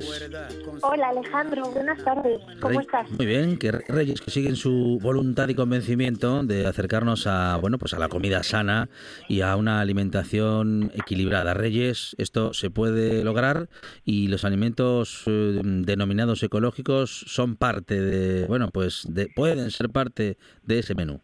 Hola 0.83 1.09
Alejandro, 1.09 1.71
buenas 1.71 2.03
tardes. 2.05 2.41
¿Cómo 2.61 2.79
Rey- 2.79 2.87
estás? 2.87 3.11
Muy 3.11 3.27
bien, 3.27 3.59
que 3.59 3.73
Reyes 3.73 4.21
que 4.21 4.31
siguen 4.31 4.57
su 4.57 4.99
voluntad 5.03 5.49
y 5.49 5.55
convencimiento 5.55 6.43
de 6.43 6.67
acercarnos 6.67 7.27
a 7.27 7.57
bueno, 7.57 7.79
pues 7.79 7.95
a 7.95 7.99
la 7.99 8.09
comida 8.09 8.43
sana 8.43 8.89
y 9.29 9.41
a 9.41 9.57
una 9.57 9.81
alimentación 9.81 10.91
equilibrada. 10.95 11.55
Reyes, 11.55 12.15
esto 12.19 12.53
se 12.55 12.71
puede 12.71 13.25
lograr 13.25 13.69
y 14.05 14.29
los 14.29 14.45
alimentos 14.45 15.23
eh, 15.27 15.61
denominados 15.65 16.43
ecológicos 16.43 17.25
son 17.27 17.57
parte 17.65 17.99
de, 17.99 18.47
bueno, 18.47 18.69
pues 18.71 19.07
de, 19.09 19.29
pueden 19.35 19.71
ser 19.71 19.89
parte 19.89 20.37
de 20.65 20.79
ese 20.81 20.95
menú. 20.95 21.23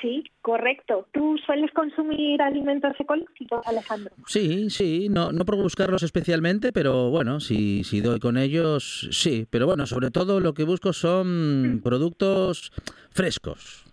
Sí, 0.00 0.22
correcto. 0.42 1.08
¿Tú 1.12 1.36
sueles 1.44 1.72
consumir 1.72 2.40
alimentos 2.40 2.92
ecológicos, 3.00 3.60
Alejandro? 3.66 4.14
Sí, 4.26 4.70
sí, 4.70 5.08
no, 5.10 5.32
no 5.32 5.44
por 5.44 5.56
buscarlos 5.56 6.04
especialmente, 6.04 6.72
pero 6.72 7.10
bueno, 7.10 7.40
si, 7.40 7.82
si 7.82 8.00
doy 8.00 8.20
con 8.20 8.36
ellos, 8.36 9.08
sí. 9.10 9.46
Pero 9.50 9.66
bueno, 9.66 9.86
sobre 9.86 10.12
todo 10.12 10.38
lo 10.38 10.54
que 10.54 10.62
busco 10.62 10.92
son 10.92 11.80
productos 11.82 12.70
frescos. 13.10 13.83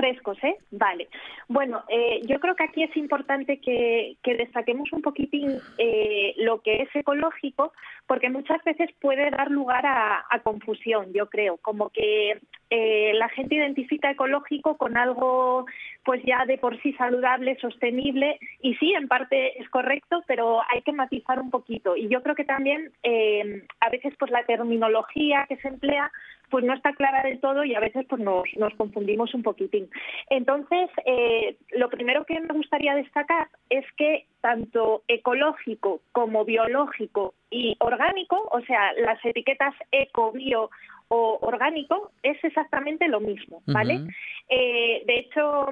Frescos, 0.00 0.38
¿eh? 0.42 0.56
Vale. 0.70 1.08
Bueno, 1.48 1.84
eh, 1.88 2.20
yo 2.24 2.40
creo 2.40 2.56
que 2.56 2.64
aquí 2.64 2.82
es 2.82 2.96
importante 2.96 3.60
que, 3.60 4.16
que 4.22 4.34
destaquemos 4.34 4.90
un 4.92 5.02
poquitín 5.02 5.58
eh, 5.76 6.34
lo 6.38 6.62
que 6.62 6.82
es 6.82 6.88
ecológico, 6.94 7.72
porque 8.06 8.30
muchas 8.30 8.64
veces 8.64 8.88
puede 8.98 9.30
dar 9.30 9.50
lugar 9.50 9.84
a 9.84 10.40
confusión, 10.42 11.12
yo 11.12 11.28
creo, 11.28 11.58
como 11.58 11.90
que 11.90 12.40
eh, 12.70 13.12
la 13.14 13.28
gente 13.28 13.56
identifica 13.56 14.10
ecológico 14.10 14.76
con 14.76 14.96
algo 14.96 15.66
pues 16.04 16.22
ya 16.24 16.46
de 16.46 16.56
por 16.56 16.80
sí 16.82 16.92
saludable, 16.94 17.58
sostenible, 17.60 18.38
y 18.62 18.74
sí, 18.76 18.92
en 18.94 19.08
parte 19.08 19.60
es 19.60 19.68
correcto, 19.68 20.22
pero 20.26 20.60
hay 20.72 20.82
que 20.82 20.92
matizar 20.92 21.40
un 21.40 21.50
poquito. 21.50 21.96
Y 21.96 22.08
yo 22.08 22.22
creo 22.22 22.34
que 22.34 22.44
también 22.44 22.92
eh, 23.02 23.64
a 23.80 23.90
veces 23.90 24.14
pues 24.18 24.30
la 24.30 24.44
terminología 24.44 25.46
que 25.48 25.56
se 25.56 25.68
emplea 25.68 26.10
pues 26.50 26.64
no 26.64 26.74
está 26.74 26.92
clara 26.92 27.22
del 27.22 27.40
todo 27.40 27.64
y 27.64 27.74
a 27.74 27.80
veces 27.80 28.04
pues 28.08 28.20
nos, 28.20 28.44
confundimos 28.76 29.32
un 29.34 29.42
poquitín. 29.42 29.88
Entonces, 30.28 30.90
eh, 31.06 31.56
lo 31.70 31.88
primero 31.88 32.24
que 32.24 32.40
me 32.40 32.54
gustaría 32.54 32.94
destacar 32.94 33.48
es 33.70 33.84
que 33.96 34.26
tanto 34.40 35.02
ecológico 35.06 36.00
como 36.12 36.44
biológico 36.44 37.34
y 37.50 37.76
orgánico, 37.78 38.48
o 38.50 38.60
sea, 38.62 38.92
las 38.94 39.24
etiquetas 39.24 39.74
eco, 39.92 40.32
bio 40.32 40.70
o 41.12 41.38
orgánico, 41.42 42.12
es 42.22 42.42
exactamente 42.44 43.08
lo 43.08 43.20
mismo, 43.20 43.62
¿vale? 43.66 44.06
Eh, 44.48 45.02
de 45.06 45.18
hecho, 45.18 45.66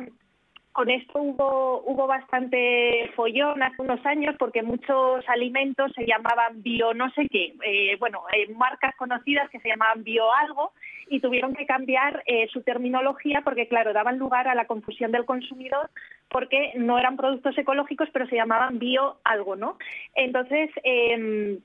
con 0.79 0.91
esto 0.91 1.21
hubo, 1.21 1.83
hubo 1.87 2.07
bastante 2.07 3.11
follón 3.17 3.63
hace 3.65 3.83
unos 3.83 4.05
años 4.07 4.37
porque 4.39 4.63
muchos 4.63 5.29
alimentos 5.29 5.93
se 5.95 6.07
llamaban 6.07 6.63
bio 6.63 6.95
no 6.95 7.11
sé 7.11 7.29
qué, 7.29 7.55
eh, 7.65 7.97
bueno, 7.99 8.23
eh, 8.33 8.53
marcas 8.55 8.95
conocidas 8.97 9.51
que 9.51 9.59
se 9.59 9.69
llamaban 9.69 10.05
bio 10.05 10.33
algo 10.33 10.73
y 11.09 11.19
tuvieron 11.19 11.55
que 11.55 11.67
cambiar 11.67 12.23
eh, 12.27 12.47
su 12.53 12.63
terminología 12.63 13.41
porque, 13.43 13.67
claro, 13.67 13.93
daban 13.93 14.19
lugar 14.19 14.47
a 14.47 14.55
la 14.55 14.67
confusión 14.67 15.11
del 15.11 15.25
consumidor 15.25 15.91
porque 16.29 16.73
no 16.77 16.97
eran 16.97 17.17
productos 17.17 17.59
ecológicos 17.59 18.09
pero 18.13 18.29
se 18.29 18.37
llamaban 18.37 18.79
bio 18.79 19.19
algo, 19.25 19.57
¿no? 19.57 19.79
Entonces, 20.15 20.71
em, 20.85 21.59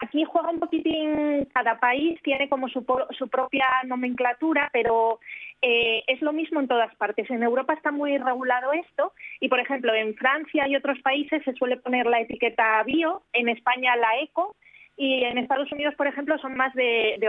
Aquí 0.00 0.24
juega 0.24 0.50
un 0.50 0.60
poquitín, 0.60 1.46
cada 1.52 1.80
país 1.80 2.20
tiene 2.22 2.48
como 2.48 2.68
su, 2.68 2.84
propia 2.84 3.66
nomenclatura, 3.84 4.70
pero 4.72 5.18
eh, 5.60 6.04
es 6.06 6.22
lo 6.22 6.32
mismo 6.32 6.60
en 6.60 6.68
todas 6.68 6.94
partes. 6.96 7.28
En 7.30 7.42
Europa 7.42 7.74
está 7.74 7.90
muy 7.90 8.16
regulado 8.16 8.72
esto 8.72 9.12
y, 9.40 9.48
por 9.48 9.58
ejemplo, 9.58 9.92
en 9.92 10.14
Francia 10.14 10.68
y 10.68 10.76
otros 10.76 11.00
países 11.00 11.42
se 11.44 11.52
suele 11.54 11.78
poner 11.78 12.06
la 12.06 12.20
etiqueta 12.20 12.80
bio, 12.84 13.22
en 13.32 13.48
España 13.48 13.96
la 13.96 14.20
eco 14.20 14.54
y 15.00 15.22
en 15.22 15.38
Estados 15.38 15.70
Unidos, 15.70 15.94
por 15.94 16.08
ejemplo, 16.08 16.36
son 16.38 16.56
más 16.56 16.74
de, 16.74 17.14
de 17.20 17.28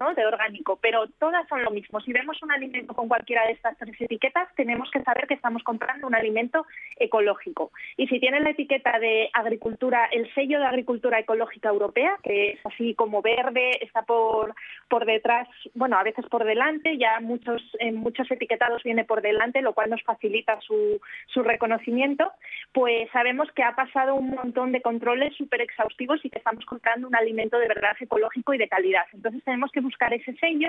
¿no? 0.00 0.12
De 0.14 0.26
orgánico, 0.26 0.76
pero 0.82 1.06
todas 1.20 1.46
son 1.48 1.62
lo 1.62 1.70
mismo. 1.70 2.00
Si 2.00 2.12
vemos 2.12 2.42
un 2.42 2.50
alimento 2.50 2.94
con 2.94 3.06
cualquiera 3.06 3.46
de 3.46 3.52
estas 3.52 3.78
tres 3.78 3.94
etiquetas, 4.00 4.52
tenemos 4.56 4.90
que 4.90 5.00
saber 5.04 5.28
que 5.28 5.34
estamos 5.34 5.62
comprando 5.62 6.08
un 6.08 6.16
alimento 6.16 6.66
ecológico. 6.96 7.70
Y 7.96 8.08
si 8.08 8.18
tiene 8.18 8.40
la 8.40 8.50
etiqueta 8.50 8.98
de 8.98 9.30
agricultura, 9.32 10.06
el 10.10 10.32
sello 10.34 10.58
de 10.58 10.66
agricultura 10.66 11.20
ecológica 11.20 11.68
europea, 11.68 12.16
que 12.24 12.50
es 12.54 12.66
así 12.66 12.96
como 12.96 13.22
verde, 13.22 13.70
está 13.82 14.02
por, 14.02 14.56
por 14.88 15.06
detrás, 15.06 15.46
bueno, 15.74 15.98
a 15.98 16.02
veces 16.02 16.26
por 16.26 16.44
delante, 16.44 16.98
ya 16.98 17.20
muchos, 17.20 17.62
en 17.78 17.94
muchos 17.94 18.28
etiquetados 18.32 18.82
viene 18.82 19.04
por 19.04 19.22
delante, 19.22 19.62
lo 19.62 19.74
cual 19.74 19.90
nos 19.90 20.02
facilita 20.02 20.60
su, 20.60 21.00
su 21.28 21.44
reconocimiento, 21.44 22.32
pues 22.72 23.08
sabemos 23.12 23.48
que 23.52 23.62
ha 23.62 23.76
pasado 23.76 24.16
un 24.16 24.30
montón 24.30 24.72
de 24.72 24.82
controles 24.82 25.36
súper 25.36 25.60
exhaustivos 25.60 26.24
y 26.24 26.30
que 26.30 26.38
estamos 26.38 26.64
comprando 26.64 26.95
un 27.04 27.14
alimento 27.14 27.58
de 27.58 27.68
verdad 27.68 27.96
ecológico 27.98 28.54
y 28.54 28.58
de 28.58 28.68
calidad. 28.68 29.04
Entonces 29.12 29.42
tenemos 29.44 29.70
que 29.72 29.80
buscar 29.80 30.12
ese 30.14 30.34
sello 30.36 30.68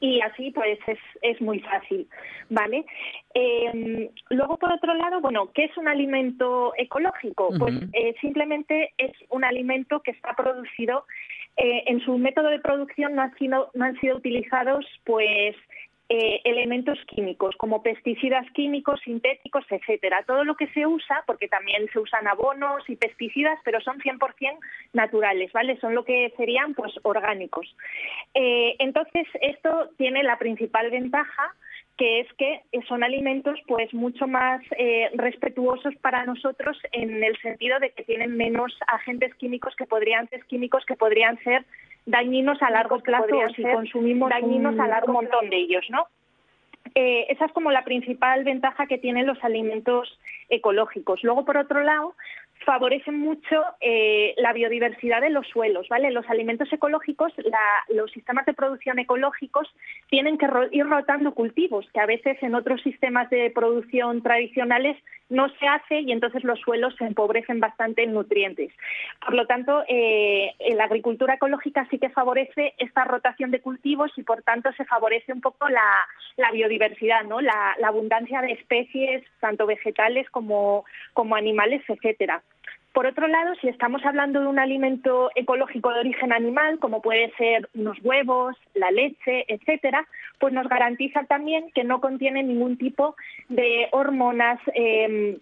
y 0.00 0.20
así 0.20 0.50
pues 0.50 0.78
es, 0.86 0.98
es 1.22 1.40
muy 1.40 1.60
fácil, 1.60 2.06
¿vale? 2.50 2.84
Eh, 3.34 4.10
luego, 4.30 4.58
por 4.58 4.72
otro 4.72 4.94
lado, 4.94 5.20
bueno, 5.20 5.50
¿qué 5.54 5.64
es 5.64 5.76
un 5.76 5.88
alimento 5.88 6.72
ecológico? 6.76 7.50
Pues 7.58 7.74
eh, 7.92 8.14
simplemente 8.20 8.92
es 8.98 9.12
un 9.30 9.44
alimento 9.44 10.00
que 10.00 10.10
está 10.10 10.34
producido, 10.34 11.06
eh, 11.56 11.84
en 11.86 12.00
su 12.00 12.18
método 12.18 12.48
de 12.48 12.58
producción 12.58 13.14
no 13.14 13.22
han 13.22 13.34
sido, 13.36 13.70
no 13.74 13.86
han 13.86 13.98
sido 14.00 14.16
utilizados 14.16 14.84
pues 15.04 15.56
eh, 16.08 16.40
elementos 16.44 16.98
químicos 17.06 17.56
como 17.56 17.82
pesticidas 17.82 18.46
químicos, 18.52 19.00
sintéticos, 19.04 19.64
etcétera. 19.68 20.22
Todo 20.26 20.44
lo 20.44 20.54
que 20.54 20.68
se 20.68 20.86
usa, 20.86 21.24
porque 21.26 21.48
también 21.48 21.88
se 21.92 21.98
usan 21.98 22.28
abonos 22.28 22.88
y 22.88 22.96
pesticidas, 22.96 23.58
pero 23.64 23.80
son 23.80 23.98
100% 23.98 24.58
naturales, 24.92 25.52
¿vale? 25.52 25.78
Son 25.80 25.94
lo 25.94 26.04
que 26.04 26.32
serían 26.36 26.74
pues 26.74 26.92
orgánicos. 27.02 27.74
Eh, 28.34 28.76
entonces, 28.78 29.26
esto 29.40 29.90
tiene 29.96 30.22
la 30.22 30.38
principal 30.38 30.90
ventaja 30.90 31.54
que 31.96 32.20
es 32.20 32.32
que 32.34 32.60
son 32.86 33.02
alimentos 33.02 33.58
pues 33.66 33.92
mucho 33.94 34.26
más 34.26 34.60
eh, 34.78 35.10
respetuosos 35.14 35.94
para 36.02 36.24
nosotros 36.24 36.78
en 36.92 37.24
el 37.24 37.36
sentido 37.38 37.78
de 37.80 37.90
que 37.90 38.04
tienen 38.04 38.36
menos 38.36 38.76
agentes 38.86 39.34
químicos 39.36 39.74
que 39.76 39.86
podrían 39.86 40.28
químicos 40.46 40.84
que 40.84 40.94
podrían 40.94 41.38
ser 41.42 41.64
dañinos 42.06 42.62
a 42.62 42.70
largo 42.70 43.00
plazo 43.00 43.36
o 43.36 43.48
si 43.50 43.62
consumimos 43.62 44.30
dañinos 44.30 44.74
un, 44.74 44.80
a 44.80 44.88
largo 44.88 45.08
un 45.08 45.24
montón 45.24 45.50
de 45.50 45.56
ellos, 45.56 45.84
¿no? 45.90 46.06
Eh, 46.94 47.26
esa 47.28 47.46
es 47.46 47.52
como 47.52 47.72
la 47.72 47.84
principal 47.84 48.44
ventaja 48.44 48.86
que 48.86 48.96
tienen 48.96 49.26
los 49.26 49.42
alimentos 49.44 50.18
ecológicos. 50.48 51.22
Luego, 51.24 51.44
por 51.44 51.56
otro 51.56 51.82
lado, 51.82 52.14
favorecen 52.64 53.18
mucho 53.18 53.64
eh, 53.80 54.34
la 54.38 54.52
biodiversidad 54.52 55.20
de 55.20 55.30
los 55.30 55.46
suelos, 55.48 55.88
¿vale? 55.88 56.10
Los 56.10 56.28
alimentos 56.28 56.72
ecológicos, 56.72 57.32
los 57.88 58.10
sistemas 58.10 58.46
de 58.46 58.54
producción 58.54 58.98
ecológicos 58.98 59.72
tienen 60.08 60.38
que 60.38 60.48
ir 60.72 60.86
rotando 60.86 61.32
cultivos, 61.34 61.86
que 61.92 62.00
a 62.00 62.06
veces 62.06 62.36
en 62.42 62.54
otros 62.54 62.82
sistemas 62.82 63.30
de 63.30 63.50
producción 63.50 64.22
tradicionales 64.22 64.96
no 65.28 65.48
se 65.58 65.66
hace 65.66 66.00
y 66.00 66.12
entonces 66.12 66.44
los 66.44 66.60
suelos 66.60 66.94
se 66.96 67.04
empobrecen 67.04 67.60
bastante 67.60 68.04
en 68.04 68.12
nutrientes. 68.12 68.72
Por 69.24 69.34
lo 69.34 69.46
tanto, 69.46 69.84
eh, 69.88 70.54
la 70.74 70.84
agricultura 70.84 71.34
ecológica 71.34 71.86
sí 71.90 71.98
que 71.98 72.10
favorece 72.10 72.74
esta 72.78 73.04
rotación 73.04 73.50
de 73.50 73.60
cultivos 73.60 74.12
y 74.16 74.22
por 74.22 74.42
tanto 74.42 74.72
se 74.72 74.84
favorece 74.84 75.32
un 75.32 75.40
poco 75.40 75.68
la, 75.68 76.06
la 76.36 76.50
biodiversidad, 76.52 77.24
¿no? 77.24 77.40
La, 77.40 77.74
la 77.78 77.88
abundancia 77.88 78.40
de 78.40 78.52
especies, 78.52 79.24
tanto 79.40 79.66
vegetales 79.66 80.28
como, 80.30 80.84
como 81.12 81.34
animales, 81.34 81.82
etcétera. 81.88 82.42
Por 82.92 83.06
otro 83.06 83.28
lado, 83.28 83.54
si 83.60 83.68
estamos 83.68 84.02
hablando 84.06 84.40
de 84.40 84.46
un 84.46 84.58
alimento 84.58 85.30
ecológico 85.34 85.92
de 85.92 86.00
origen 86.00 86.32
animal, 86.32 86.78
como 86.78 87.02
puede 87.02 87.30
ser 87.36 87.68
unos 87.74 87.98
huevos, 88.02 88.56
la 88.72 88.90
leche, 88.90 89.44
etcétera, 89.48 90.08
pues 90.38 90.54
nos 90.54 90.66
garantiza 90.66 91.24
también 91.24 91.70
que 91.74 91.84
no 91.84 92.00
contiene 92.00 92.42
ningún 92.42 92.78
tipo 92.78 93.14
de 93.50 93.88
hormonas 93.92 94.58
eh, 94.74 95.38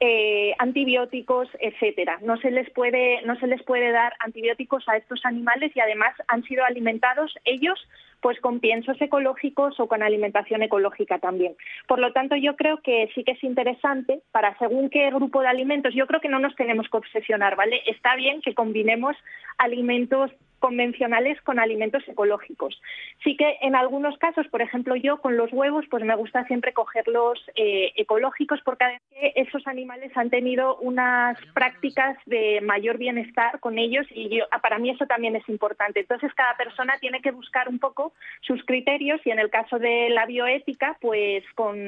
eh, 0.00 0.52
antibióticos, 0.58 1.48
etcétera. 1.58 2.18
No 2.22 2.36
se 2.38 2.50
les 2.50 2.68
puede 2.70 3.22
no 3.22 3.36
se 3.36 3.46
les 3.46 3.62
puede 3.62 3.90
dar 3.92 4.12
antibióticos 4.20 4.88
a 4.88 4.96
estos 4.96 5.24
animales 5.24 5.72
y 5.74 5.80
además 5.80 6.14
han 6.28 6.42
sido 6.42 6.64
alimentados 6.64 7.34
ellos 7.44 7.78
pues 8.20 8.40
con 8.40 8.60
piensos 8.60 9.00
ecológicos 9.00 9.78
o 9.78 9.88
con 9.88 10.02
alimentación 10.02 10.62
ecológica 10.62 11.18
también. 11.18 11.54
Por 11.86 11.98
lo 11.98 12.12
tanto, 12.12 12.34
yo 12.36 12.56
creo 12.56 12.78
que 12.82 13.08
sí 13.14 13.24
que 13.24 13.32
es 13.32 13.44
interesante 13.44 14.20
para 14.32 14.56
según 14.58 14.90
qué 14.90 15.10
grupo 15.10 15.42
de 15.42 15.48
alimentos, 15.48 15.94
yo 15.94 16.06
creo 16.06 16.20
que 16.20 16.28
no 16.28 16.38
nos 16.38 16.56
tenemos 16.56 16.88
que 16.90 16.96
obsesionar, 16.96 17.56
¿vale? 17.56 17.82
Está 17.86 18.16
bien 18.16 18.40
que 18.40 18.54
combinemos 18.54 19.16
alimentos 19.58 20.32
convencionales 20.66 21.40
con 21.42 21.60
alimentos 21.60 22.02
ecológicos. 22.08 22.82
Sí 23.22 23.36
que 23.36 23.56
en 23.60 23.76
algunos 23.76 24.18
casos, 24.18 24.48
por 24.48 24.62
ejemplo 24.62 24.96
yo 24.96 25.18
con 25.18 25.36
los 25.36 25.52
huevos, 25.52 25.84
pues 25.88 26.02
me 26.02 26.16
gusta 26.16 26.44
siempre 26.46 26.72
cogerlos 26.72 27.38
eh, 27.54 27.92
ecológicos 27.94 28.60
porque 28.64 28.98
esos 29.36 29.64
animales 29.68 30.10
han 30.16 30.28
tenido 30.28 30.76
unas 30.78 31.38
prácticas 31.54 32.18
de 32.26 32.60
mayor 32.62 32.98
bienestar 32.98 33.60
con 33.60 33.78
ellos 33.78 34.04
y 34.10 34.28
yo, 34.28 34.44
para 34.60 34.80
mí 34.80 34.90
eso 34.90 35.06
también 35.06 35.36
es 35.36 35.48
importante. 35.48 36.00
Entonces 36.00 36.34
cada 36.34 36.56
persona 36.56 36.94
tiene 36.98 37.22
que 37.22 37.30
buscar 37.30 37.68
un 37.68 37.78
poco 37.78 38.12
sus 38.40 38.64
criterios 38.64 39.20
y 39.24 39.30
en 39.30 39.38
el 39.38 39.50
caso 39.50 39.78
de 39.78 40.08
la 40.10 40.26
bioética, 40.26 40.98
pues 41.00 41.44
con, 41.54 41.78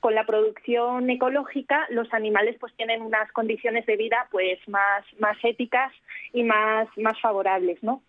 con 0.00 0.14
la 0.14 0.26
producción 0.26 1.08
ecológica 1.08 1.86
los 1.88 2.12
animales 2.12 2.56
pues 2.60 2.74
tienen 2.74 3.00
unas 3.00 3.32
condiciones 3.32 3.86
de 3.86 3.96
vida 3.96 4.28
pues 4.30 4.58
más, 4.68 5.02
más 5.18 5.38
éticas 5.42 5.94
y 6.34 6.42
más, 6.42 6.88
más 6.98 7.18
favorables, 7.22 7.82
¿no? 7.82 8.01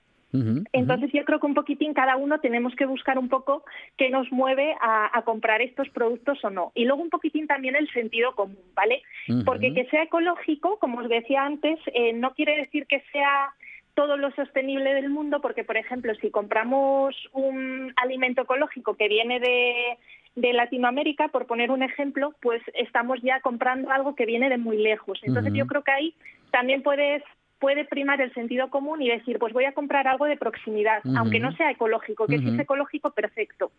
Entonces 0.72 1.12
yo 1.14 1.24
creo 1.26 1.40
que 1.40 1.46
un 1.46 1.54
poquitín 1.54 1.94
cada 1.94 2.16
uno 2.16 2.40
tenemos 2.40 2.76
que 2.76 2.86
buscar 2.86 3.20
un 3.20 3.30
poco 3.30 3.64
qué 3.98 4.10
nos 4.10 4.32
mueve 4.32 4.76
a, 4.82 5.22
comprar 5.26 5.62
estos 5.62 5.90
productos 5.90 6.44
o 6.44 6.50
no. 6.50 6.72
Y 6.74 6.86
luego 6.86 7.02
un 7.02 7.10
poquitín 7.10 7.48
también 7.48 7.76
el 7.76 7.90
sentido 7.92 8.34
común, 8.34 8.58
¿vale? 8.74 9.04
Porque 9.46 9.74
que 9.74 9.86
sea 9.86 10.04
ecológico, 10.04 10.80
como 10.80 11.00
os 11.00 11.10
decía 11.10 11.46
antes, 11.46 11.80
eh, 11.94 12.14
no 12.14 12.34
quiere 12.34 12.58
decir 12.58 12.88
que 12.88 13.04
sea 13.12 13.54
todo 13.94 14.18
lo 14.18 14.32
sostenible 14.32 14.94
del 14.96 15.10
mundo, 15.10 15.40
porque, 15.40 15.64
por 15.64 15.78
ejemplo, 15.78 16.14
si 16.16 16.32
compramos 16.32 17.16
un 17.32 17.94
alimento 17.96 18.42
ecológico 18.42 18.96
que 18.96 19.08
viene 19.08 19.40
de, 19.40 19.98
de 20.36 20.54
Latinoamérica, 20.54 21.28
por 21.28 21.46
poner 21.46 21.70
un 21.70 21.84
ejemplo, 21.84 22.34
pues 22.42 22.62
estamos 22.74 23.22
ya 23.22 23.40
comprando 23.42 23.92
algo 23.92 24.16
que 24.16 24.26
viene 24.26 24.50
de 24.50 24.58
muy 24.58 24.78
lejos. 24.78 25.20
Entonces 25.22 25.54
yo 25.54 25.68
creo 25.68 25.84
que 25.84 25.92
ahí 25.92 26.16
también 26.52 26.82
puedes 26.82 27.22
puede 27.64 27.86
primar 27.86 28.20
el 28.20 28.34
sentido 28.34 28.70
común 28.70 29.02
y 29.02 29.08
decir, 29.08 29.40
pues 29.40 29.54
voy 29.54 29.64
a 29.64 29.72
comprar 29.72 30.06
algo 30.06 30.26
de 30.26 30.36
proximidad, 30.36 31.02
aunque 31.16 31.40
no 31.40 31.56
sea 31.56 31.72
ecológico, 31.72 32.28
que 32.28 32.38
si 32.38 32.50
es 32.50 32.60
ecológico, 32.60 33.12
perfecto. 33.12 33.72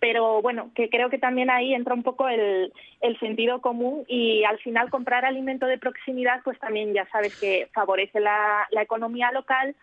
Pero 0.00 0.40
bueno, 0.40 0.70
que 0.74 0.88
creo 0.88 1.10
que 1.10 1.18
también 1.18 1.50
ahí 1.50 1.74
entra 1.74 1.92
un 1.92 2.02
poco 2.02 2.28
el, 2.28 2.72
el 3.02 3.18
sentido 3.18 3.60
común 3.60 4.04
y 4.08 4.42
al 4.44 4.56
final 4.60 4.88
comprar 4.88 5.26
alimento 5.26 5.66
de 5.66 5.76
proximidad, 5.76 6.40
pues 6.44 6.58
también 6.58 6.94
ya 6.94 7.06
sabes 7.10 7.38
que 7.38 7.68
favorece 7.74 8.20
la, 8.20 8.66
la 8.70 8.80
economía 8.80 9.30
local 9.32 9.76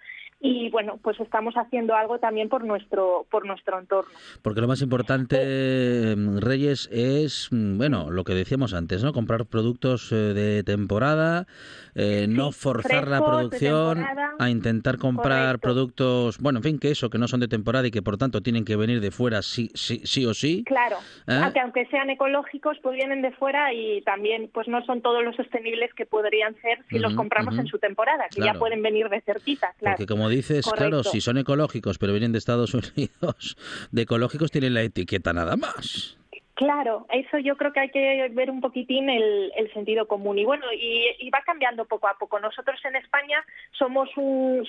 y 0.45 0.69
bueno, 0.71 0.99
pues 1.01 1.17
estamos 1.21 1.55
haciendo 1.55 1.95
algo 1.95 2.19
también 2.19 2.49
por 2.49 2.65
nuestro 2.65 3.25
por 3.31 3.45
nuestro 3.45 3.79
entorno. 3.79 4.11
Porque 4.41 4.59
lo 4.59 4.67
más 4.67 4.81
importante, 4.81 6.15
mm, 6.17 6.39
Reyes, 6.39 6.89
es 6.91 7.47
mm, 7.49 7.77
bueno, 7.77 8.11
lo 8.11 8.25
que 8.25 8.33
decíamos 8.33 8.73
antes, 8.73 9.01
¿no? 9.05 9.13
Comprar 9.13 9.45
productos 9.45 10.11
eh, 10.11 10.15
de 10.15 10.63
temporada, 10.63 11.47
eh, 11.95 12.25
no 12.27 12.51
forzar 12.51 13.07
la 13.07 13.23
producción 13.23 14.05
a 14.37 14.49
intentar 14.49 14.97
comprar 14.97 15.59
productos, 15.59 16.37
bueno, 16.39 16.59
en 16.59 16.63
fin, 16.63 16.79
que 16.79 16.91
eso, 16.91 17.09
que 17.09 17.17
no 17.17 17.29
son 17.29 17.39
de 17.39 17.47
temporada 17.47 17.87
y 17.87 17.91
que 17.91 18.01
por 18.01 18.17
tanto 18.17 18.41
tienen 18.41 18.65
que 18.65 18.75
venir 18.75 18.99
de 18.99 19.11
fuera 19.11 19.41
sí, 19.43 19.71
sí, 19.75 20.01
sí 20.03 20.25
o 20.25 20.33
sí. 20.33 20.65
Claro, 20.65 20.97
¿Eh? 21.25 21.39
aunque, 21.41 21.59
aunque 21.61 21.85
sean 21.85 22.09
ecológicos, 22.09 22.77
pues 22.83 22.97
vienen 22.97 23.21
de 23.21 23.31
fuera 23.31 23.71
y 23.73 24.01
también 24.01 24.49
pues 24.53 24.67
no 24.67 24.83
son 24.85 25.01
todos 25.01 25.23
los 25.23 25.37
sostenibles 25.37 25.93
que 25.93 26.05
podrían 26.05 26.53
ser 26.55 26.79
si 26.89 26.99
los 26.99 27.13
compramos 27.13 27.57
en 27.57 27.67
su 27.67 27.79
temporada, 27.79 28.25
que 28.29 28.41
ya 28.41 28.55
pueden 28.55 28.81
venir 28.81 29.07
de 29.07 29.21
cerquita, 29.21 29.73
claro. 29.79 29.95
Porque 29.95 30.11
como 30.11 30.32
dices, 30.36 30.65
claro, 30.65 31.03
si 31.03 31.21
son 31.21 31.38
ecológicos 31.38 31.97
pero 31.97 32.13
vienen 32.13 32.31
de 32.31 32.38
Estados 32.38 32.73
Unidos, 32.73 33.57
de 33.91 34.01
ecológicos 34.01 34.51
tienen 34.51 34.73
la 34.73 34.81
etiqueta 34.84 35.34
nada 35.34 35.55
más. 35.55 36.17
Claro, 36.55 37.07
eso 37.11 37.39
yo 37.39 37.57
creo 37.57 37.73
que 37.73 37.79
hay 37.79 37.89
que 37.89 38.29
ver 38.29 38.51
un 38.51 38.61
poquitín 38.61 39.09
el, 39.09 39.51
sentido 39.73 40.07
común 40.07 40.37
y 40.37 40.45
bueno, 40.45 40.65
y, 40.71 41.27
va 41.31 41.41
cambiando 41.41 41.85
poco 41.85 42.07
a 42.07 42.13
poco. 42.19 42.39
Nosotros 42.39 42.79
en 42.85 42.95
España 42.95 43.43
somos 43.71 44.07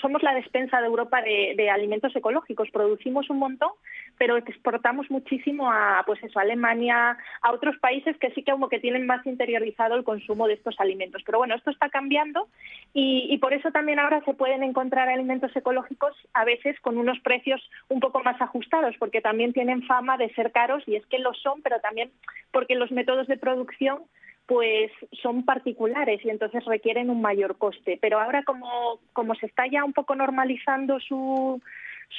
somos 0.00 0.22
la 0.22 0.34
despensa 0.34 0.80
de 0.80 0.86
Europa 0.86 1.20
de, 1.20 1.68
alimentos 1.68 2.16
ecológicos, 2.16 2.70
producimos 2.70 3.28
un 3.28 3.38
montón, 3.38 3.70
pero 4.16 4.38
exportamos 4.38 5.10
muchísimo 5.10 5.70
a 5.70 6.02
pues 6.06 6.22
eso, 6.22 6.38
Alemania, 6.38 7.18
a 7.42 7.52
otros 7.52 7.76
países 7.78 8.16
que 8.16 8.30
sí 8.30 8.42
que 8.42 8.52
como 8.52 8.70
que 8.70 8.80
tienen 8.80 9.04
más 9.04 9.26
interiorizado 9.26 9.94
el 9.94 10.04
consumo 10.04 10.48
de 10.48 10.54
estos 10.54 10.80
alimentos. 10.80 11.22
Pero 11.26 11.36
bueno, 11.38 11.54
esto 11.54 11.70
está 11.70 11.90
cambiando 11.90 12.48
y, 12.94 13.26
y 13.28 13.36
por 13.38 13.52
eso 13.52 13.70
también 13.72 13.98
ahora 13.98 14.22
se 14.24 14.32
pueden 14.32 14.62
encontrar 14.62 15.10
alimentos 15.10 15.54
ecológicos 15.54 16.16
a 16.32 16.46
veces 16.46 16.80
con 16.80 16.96
unos 16.96 17.20
precios 17.20 17.60
un 17.90 18.00
poco 18.00 18.22
más 18.22 18.40
ajustados, 18.40 18.94
porque 18.98 19.20
también 19.20 19.52
tienen 19.52 19.82
fama 19.82 20.16
de 20.16 20.32
ser 20.32 20.50
caros 20.50 20.82
y 20.86 20.96
es 20.96 21.04
que 21.06 21.18
lo 21.18 21.34
son, 21.34 21.60
pero 21.60 21.73
también 21.80 22.10
porque 22.52 22.74
los 22.74 22.90
métodos 22.90 23.26
de 23.26 23.36
producción 23.36 24.04
pues 24.46 24.90
son 25.22 25.44
particulares 25.44 26.20
y 26.24 26.28
entonces 26.28 26.64
requieren 26.66 27.10
un 27.10 27.20
mayor 27.22 27.56
coste. 27.56 27.98
Pero 28.00 28.20
ahora 28.20 28.42
como, 28.44 29.00
como 29.12 29.34
se 29.34 29.46
está 29.46 29.64
ya 29.66 29.84
un 29.84 29.92
poco 29.92 30.14
normalizando 30.14 31.00
su, 31.00 31.62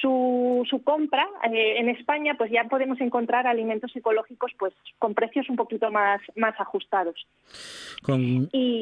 su, 0.02 0.66
su 0.70 0.84
compra 0.84 1.28
eh, 1.52 1.76
en 1.78 1.90
España, 1.90 2.36
pues 2.38 2.52
ya 2.52 2.64
podemos 2.66 3.00
encontrar 3.00 3.46
alimentos 3.46 3.96
ecológicos 3.96 4.52
pues 4.58 4.74
con 4.98 5.14
precios 5.14 5.50
un 5.50 5.56
poquito 5.56 5.92
más, 5.92 6.22
más 6.36 6.60
ajustados. 6.60 7.28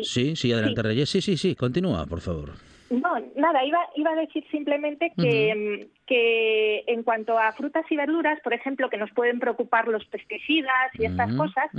sí, 0.03 0.35
sí, 0.35 0.53
adelante 0.53 0.81
Reyes. 0.81 1.09
Sí, 1.09 1.21
sí, 1.21 1.37
sí, 1.37 1.55
continúa, 1.55 2.05
por 2.05 2.21
favor. 2.21 2.72
No, 2.93 3.15
nada, 3.35 3.65
iba, 3.65 3.79
iba 3.95 4.11
a 4.11 4.15
decir 4.15 4.45
simplemente 4.51 5.11
que, 5.17 5.89
que 6.05 6.83
en 6.85 7.01
cuanto 7.01 7.39
a 7.39 7.51
frutas 7.53 7.83
y 7.89 7.95
verduras, 7.95 8.39
por 8.41 8.53
ejemplo, 8.53 8.89
que 8.89 8.97
nos 8.97 9.09
pueden 9.11 9.39
preocupar 9.39 9.87
los 9.87 10.05
pesticidas 10.05 10.93
y 10.93 11.05
estas 11.05 11.33
cosas, 11.35 11.69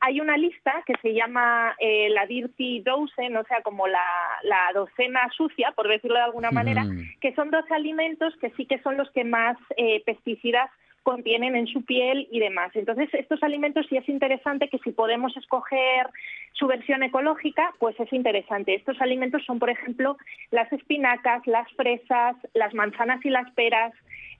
hay 0.00 0.20
una 0.20 0.36
lista 0.36 0.82
que 0.84 0.94
se 1.00 1.14
llama 1.14 1.76
eh, 1.78 2.08
la 2.10 2.26
Dirty 2.26 2.80
Dozen, 2.80 3.36
o 3.36 3.44
sea, 3.44 3.62
como 3.62 3.86
la, 3.86 4.04
la 4.42 4.72
docena 4.74 5.20
sucia, 5.36 5.72
por 5.76 5.86
decirlo 5.86 6.16
de 6.16 6.24
alguna 6.24 6.50
manera, 6.50 6.84
que 7.20 7.34
son 7.34 7.50
dos 7.50 7.64
alimentos 7.70 8.34
que 8.40 8.50
sí 8.50 8.66
que 8.66 8.82
son 8.82 8.96
los 8.96 9.10
que 9.12 9.24
más 9.24 9.56
eh, 9.76 10.02
pesticidas 10.04 10.70
contienen 11.04 11.54
en 11.54 11.66
su 11.66 11.84
piel 11.84 12.26
y 12.32 12.40
demás. 12.40 12.72
Entonces, 12.74 13.08
estos 13.12 13.42
alimentos 13.42 13.86
sí 13.88 13.96
es 13.96 14.08
interesante 14.08 14.68
que 14.68 14.78
si 14.78 14.90
podemos 14.90 15.36
escoger 15.36 16.08
su 16.54 16.66
versión 16.66 17.02
ecológica, 17.02 17.72
pues 17.78 17.94
es 18.00 18.12
interesante. 18.12 18.74
Estos 18.74 19.00
alimentos 19.00 19.44
son, 19.44 19.58
por 19.58 19.70
ejemplo, 19.70 20.16
las 20.50 20.72
espinacas, 20.72 21.46
las 21.46 21.70
fresas, 21.74 22.36
las 22.54 22.72
manzanas 22.74 23.24
y 23.24 23.30
las 23.30 23.48
peras, 23.52 23.92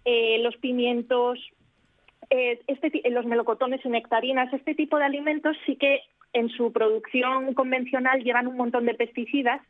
eh, 0.07 0.39
los 0.41 0.57
pimientos, 0.57 1.39
eh, 2.31 2.59
este, 2.67 3.03
los 3.11 3.27
melocotones 3.27 3.85
y 3.85 3.91
nectarinas. 3.91 4.53
Este 4.53 4.75
tipo 4.75 4.97
de 4.99 5.05
alimentos 5.05 5.57
sí 5.67 5.77
que 5.77 6.01
en 6.35 6.51
su 6.51 6.73
producción 6.73 7.55
convencional 7.55 8.23
llevan 8.23 8.49
un 8.49 8.57
montón 8.57 8.85
de 8.85 8.95
pesticidas 8.95 9.63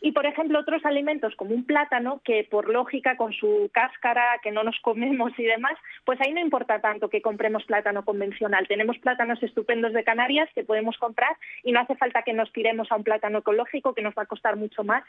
y, 0.00 0.12
por 0.12 0.26
ejemplo, 0.26 0.58
otros 0.58 0.84
alimentos 0.84 1.34
como 1.36 1.54
un 1.54 1.64
plátano, 1.64 2.20
que 2.24 2.46
por 2.50 2.68
lógica 2.68 3.16
con 3.16 3.32
su 3.32 3.70
cáscara 3.72 4.40
que 4.42 4.50
no 4.50 4.64
nos 4.64 4.78
comemos 4.80 5.32
y 5.38 5.44
demás, 5.44 5.74
pues 6.04 6.20
ahí 6.20 6.32
no 6.32 6.40
importa 6.40 6.80
tanto 6.80 7.08
que 7.08 7.22
compremos 7.22 7.64
plátano 7.64 8.04
convencional. 8.04 8.66
Tenemos 8.66 8.98
plátanos 8.98 9.42
estupendos 9.42 9.92
de 9.92 10.04
Canarias 10.04 10.48
que 10.54 10.64
podemos 10.64 10.96
comprar 10.98 11.36
y 11.62 11.72
no 11.72 11.80
hace 11.80 11.94
falta 11.96 12.22
que 12.22 12.32
nos 12.32 12.52
tiremos 12.52 12.90
a 12.90 12.96
un 12.96 13.04
plátano 13.04 13.38
ecológico 13.38 13.94
que 13.94 14.02
nos 14.02 14.14
va 14.14 14.22
a 14.22 14.26
costar 14.26 14.56
mucho 14.56 14.82
más. 14.84 15.04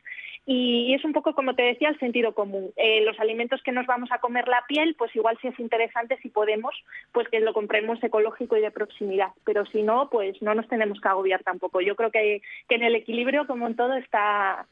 Y, 0.46 0.94
es 0.94 1.04
un 1.06 1.14
poco, 1.14 1.34
como 1.34 1.56
te 1.56 1.64
decía, 1.64 1.90
el 1.90 2.00
sentido 2.00 2.34
común. 2.34 2.72
Eh, 2.76 3.02
los 3.04 3.20
alimentos 3.20 3.62
que 3.64 3.72
nos 3.72 3.88
vamos 3.88 4.12
a 4.12 4.20
comer 4.20 4.48
la 4.48 4.64
piel, 4.68 4.96
pues 4.96 5.16
igual 5.16 5.38
sí 5.42 5.48
es 5.48 5.60
interesante 5.60 6.18
si 6.22 6.30
podemos, 6.30 6.76
pues 7.12 7.28
que 7.30 7.40
lo 7.40 7.54
compremos 7.54 8.04
ecológico 8.04 8.58
y 8.58 8.62
de 8.62 8.72
proximidad. 8.72 9.30
Pero 9.44 9.66
si 9.68 9.82
no, 9.82 10.10
pues 10.10 10.42
no 10.42 10.54
nos 10.54 10.68
tenemos 10.68 11.00
agobiar 11.06 11.44
tampoco. 11.44 11.82
Yo 11.82 11.96
creo 11.96 12.12
que, 12.12 12.42
que 12.68 12.76
en 12.76 12.84
el 12.84 12.96
equilibrio, 12.96 13.48
como 13.48 13.68
en 13.68 13.76
todo, 13.76 13.94
está, 13.94 14.66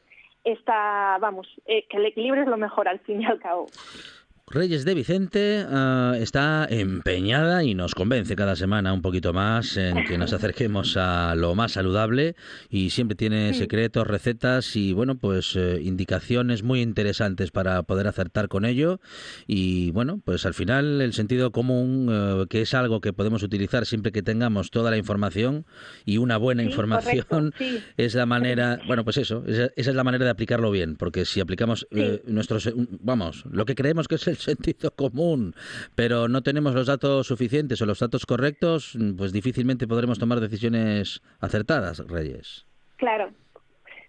está 0.44 1.18
vamos, 1.20 1.48
eh, 1.66 1.86
que 1.88 1.96
el 1.96 2.06
equilibrio 2.06 2.42
es 2.42 2.48
lo 2.48 2.56
mejor 2.56 2.88
al 2.88 3.00
fin 3.00 3.22
y 3.22 3.26
al 3.26 3.38
cabo. 3.40 3.66
Reyes 4.52 4.84
de 4.84 4.92
Vicente 4.92 5.64
ah, 5.66 6.14
está 6.18 6.66
empeñada 6.68 7.64
y 7.64 7.74
nos 7.74 7.94
convence 7.94 8.36
cada 8.36 8.54
semana 8.54 8.92
un 8.92 9.00
poquito 9.00 9.32
más 9.32 9.78
en 9.78 10.04
que 10.04 10.18
nos 10.18 10.34
acerquemos 10.34 10.98
a 10.98 11.34
lo 11.36 11.54
más 11.54 11.72
saludable 11.72 12.36
y 12.68 12.90
siempre 12.90 13.16
tiene 13.16 13.54
secretos, 13.54 14.06
recetas 14.06 14.76
y 14.76 14.92
bueno, 14.92 15.14
pues 15.14 15.56
eh, 15.56 15.80
indicaciones 15.82 16.62
muy 16.62 16.82
interesantes 16.82 17.50
para 17.50 17.82
poder 17.84 18.06
acertar 18.06 18.48
con 18.48 18.66
ello. 18.66 19.00
Y 19.46 19.90
bueno, 19.92 20.20
pues 20.22 20.44
al 20.44 20.52
final 20.52 21.00
el 21.00 21.14
sentido 21.14 21.50
común 21.50 22.08
eh, 22.12 22.44
que 22.50 22.60
es 22.60 22.74
algo 22.74 23.00
que 23.00 23.14
podemos 23.14 23.42
utilizar 23.42 23.86
siempre 23.86 24.12
que 24.12 24.22
tengamos 24.22 24.70
toda 24.70 24.90
la 24.90 24.98
información 24.98 25.64
y 26.04 26.18
una 26.18 26.36
buena 26.36 26.62
información 26.62 27.54
es 27.96 28.14
la 28.14 28.26
manera, 28.26 28.80
bueno, 28.86 29.02
pues 29.02 29.16
eso, 29.16 29.44
esa, 29.46 29.70
es 29.74 29.86
la 29.94 30.04
manera 30.04 30.26
de 30.26 30.30
aplicarlo 30.30 30.70
bien, 30.70 30.96
porque 30.96 31.24
si 31.24 31.40
aplicamos 31.40 31.86
eh, 31.90 32.22
nuestros 32.26 32.70
vamos, 33.00 33.44
lo 33.50 33.64
que 33.64 33.74
creemos 33.74 34.08
que 34.08 34.16
es 34.16 34.26
el 34.26 34.41
sentido 34.42 34.90
común, 34.90 35.54
pero 35.94 36.28
no 36.28 36.42
tenemos 36.42 36.74
los 36.74 36.86
datos 36.86 37.26
suficientes 37.26 37.80
o 37.82 37.86
los 37.86 38.00
datos 38.00 38.26
correctos, 38.26 38.96
pues 39.16 39.32
difícilmente 39.32 39.86
podremos 39.86 40.18
tomar 40.18 40.40
decisiones 40.40 41.22
acertadas, 41.40 41.98
Reyes. 42.08 42.66
Claro, 42.96 43.32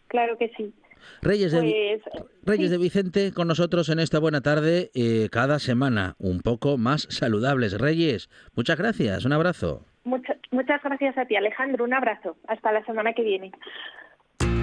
claro 0.08 0.38
que 0.38 0.52
sí. 0.56 0.74
Reyes, 1.22 1.52
de, 1.52 2.02
pues, 2.04 2.26
Reyes 2.44 2.72
de 2.72 2.78
Vicente 2.78 3.34
con 3.34 3.48
nosotros 3.48 3.90
en 3.90 4.00
esta 4.00 4.20
buena 4.20 4.42
tarde, 4.42 4.90
eh, 4.94 5.30
cada 5.32 5.60
semana 5.60 6.16
un 6.18 6.42
poco 6.42 6.78
más 6.78 7.08
saludables. 7.10 7.80
Reyes, 7.80 8.30
muchas 8.56 8.78
gracias, 8.78 9.26
un 9.26 9.34
abrazo. 9.34 9.86
muchas 10.06 10.84
gracias 10.84 11.18
a 11.18 11.26
ti, 11.26 11.36
Alejandro, 11.36 11.84
un 11.84 11.94
abrazo. 11.94 12.38
Hasta 12.48 12.72
la 12.72 12.86
semana 12.86 13.14
que 13.14 13.24
viene. 13.24 13.52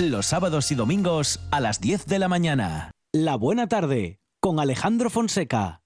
Los 0.00 0.26
sábados 0.26 0.72
y 0.72 0.74
domingos 0.74 1.38
a 1.52 1.60
las 1.60 1.80
10 1.80 2.06
de 2.06 2.18
la 2.18 2.26
mañana. 2.26 2.90
La 3.12 3.36
buena 3.36 3.68
tarde 3.68 4.18
con 4.40 4.58
Alejandro 4.58 5.08
Fonseca. 5.08 5.82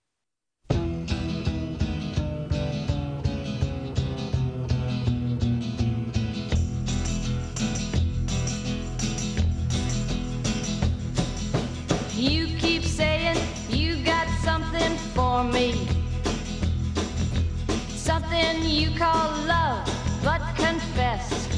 You 12.17 12.47
keep 12.59 12.85
saying 12.85 13.37
you 13.69 14.03
got 14.05 14.27
something 14.43 14.97
for 15.15 15.45
me. 15.45 15.87
Something 17.95 18.65
you 18.65 18.91
call 18.97 19.31
love, 19.47 19.85
but 20.25 20.41
confess. 20.57 21.58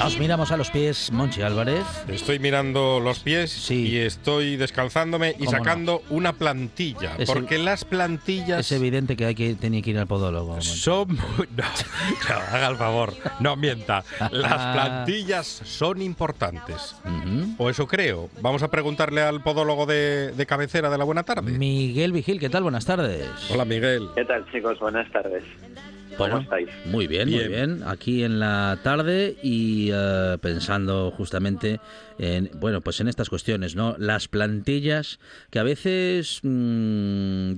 Nos 0.00 0.18
miramos 0.18 0.50
a 0.50 0.56
los 0.56 0.68
pies, 0.72 1.12
Monchi 1.12 1.42
Álvarez. 1.42 1.84
Estoy 2.08 2.40
mirando 2.40 2.98
los 2.98 3.20
pies 3.20 3.70
y 3.70 3.98
estoy 3.98 4.56
descalzándome 4.56 5.36
y 5.38 5.46
sacando 5.46 6.02
una 6.10 6.32
plantilla. 6.32 7.12
porque 7.26 7.58
las 7.58 7.84
plantillas. 7.84 8.58
Es 8.58 8.72
evidente 8.72 9.16
que 9.16 9.26
hay 9.26 9.36
que 9.36 9.54
tener 9.54 9.82
que 9.84 9.90
ir 9.90 9.98
al 9.98 10.08
podólogo. 10.08 10.60
Son. 10.60 11.06
No, 12.28 12.34
haga 12.34 12.68
el 12.68 12.76
favor, 12.76 13.14
no 13.40 13.54
mienta. 13.56 14.02
Las 14.32 14.54
plantillas 14.74 15.46
son 15.46 16.02
importantes. 16.02 16.96
O 17.58 17.70
eso 17.70 17.86
creo. 17.86 18.30
Vamos 18.40 18.62
a 18.64 18.70
preguntarle 18.70 19.22
al 19.22 19.40
podólogo 19.42 19.86
de, 19.86 20.32
de 20.32 20.46
cabecera 20.46 20.90
de 20.90 20.98
la 20.98 21.04
buena 21.04 21.22
tarde. 21.22 21.52
Miguel 21.52 22.12
Vigil, 22.12 22.40
¿qué 22.40 22.48
tal? 22.48 22.64
Buenas 22.64 22.86
tardes. 22.86 23.28
Hola, 23.50 23.64
Miguel. 23.64 24.08
¿Qué 24.16 24.24
tal, 24.24 24.44
chicos? 24.50 24.78
Buenas 24.80 25.10
tardes. 25.12 25.44
¿Cómo 26.16 26.38
estáis? 26.38 26.68
Muy 26.86 27.06
bien, 27.06 27.30
muy 27.30 27.48
bien. 27.48 27.82
Aquí 27.86 28.24
en 28.24 28.40
la 28.40 28.78
tarde 28.82 29.36
y 29.42 29.90
eh, 29.92 30.38
pensando 30.40 31.10
justamente 31.10 31.80
en, 32.18 32.50
bueno, 32.54 32.80
pues 32.80 33.00
en 33.00 33.08
estas 33.08 33.28
cuestiones, 33.28 33.76
¿no? 33.76 33.96
Las 33.98 34.28
plantillas 34.28 35.18
que 35.50 35.58
a 35.58 35.62
veces 35.62 36.40
mm, 36.42 37.54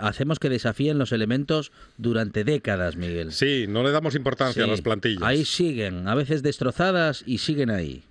hacemos 0.00 0.38
que 0.38 0.48
desafíen 0.48 0.98
los 0.98 1.12
elementos 1.12 1.72
durante 1.96 2.44
décadas, 2.44 2.96
Miguel. 2.96 3.32
Sí, 3.32 3.66
no 3.68 3.82
le 3.82 3.90
damos 3.90 4.14
importancia 4.14 4.64
a 4.64 4.66
las 4.66 4.82
plantillas. 4.82 5.22
Ahí 5.22 5.44
siguen, 5.44 6.08
a 6.08 6.14
veces 6.14 6.42
destrozadas 6.42 7.24
y 7.26 7.38
siguen 7.38 7.70
ahí. 7.70 8.02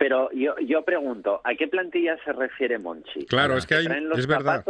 Pero 0.00 0.30
yo, 0.32 0.54
yo 0.66 0.82
pregunto, 0.82 1.42
¿a 1.44 1.54
qué 1.54 1.68
plantilla 1.68 2.16
se 2.24 2.32
refiere 2.32 2.78
Monchi? 2.78 3.26
Claro, 3.26 3.58
es 3.58 3.66
que 3.66 3.74
hay, 3.74 3.86
los 4.00 4.18
es 4.18 4.26
verdad. 4.26 4.64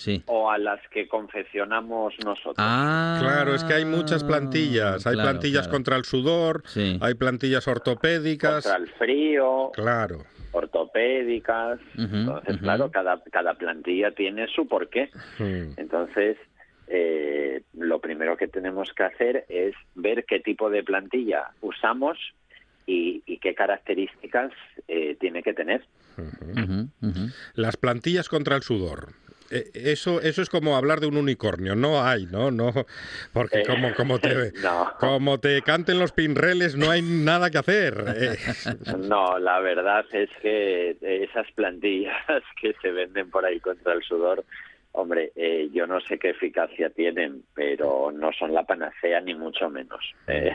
Sí. 0.00 0.22
o 0.24 0.50
a 0.50 0.56
las 0.56 0.80
que 0.88 1.06
confeccionamos 1.06 2.14
nosotros. 2.24 2.56
Ah, 2.56 3.18
claro, 3.20 3.54
es 3.54 3.62
que 3.64 3.74
hay 3.74 3.84
muchas 3.84 4.24
plantillas. 4.24 5.06
Hay 5.06 5.14
plantillas 5.14 5.68
contra 5.68 5.96
el 5.96 6.06
sudor, 6.06 6.62
hay 7.00 7.14
plantillas 7.14 7.68
ortopédicas. 7.68 8.64
Contra 8.64 8.76
el 8.76 8.88
frío. 8.92 9.70
Claro. 9.74 10.24
Ortopédicas. 10.52 11.80
Entonces, 11.98 12.56
claro, 12.56 12.90
cada, 12.90 13.22
cada 13.30 13.52
plantilla 13.54 14.12
tiene 14.12 14.46
su 14.48 14.66
porqué. 14.66 15.10
Entonces, 15.38 16.38
eh, 16.88 17.62
lo 17.74 18.00
primero 18.00 18.38
que 18.38 18.48
tenemos 18.48 18.94
que 18.94 19.02
hacer 19.02 19.44
es 19.50 19.74
ver 19.96 20.24
qué 20.24 20.40
tipo 20.40 20.70
de 20.70 20.82
plantilla 20.82 21.50
usamos 21.60 22.16
y, 22.86 23.38
qué 23.38 23.54
características 23.54 24.50
eh, 24.88 25.14
tiene 25.20 25.42
que 25.42 25.52
tener. 25.52 25.84
Las 27.54 27.76
plantillas 27.76 28.28
contra 28.28 28.56
el 28.56 28.62
sudor. 28.62 29.12
Eh, 29.50 29.70
eso 29.74 30.20
eso 30.20 30.42
es 30.42 30.48
como 30.48 30.76
hablar 30.76 31.00
de 31.00 31.08
un 31.08 31.16
unicornio 31.16 31.74
no 31.74 32.04
hay 32.04 32.26
no 32.26 32.52
no 32.52 32.72
porque 33.32 33.64
como 33.64 33.92
como 33.94 34.20
te 34.20 34.52
como 35.00 35.40
te 35.40 35.60
canten 35.62 35.98
los 35.98 36.12
pinreles 36.12 36.76
no 36.76 36.88
hay 36.88 37.02
nada 37.02 37.50
que 37.50 37.58
hacer 37.58 38.04
eh. 38.16 38.36
no 38.96 39.40
la 39.40 39.58
verdad 39.58 40.04
es 40.12 40.30
que 40.40 40.96
esas 41.00 41.50
plantillas 41.52 42.14
que 42.60 42.76
se 42.80 42.92
venden 42.92 43.28
por 43.28 43.44
ahí 43.44 43.58
contra 43.58 43.94
el 43.94 44.04
sudor 44.04 44.44
hombre 44.92 45.32
yo 45.72 45.88
no 45.88 46.00
sé 46.00 46.20
qué 46.20 46.30
eficacia 46.30 46.90
tienen 46.90 47.42
pero 47.52 48.12
no 48.12 48.32
son 48.32 48.54
la 48.54 48.62
panacea 48.62 49.20
ni 49.20 49.34
mucho 49.34 49.68
menos 49.68 50.14
es 50.26 50.54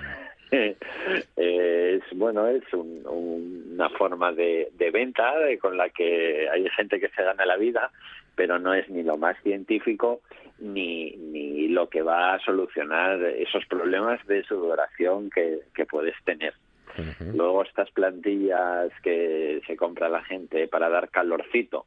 bueno 2.13 2.47
es 2.47 2.63
una 2.73 3.89
forma 3.89 4.31
de, 4.31 4.71
venta 4.93 5.33
con 5.59 5.75
la 5.75 5.89
que 5.89 6.47
hay 6.49 6.69
gente 6.69 6.97
que 6.97 7.09
se 7.09 7.23
gana 7.23 7.45
la 7.45 7.57
vida 7.57 7.91
pero 8.35 8.59
no 8.59 8.73
es 8.73 8.89
ni 8.89 9.03
lo 9.03 9.17
más 9.17 9.37
científico 9.43 10.21
ni, 10.59 11.11
ni 11.11 11.67
lo 11.67 11.89
que 11.89 12.01
va 12.01 12.33
a 12.33 12.39
solucionar 12.39 13.21
esos 13.23 13.65
problemas 13.65 14.25
de 14.27 14.43
sudoración 14.43 15.29
que, 15.29 15.59
que 15.73 15.85
puedes 15.85 16.15
tener. 16.23 16.53
Luego 17.33 17.63
estas 17.63 17.91
plantillas 17.91 18.89
que 19.03 19.61
se 19.67 19.75
compra 19.75 20.07
la 20.07 20.23
gente 20.23 20.67
para 20.69 20.87
dar 20.87 21.09
calorcito, 21.09 21.85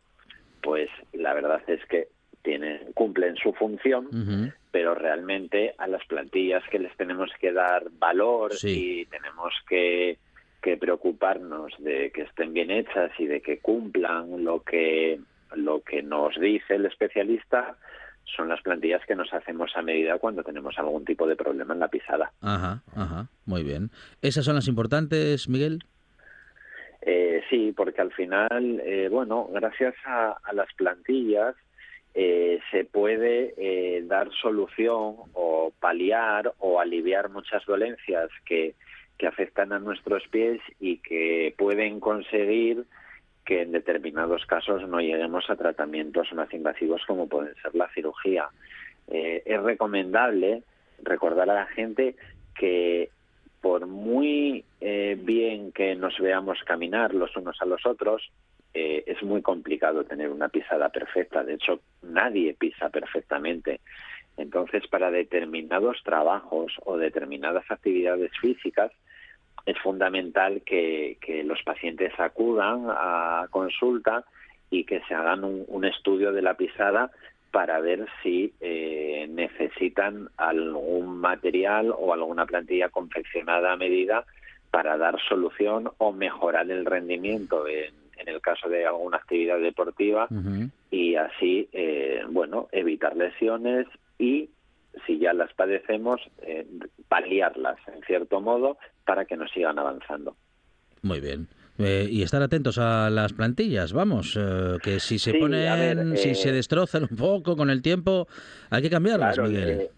pues 0.62 0.90
la 1.14 1.32
verdad 1.32 1.62
es 1.66 1.82
que 1.86 2.08
tienen, 2.42 2.92
cumplen 2.92 3.36
su 3.36 3.52
función, 3.54 4.52
pero 4.70 4.94
realmente 4.94 5.74
a 5.78 5.86
las 5.86 6.04
plantillas 6.06 6.62
que 6.70 6.78
les 6.78 6.94
tenemos 6.96 7.30
que 7.40 7.52
dar 7.52 7.88
valor 7.98 8.52
y 8.62 9.06
tenemos 9.06 9.54
que, 9.66 10.18
que 10.62 10.76
preocuparnos 10.76 11.72
de 11.78 12.10
que 12.10 12.22
estén 12.22 12.52
bien 12.52 12.70
hechas 12.70 13.10
y 13.18 13.26
de 13.26 13.40
que 13.40 13.60
cumplan 13.60 14.44
lo 14.44 14.62
que 14.62 15.20
lo 15.54 15.82
que 15.82 16.02
nos 16.02 16.38
dice 16.40 16.74
el 16.74 16.86
especialista 16.86 17.76
son 18.36 18.48
las 18.48 18.60
plantillas 18.62 19.04
que 19.06 19.14
nos 19.14 19.32
hacemos 19.32 19.72
a 19.74 19.82
medida 19.82 20.18
cuando 20.18 20.42
tenemos 20.42 20.78
algún 20.78 21.04
tipo 21.04 21.26
de 21.26 21.36
problema 21.36 21.74
en 21.74 21.80
la 21.80 21.88
pisada. 21.88 22.32
Ajá, 22.40 22.82
ajá, 22.94 23.28
muy 23.46 23.62
bien. 23.62 23.90
¿Esas 24.22 24.44
son 24.44 24.54
las 24.54 24.68
importantes, 24.68 25.48
Miguel? 25.48 25.84
Eh, 27.00 27.42
sí, 27.48 27.72
porque 27.76 28.00
al 28.00 28.12
final, 28.12 28.80
eh, 28.84 29.08
bueno, 29.10 29.48
gracias 29.52 29.94
a, 30.04 30.36
las 30.52 30.72
plantillas 30.74 31.54
eh, 32.14 32.60
se 32.70 32.84
puede 32.84 33.54
eh, 33.56 34.02
dar 34.04 34.30
solución 34.32 35.16
o 35.32 35.72
paliar 35.80 36.52
o 36.58 36.80
aliviar 36.80 37.30
muchas 37.30 37.64
dolencias 37.64 38.28
que, 38.44 38.74
que 39.16 39.26
afectan 39.26 39.72
a 39.72 39.78
nuestros 39.78 40.26
pies 40.28 40.60
y 40.80 40.98
que 40.98 41.54
pueden 41.56 42.00
conseguir 42.00 42.84
que 43.48 43.62
en 43.62 43.72
determinados 43.72 44.44
casos 44.44 44.86
no 44.86 45.00
lleguemos 45.00 45.48
a 45.48 45.56
tratamientos 45.56 46.30
más 46.34 46.52
invasivos 46.52 47.00
como 47.06 47.26
pueden 47.26 47.54
ser 47.62 47.74
la 47.74 47.88
cirugía. 47.94 48.50
Eh, 49.10 49.42
es 49.46 49.62
recomendable 49.62 50.64
recordar 51.02 51.48
a 51.48 51.54
la 51.54 51.66
gente 51.68 52.14
que 52.54 53.08
por 53.62 53.86
muy 53.86 54.66
eh, 54.82 55.16
bien 55.18 55.72
que 55.72 55.94
nos 55.94 56.18
veamos 56.18 56.58
caminar 56.66 57.14
los 57.14 57.34
unos 57.38 57.56
a 57.62 57.64
los 57.64 57.86
otros, 57.86 58.30
eh, 58.74 59.04
es 59.06 59.22
muy 59.22 59.40
complicado 59.40 60.04
tener 60.04 60.28
una 60.28 60.50
pisada 60.50 60.90
perfecta. 60.90 61.42
De 61.42 61.54
hecho, 61.54 61.80
nadie 62.02 62.52
pisa 62.52 62.90
perfectamente. 62.90 63.80
Entonces, 64.36 64.86
para 64.88 65.10
determinados 65.10 66.02
trabajos 66.04 66.74
o 66.84 66.98
determinadas 66.98 67.64
actividades 67.70 68.30
físicas, 68.42 68.92
es 69.66 69.78
fundamental 69.78 70.62
que, 70.64 71.16
los 71.44 71.62
pacientes 71.62 72.12
acudan 72.18 72.86
a 72.88 73.46
consulta 73.50 74.24
y 74.70 74.84
que 74.84 75.00
se 75.08 75.14
hagan 75.14 75.44
un, 75.44 75.84
estudio 75.84 76.32
de 76.32 76.42
la 76.42 76.54
pisada 76.54 77.10
para 77.50 77.80
ver 77.80 78.06
si 78.22 78.52
eh, 78.60 79.26
necesitan 79.30 80.28
algún 80.36 81.18
material 81.18 81.94
o 81.96 82.12
alguna 82.12 82.44
plantilla 82.44 82.90
confeccionada 82.90 83.72
a 83.72 83.76
medida 83.76 84.24
para 84.70 84.98
dar 84.98 85.18
solución 85.28 85.90
o 85.98 86.12
mejorar 86.12 86.70
el 86.70 86.84
rendimiento 86.84 87.66
en, 87.66 87.94
el 88.26 88.40
caso 88.42 88.68
de 88.68 88.84
alguna 88.84 89.16
actividad 89.16 89.58
deportiva 89.60 90.28
y 90.90 91.14
así, 91.14 91.68
eh, 91.72 92.22
bueno, 92.28 92.68
evitar 92.72 93.16
lesiones 93.16 93.86
y 94.18 94.50
si 95.06 95.18
ya 95.18 95.32
las 95.32 95.52
padecemos, 95.54 96.20
eh, 96.42 96.66
paliarlas 97.08 97.78
en 97.88 98.02
cierto 98.02 98.40
modo 98.40 98.78
para 99.04 99.24
que 99.24 99.36
nos 99.36 99.50
sigan 99.50 99.78
avanzando. 99.78 100.36
Muy 101.02 101.20
bien. 101.20 101.48
Eh, 101.78 102.08
y 102.10 102.22
estar 102.22 102.42
atentos 102.42 102.78
a 102.78 103.08
las 103.08 103.32
plantillas, 103.32 103.92
vamos, 103.92 104.36
eh, 104.36 104.78
que 104.82 104.98
si 104.98 105.18
se 105.18 105.34
ponen, 105.34 106.16
si 106.16 106.34
se 106.34 106.50
destrozan 106.50 107.04
un 107.08 107.16
poco 107.16 107.56
con 107.56 107.70
el 107.70 107.82
tiempo, 107.82 108.26
hay 108.70 108.82
que 108.82 108.90
cambiarlas, 108.90 109.36
claro, 109.36 109.48
Miguel. 109.48 109.88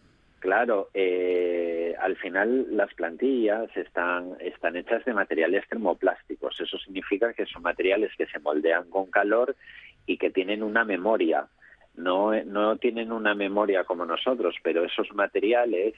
claro, 0.41 0.91
al 0.93 2.17
final 2.17 2.77
las 2.77 2.93
plantillas 2.93 3.75
están, 3.77 4.37
están 4.41 4.77
hechas 4.77 5.05
de 5.07 5.15
materiales 5.15 5.67
termoplásticos. 5.71 6.61
Eso 6.61 6.79
significa 6.79 7.33
que 7.33 7.47
son 7.47 7.63
materiales 7.63 8.13
que 8.17 8.27
se 8.27 8.39
moldean 8.41 8.91
con 8.91 9.11
calor 9.11 9.57
y 10.05 10.19
que 10.19 10.31
tienen 10.31 10.63
una 10.63 10.85
memoria 10.85 11.49
no, 12.01 12.33
no 12.45 12.77
tienen 12.77 13.13
una 13.13 13.35
memoria 13.35 13.85
como 13.85 14.07
nosotros, 14.07 14.55
pero 14.63 14.85
esos 14.85 15.13
materiales 15.15 15.95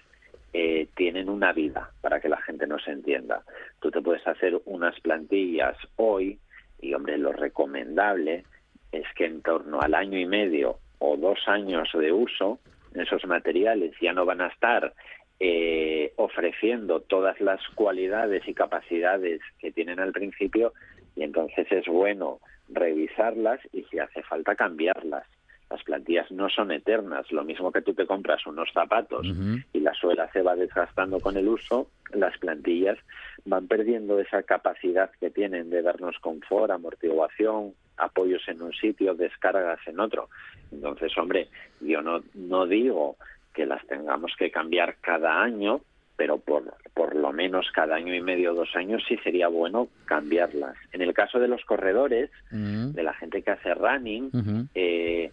eh, 0.53 0.89
tienen 0.95 1.29
una 1.29 1.53
vida, 1.53 1.91
para 2.01 2.21
que 2.21 2.29
la 2.29 2.41
gente 2.43 2.67
nos 2.67 2.87
entienda. 2.87 3.43
Tú 3.81 3.91
te 3.91 4.03
puedes 4.03 4.27
hacer 4.27 4.61
unas 4.67 4.99
plantillas 5.01 5.77
hoy 5.97 6.39
y, 6.81 6.95
hombre, 6.95 7.17
lo 7.19 7.33
recomendable 7.33 8.45
es 8.91 9.07
que 9.17 9.25
en 9.25 9.43
torno 9.43 9.81
al 9.81 9.95
año 9.95 10.19
y 10.19 10.27
medio 10.27 10.79
o 10.99 11.17
dos 11.17 11.39
años 11.47 11.89
de 11.95 12.13
uso, 12.13 12.59
esos 12.95 13.25
materiales 13.27 13.95
ya 14.01 14.13
no 14.13 14.27
van 14.27 14.43
a 14.43 14.49
estar 14.49 14.93
eh, 15.41 16.13
ofreciendo 16.17 17.01
todas 17.01 17.41
las 17.41 17.61
cualidades 17.75 18.47
y 18.47 18.55
capacidades 18.55 19.41
que 19.59 19.73
tienen 19.73 19.99
al 19.99 20.13
principio 20.13 20.73
y 21.17 21.25
entonces 21.25 21.67
es 21.73 21.87
bueno 21.87 22.39
revisarlas 22.69 23.61
y 23.73 23.83
si 23.85 23.99
hace 23.99 24.23
falta 24.23 24.55
cambiarlas. 24.55 25.27
Las 25.73 25.85
plantillas 25.85 26.31
no 26.31 26.51
son 26.51 26.71
eternas, 26.71 27.33
lo 27.33 27.45
mismo 27.45 27.73
que 27.73 27.81
tú 27.81 27.95
te 27.95 28.05
compras 28.07 28.47
unos 28.47 28.71
zapatos 28.75 29.27
y 29.73 29.81
la 29.81 29.95
suela 29.95 30.31
se 30.31 30.43
va 30.43 30.55
desgastando 30.55 31.19
con 31.19 31.39
el 31.39 31.49
uso, 31.49 31.89
las 32.13 32.37
plantillas 32.37 32.99
van 33.47 33.69
perdiendo 33.69 34.21
esa 34.21 34.43
capacidad 34.43 35.11
que 35.19 35.31
tienen 35.31 35.71
de 35.71 35.81
darnos 35.81 36.19
confort, 36.19 36.71
amortiguación, 36.71 37.73
apoyos 37.97 38.47
en 38.49 38.61
un 38.61 38.75
sitio, 38.75 39.15
descargas 39.15 39.81
en 39.87 39.99
otro. 39.99 40.29
Entonces, 40.71 41.17
hombre, 41.17 41.49
yo 41.81 42.03
no, 42.03 42.23
no 42.35 42.67
digo 42.67 43.17
que 43.55 43.65
las 43.65 43.83
tengamos 43.87 44.33
que 44.39 44.51
cambiar 44.51 44.97
cada 45.01 45.43
año, 45.43 45.81
pero 46.17 46.37
por, 46.37 46.75
por 46.93 47.17
lo 47.17 47.33
menos 47.33 47.71
cada 47.73 47.97
año 47.97 48.15
y 48.15 48.21
medio, 48.21 48.53
dos 48.53 48.77
años, 48.77 49.03
sí 49.09 49.17
sería 49.25 49.49
bueno 49.49 49.89
cambiarlas. 50.05 50.77
En 50.93 51.01
el 51.01 51.15
caso 51.15 51.41
de 51.41 51.49
los 51.49 51.65
corredores, 51.65 52.31
de 52.51 53.03
la 53.03 53.15
gente 53.15 53.41
que 53.41 53.53
hace 53.53 53.73
running, 53.73 54.69
eh, 54.75 55.33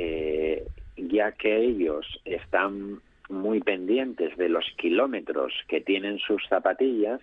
eh, 0.00 0.64
ya 0.96 1.32
que 1.32 1.56
ellos 1.56 2.06
están 2.24 3.00
muy 3.28 3.58
pendientes 3.60 4.36
de 4.36 4.48
los 4.48 4.64
kilómetros 4.76 5.52
que 5.66 5.80
tienen 5.80 6.20
sus 6.20 6.40
zapatillas 6.48 7.20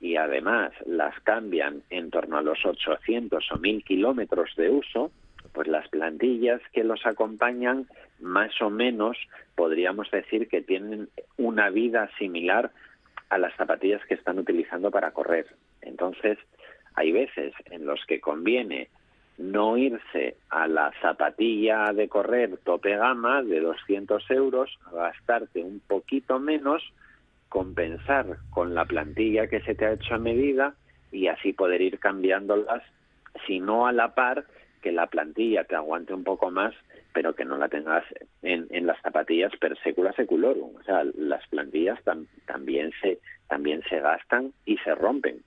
y 0.00 0.16
además 0.16 0.72
las 0.86 1.18
cambian 1.20 1.82
en 1.90 2.10
torno 2.10 2.36
a 2.36 2.42
los 2.42 2.66
800 2.66 3.44
o 3.52 3.58
1000 3.58 3.84
kilómetros 3.84 4.50
de 4.56 4.70
uso, 4.70 5.12
pues 5.52 5.68
las 5.68 5.88
plantillas 5.88 6.60
que 6.72 6.82
los 6.82 7.06
acompañan 7.06 7.86
más 8.20 8.60
o 8.60 8.70
menos 8.70 9.16
podríamos 9.54 10.10
decir 10.10 10.48
que 10.48 10.62
tienen 10.62 11.08
una 11.36 11.70
vida 11.70 12.10
similar 12.18 12.72
a 13.28 13.38
las 13.38 13.54
zapatillas 13.54 14.04
que 14.06 14.14
están 14.14 14.40
utilizando 14.40 14.90
para 14.90 15.12
correr. 15.12 15.46
Entonces, 15.80 16.38
hay 16.94 17.12
veces 17.12 17.54
en 17.70 17.86
los 17.86 18.04
que 18.06 18.20
conviene 18.20 18.88
no 19.38 19.76
irse 19.76 20.36
a 20.50 20.68
la 20.68 20.92
zapatilla 21.00 21.92
de 21.92 22.08
correr 22.08 22.58
tope 22.64 22.96
gama 22.96 23.42
de 23.42 23.60
200 23.60 24.30
euros, 24.30 24.78
gastarte 24.92 25.62
un 25.62 25.80
poquito 25.80 26.38
menos, 26.38 26.82
compensar 27.48 28.38
con 28.50 28.74
la 28.74 28.84
plantilla 28.84 29.46
que 29.46 29.60
se 29.60 29.74
te 29.74 29.86
ha 29.86 29.92
hecho 29.92 30.14
a 30.14 30.18
medida 30.18 30.74
y 31.10 31.28
así 31.28 31.52
poder 31.52 31.80
ir 31.80 31.98
cambiándolas, 31.98 32.82
si 33.46 33.60
no 33.60 33.86
a 33.86 33.92
la 33.92 34.14
par, 34.14 34.44
que 34.82 34.92
la 34.92 35.06
plantilla 35.06 35.64
te 35.64 35.76
aguante 35.76 36.12
un 36.12 36.24
poco 36.24 36.50
más, 36.50 36.74
pero 37.14 37.34
que 37.34 37.44
no 37.44 37.56
la 37.56 37.68
tengas 37.68 38.04
en, 38.42 38.86
las 38.86 39.00
zapatillas 39.00 39.52
per 39.56 39.78
secula 39.82 40.12
seculorum. 40.12 40.76
O 40.76 40.82
sea, 40.82 41.04
las 41.16 41.46
plantillas 41.48 41.98
también, 42.46 42.92
se, 43.00 43.18
también 43.48 43.82
se 43.88 44.00
gastan 44.00 44.52
y 44.66 44.76
se 44.78 44.94
rompen. 44.94 45.42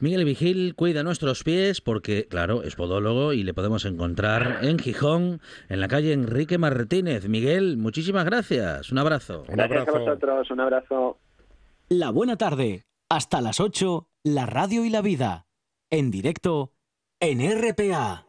Miguel 0.00 0.24
Vigil 0.24 0.74
cuida 0.76 1.02
nuestros 1.02 1.42
pies 1.42 1.80
porque, 1.80 2.26
claro, 2.28 2.62
es 2.62 2.76
podólogo 2.76 3.32
y 3.32 3.42
le 3.42 3.52
podemos 3.52 3.84
encontrar 3.84 4.60
en 4.62 4.78
Gijón, 4.78 5.40
en 5.68 5.80
la 5.80 5.88
calle 5.88 6.12
Enrique 6.12 6.56
Martínez. 6.56 7.28
Miguel, 7.28 7.76
muchísimas 7.76 8.24
gracias. 8.24 8.92
Un 8.92 8.98
abrazo. 8.98 9.44
Un 9.48 9.56
gracias 9.56 9.88
a 9.88 9.98
vosotros. 9.98 10.50
Un 10.50 10.60
abrazo. 10.60 11.18
La 11.88 12.10
buena 12.10 12.36
tarde. 12.36 12.84
Hasta 13.08 13.40
las 13.40 13.58
8, 13.58 14.08
la 14.22 14.46
radio 14.46 14.84
y 14.84 14.90
la 14.90 15.00
vida. 15.00 15.46
En 15.90 16.10
directo, 16.10 16.74
en 17.18 17.40
RPA. 17.40 18.26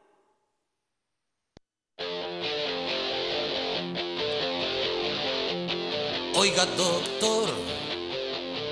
Oiga, 6.35 6.65
doctor, 6.77 7.49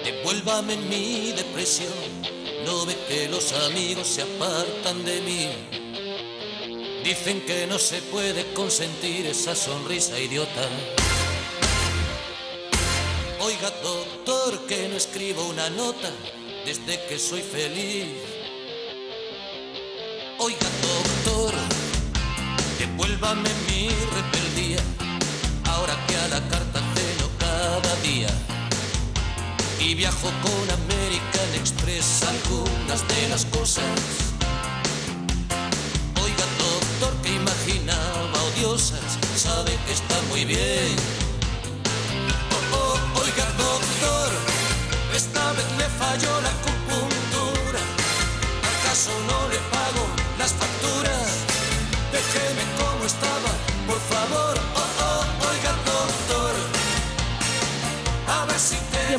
devuélvame 0.05 0.77
mi 0.77 1.33
depresión 1.33 2.36
ve 2.85 2.97
que 3.07 3.29
los 3.29 3.53
amigos 3.53 4.07
se 4.07 4.23
apartan 4.23 5.05
de 5.05 5.21
mí. 5.21 5.49
Dicen 7.03 7.41
que 7.41 7.65
no 7.65 7.79
se 7.79 8.01
puede 8.01 8.53
consentir 8.53 9.25
esa 9.25 9.55
sonrisa 9.55 10.19
idiota. 10.19 10.67
Oiga, 13.39 13.71
doctor, 13.81 14.65
que 14.67 14.89
no 14.89 14.97
escribo 14.97 15.47
una 15.47 15.69
nota 15.69 16.11
desde 16.65 17.01
que 17.07 17.17
soy 17.17 17.41
feliz. 17.41 18.07
Oiga, 20.39 20.67
doctor, 20.81 21.53
devuélvame 22.79 23.49
mi 23.67 23.89
rebeldía, 24.15 24.81
ahora 25.65 25.95
que 26.07 26.17
a 26.17 26.27
la 26.27 26.49
carta 26.49 26.81
ceno 26.95 27.29
cada 27.39 27.95
día 28.01 28.29
y 29.79 29.95
viajo 29.95 30.29
con 30.41 30.69
American 31.47 31.61
Express 31.61 32.23
algunas 32.23 33.07
de 33.07 33.29
las 33.29 33.45
cosas. 33.45 33.83
Oiga, 36.23 36.45
doctor, 36.57 37.21
que 37.21 37.35
imaginaba 37.35 38.43
odiosas, 38.55 39.17
sabe 39.35 39.77
que 39.85 39.93
está 39.93 40.21
muy 40.29 40.45
bien. 40.45 41.26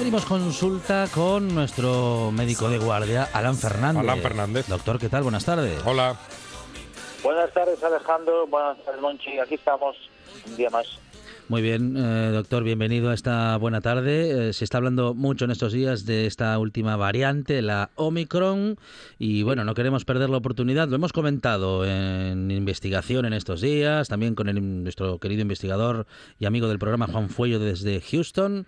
Abrimos 0.09 0.25
consulta 0.25 1.07
con 1.15 1.55
nuestro 1.55 2.31
médico 2.33 2.71
de 2.71 2.79
guardia, 2.79 3.29
Alan 3.35 3.55
Fernández. 3.55 4.01
Alan 4.01 4.23
Fernández. 4.23 4.67
Doctor, 4.67 4.99
¿qué 4.99 5.11
tal? 5.11 5.23
Buenas 5.23 5.45
tardes. 5.45 5.83
Hola. 5.85 6.17
Buenas 7.23 7.53
tardes, 7.53 7.83
Alejandro. 7.85 8.47
Buenas 8.47 8.83
tardes, 8.87 9.03
Monchi. 9.03 9.39
Aquí 9.39 9.57
estamos 9.57 9.97
un 10.47 10.57
día 10.57 10.71
más. 10.71 10.87
Muy 11.49 11.63
bien, 11.63 11.97
eh, 11.97 12.31
doctor, 12.31 12.63
bienvenido 12.63 13.09
a 13.09 13.15
esta 13.15 13.57
buena 13.57 13.81
tarde. 13.81 14.51
Eh, 14.51 14.53
se 14.53 14.65
está 14.65 14.77
hablando 14.77 15.15
mucho 15.15 15.47
en 15.47 15.51
estos 15.51 15.73
días 15.73 16.05
de 16.05 16.27
esta 16.27 16.59
última 16.59 16.97
variante, 16.97 17.63
la 17.63 17.89
Omicron, 17.95 18.77
y 19.19 19.45
bueno, 19.45 19.65
no 19.65 19.73
queremos 19.73 20.05
perder 20.05 20.29
la 20.29 20.37
oportunidad. 20.37 20.89
Lo 20.89 20.97
hemos 20.97 21.15
comentado 21.15 21.87
en 21.87 22.51
investigación 22.51 23.25
en 23.25 23.33
estos 23.33 23.63
días, 23.63 24.11
también 24.11 24.35
con 24.35 24.49
nuestro 24.83 25.19
querido 25.19 25.41
investigador 25.41 26.05
y 26.39 26.45
amigo 26.45 26.69
del 26.69 26.79
programa 26.79 27.07
Juan 27.07 27.31
Fuello 27.31 27.59
desde 27.59 28.03
Houston, 28.03 28.67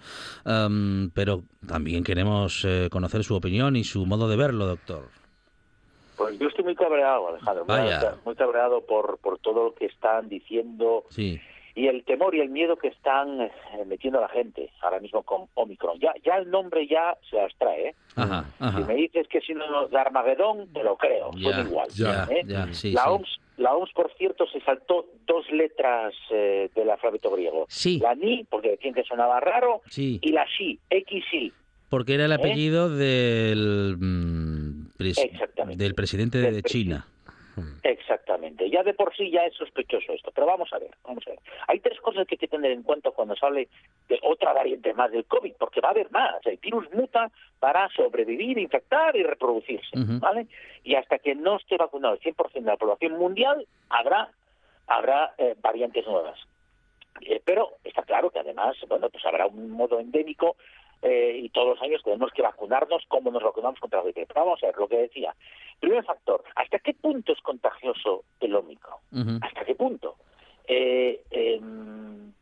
pero 1.15 1.43
también 1.69 2.03
queremos 2.03 2.65
eh, 2.65 2.89
conocer 2.91 3.25
su 3.25 3.35
opinión 3.35 3.77
y 3.77 3.85
su 3.85 4.07
modo 4.07 4.27
de 4.27 4.37
verlo, 4.37 4.65
doctor. 4.65 5.11
Pues 6.17 6.39
yo 6.39 6.49
estoy 6.49 6.65
muy 6.65 6.75
cabreado, 6.75 7.29
Alejandro. 7.29 7.67
Muy 8.25 8.35
cabreado 8.37 8.81
por, 8.87 9.19
por 9.19 9.39
todo 9.39 9.65
lo 9.65 9.75
que 9.75 9.85
están 9.85 10.31
diciendo. 10.31 11.05
Sí 11.11 11.39
y 11.75 11.87
el 11.87 12.05
temor 12.05 12.35
y 12.35 12.41
el 12.41 12.51
miedo 12.51 12.77
que 12.77 12.89
están 12.89 13.41
eh, 13.41 13.51
metiendo 13.87 14.19
a 14.19 14.23
la 14.23 14.29
gente 14.29 14.71
ahora 14.83 15.01
mismo 15.01 15.23
con 15.23 15.47
Omicron. 15.55 15.99
Ya, 16.01 16.13
ya 16.25 16.37
el 16.37 16.51
nombre 16.51 16.87
ya 16.87 17.17
se 17.29 17.37
las 17.37 17.55
trae. 17.57 17.89
¿eh? 17.89 17.95
Ajá, 18.17 18.45
ajá. 18.59 18.79
Si 18.79 18.85
me 18.85 18.95
dices 18.95 19.29
que 19.29 19.41
si 19.41 19.55
no 19.55 19.87
de 19.89 19.99
Armagedón, 19.99 20.73
te 20.73 20.83
lo 20.83 20.97
creo, 20.97 21.31
son 21.33 21.67
igual. 21.67 21.89
¿eh? 21.89 21.93
sí, 21.93 22.03
la, 22.53 22.73
sí. 22.75 22.95
OMS, 22.97 23.41
la 23.59 23.75
OMS, 23.75 23.93
por 23.93 24.13
cierto, 24.17 24.47
se 24.49 24.61
saltó 24.63 25.07
dos 25.27 25.45
letras 25.53 26.13
eh, 26.31 26.71
del 26.75 26.91
alfabeto 26.91 27.31
griego. 27.31 27.67
Sí. 27.69 27.99
La 28.01 28.15
ni, 28.15 28.45
porque 28.45 28.71
decían 28.71 28.95
que 28.95 29.05
sonaba 29.05 29.39
raro, 29.41 29.83
Sí. 29.89 30.19
y 30.23 30.33
la 30.33 30.47
si, 30.57 30.79
XI. 30.91 31.53
Porque 31.89 32.15
era 32.15 32.25
el 32.27 32.33
apellido 32.33 32.89
del, 32.89 33.97
mm, 33.99 34.91
pres- 34.97 35.77
del 35.77 35.95
presidente 35.95 36.39
de 36.39 36.63
China. 36.63 37.07
Exactamente. 37.83 38.69
Ya 38.71 38.83
de 38.83 38.95
por 38.95 39.15
sí 39.17 39.31
ya 39.31 39.45
es 39.47 39.55
sospechoso 39.55 40.13
esto. 40.13 40.31
Pero 40.35 40.47
vamos 40.47 40.73
a 40.73 40.79
ver, 40.79 40.91
vamos 41.05 41.27
a 41.27 41.31
ver. 41.31 41.41
Hay 41.69 41.81
tres 41.81 42.01
cosas 42.01 42.27
que 42.27 42.35
hay 42.35 42.39
que 42.39 42.49
tener 42.49 42.71
en 42.73 42.83
cuenta 42.83 43.11
cuando 43.11 43.35
se 43.37 43.47
hable 43.47 43.69
de 44.09 44.19
otra 44.23 44.53
variante 44.53 44.93
más 44.95 45.11
del 45.11 45.25
COVID, 45.25 45.55
porque 45.59 45.81
va 45.81 45.89
a 45.89 45.93
haber 45.93 46.11
más. 46.11 46.45
El 46.45 46.59
virus 46.59 46.93
muta 46.93 47.31
para 47.59 47.89
sobrevivir, 47.91 48.59
infectar 48.59 49.17
y 49.17 49.23
reproducirse. 49.23 49.91
¿vale? 49.95 50.47
Y 50.85 50.95
hasta 50.95 51.19
que 51.19 51.35
no 51.35 51.57
esté 51.57 51.77
vacunado 51.77 52.15
el 52.15 52.21
100% 52.21 52.53
de 52.53 52.61
la 52.63 52.77
población 52.77 53.19
mundial, 53.19 53.67
habrá 53.89 54.31
habrá 54.91 55.33
eh, 55.39 55.55
variantes 55.63 56.07
nuevas. 56.07 56.39
Eh, 57.21 57.41
pero 57.45 57.77
está 57.85 58.03
claro 58.03 58.31
que 58.31 58.39
además, 58.41 58.77
bueno, 58.89 59.09
pues 59.09 59.25
habrá 59.25 59.47
un 59.47 59.71
modo 59.71 60.01
endémico 60.01 60.57
eh, 61.03 61.41
y 61.43 61.49
todos 61.51 61.69
los 61.69 61.83
años 61.83 62.03
tenemos 62.03 62.31
que 62.33 62.43
vacunarnos 62.43 63.05
como 63.09 63.31
nos 63.31 63.43
vacunamos 63.43 63.81
contra 63.81 63.99
la 63.99 64.05
gripe. 64.05 64.27
Pero 64.27 64.45
vamos 64.45 64.63
a 64.63 64.67
ver 64.67 64.77
lo 64.77 64.89
que 64.89 64.99
decía. 64.99 65.35
Primer 65.79 66.05
factor, 66.05 66.45
¿hasta 66.57 66.79
qué 66.79 66.95
punto 66.95 67.33
es 67.33 67.41
contagioso 67.41 68.25
el 68.41 68.55
Omicron? 68.55 68.99
¿Hasta 69.43 69.65
qué 69.65 69.75
punto? 69.75 70.17
Eh, 70.69 71.23
em, 71.31 72.33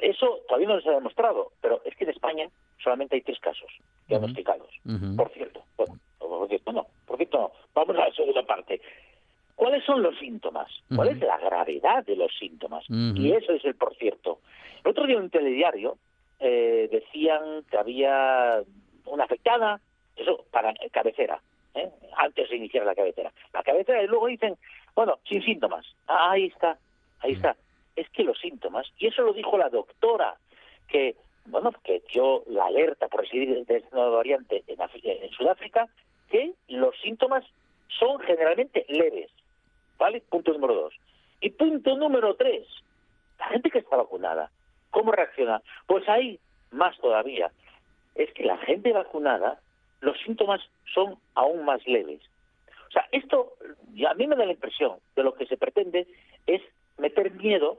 eso 0.00 0.40
todavía 0.48 0.68
no 0.68 0.80
se 0.80 0.88
ha 0.88 0.94
demostrado, 0.94 1.52
pero 1.60 1.80
es 1.84 1.96
que 1.96 2.04
en 2.04 2.10
España 2.10 2.48
solamente 2.82 3.14
hay 3.14 3.22
tres 3.22 3.38
casos 3.38 3.70
diagnosticados. 4.08 4.68
Por 5.16 5.30
cierto, 5.30 5.62
bueno, 5.76 5.98
por 6.18 6.48
cierto 6.48 6.72
no, 6.72 6.86
por 7.06 7.16
cierto 7.16 7.38
no. 7.38 7.52
Vamos 7.74 7.96
a 7.96 8.08
la 8.08 8.14
segunda 8.14 8.42
parte. 8.42 8.80
¿Cuáles 9.54 9.84
son 9.84 10.02
los 10.02 10.18
síntomas? 10.18 10.68
¿Cuál 10.94 11.10
es 11.10 11.20
la 11.20 11.38
gravedad 11.38 12.04
de 12.04 12.16
los 12.16 12.36
síntomas? 12.36 12.84
Y 12.88 13.30
eso 13.30 13.52
es 13.52 13.64
el 13.64 13.76
por 13.76 13.94
cierto. 13.94 14.40
El 14.84 14.90
otro 14.90 15.06
día 15.06 15.16
en 15.16 15.22
un 15.22 15.30
telediario 15.30 15.98
eh, 16.42 16.88
decían 16.90 17.64
que 17.70 17.78
había 17.78 18.62
una 19.06 19.24
afectada, 19.24 19.80
eso 20.16 20.44
para 20.50 20.74
cabecera, 20.90 21.40
¿eh? 21.74 21.90
antes 22.16 22.50
de 22.50 22.56
iniciar 22.56 22.84
la 22.84 22.94
cabecera. 22.94 23.32
La 23.52 23.62
cabecera 23.62 24.02
y 24.02 24.08
luego 24.08 24.26
dicen, 24.26 24.56
bueno, 24.94 25.18
sin 25.28 25.42
síntomas. 25.42 25.86
Ah, 26.08 26.32
ahí 26.32 26.46
está, 26.46 26.78
ahí 27.20 27.32
está. 27.32 27.56
Es 27.94 28.08
que 28.10 28.24
los 28.24 28.38
síntomas, 28.38 28.86
y 28.98 29.06
eso 29.06 29.22
lo 29.22 29.32
dijo 29.32 29.56
la 29.56 29.68
doctora, 29.68 30.36
que 30.88 31.16
bueno, 31.46 31.72
que 31.84 32.02
dio 32.12 32.42
la 32.46 32.66
alerta 32.66 33.08
por 33.08 33.20
recibir 33.22 33.64
de 33.64 33.76
esta 33.76 33.96
nueva 33.96 34.16
variante 34.16 34.64
en, 34.66 34.78
en 35.04 35.30
Sudáfrica, 35.30 35.88
que 36.28 36.52
los 36.68 36.98
síntomas 37.00 37.44
son 37.88 38.18
generalmente 38.20 38.84
leves. 38.88 39.30
¿Vale? 39.98 40.22
Punto 40.28 40.52
número 40.52 40.74
dos. 40.74 40.94
Y 41.40 41.50
punto 41.50 41.96
número 41.96 42.34
tres, 42.34 42.66
la 43.38 43.46
gente 43.46 43.70
que 43.70 43.78
está 43.78 43.96
vacunada, 43.96 44.50
¿cómo 44.92 45.10
reacciona? 45.10 45.60
Pues 45.86 46.08
ahí, 46.08 46.38
más 46.70 46.96
todavía, 46.98 47.50
es 48.14 48.32
que 48.34 48.44
la 48.44 48.58
gente 48.58 48.92
vacunada, 48.92 49.58
los 50.00 50.16
síntomas 50.20 50.60
son 50.94 51.16
aún 51.34 51.64
más 51.64 51.84
leves. 51.88 52.20
O 52.88 52.92
sea, 52.92 53.08
esto, 53.10 53.54
a 54.08 54.14
mí 54.14 54.26
me 54.28 54.36
da 54.36 54.46
la 54.46 54.52
impresión 54.52 54.98
de 55.16 55.24
lo 55.24 55.34
que 55.34 55.46
se 55.46 55.56
pretende 55.56 56.06
es 56.46 56.62
meter 56.98 57.32
miedo 57.32 57.78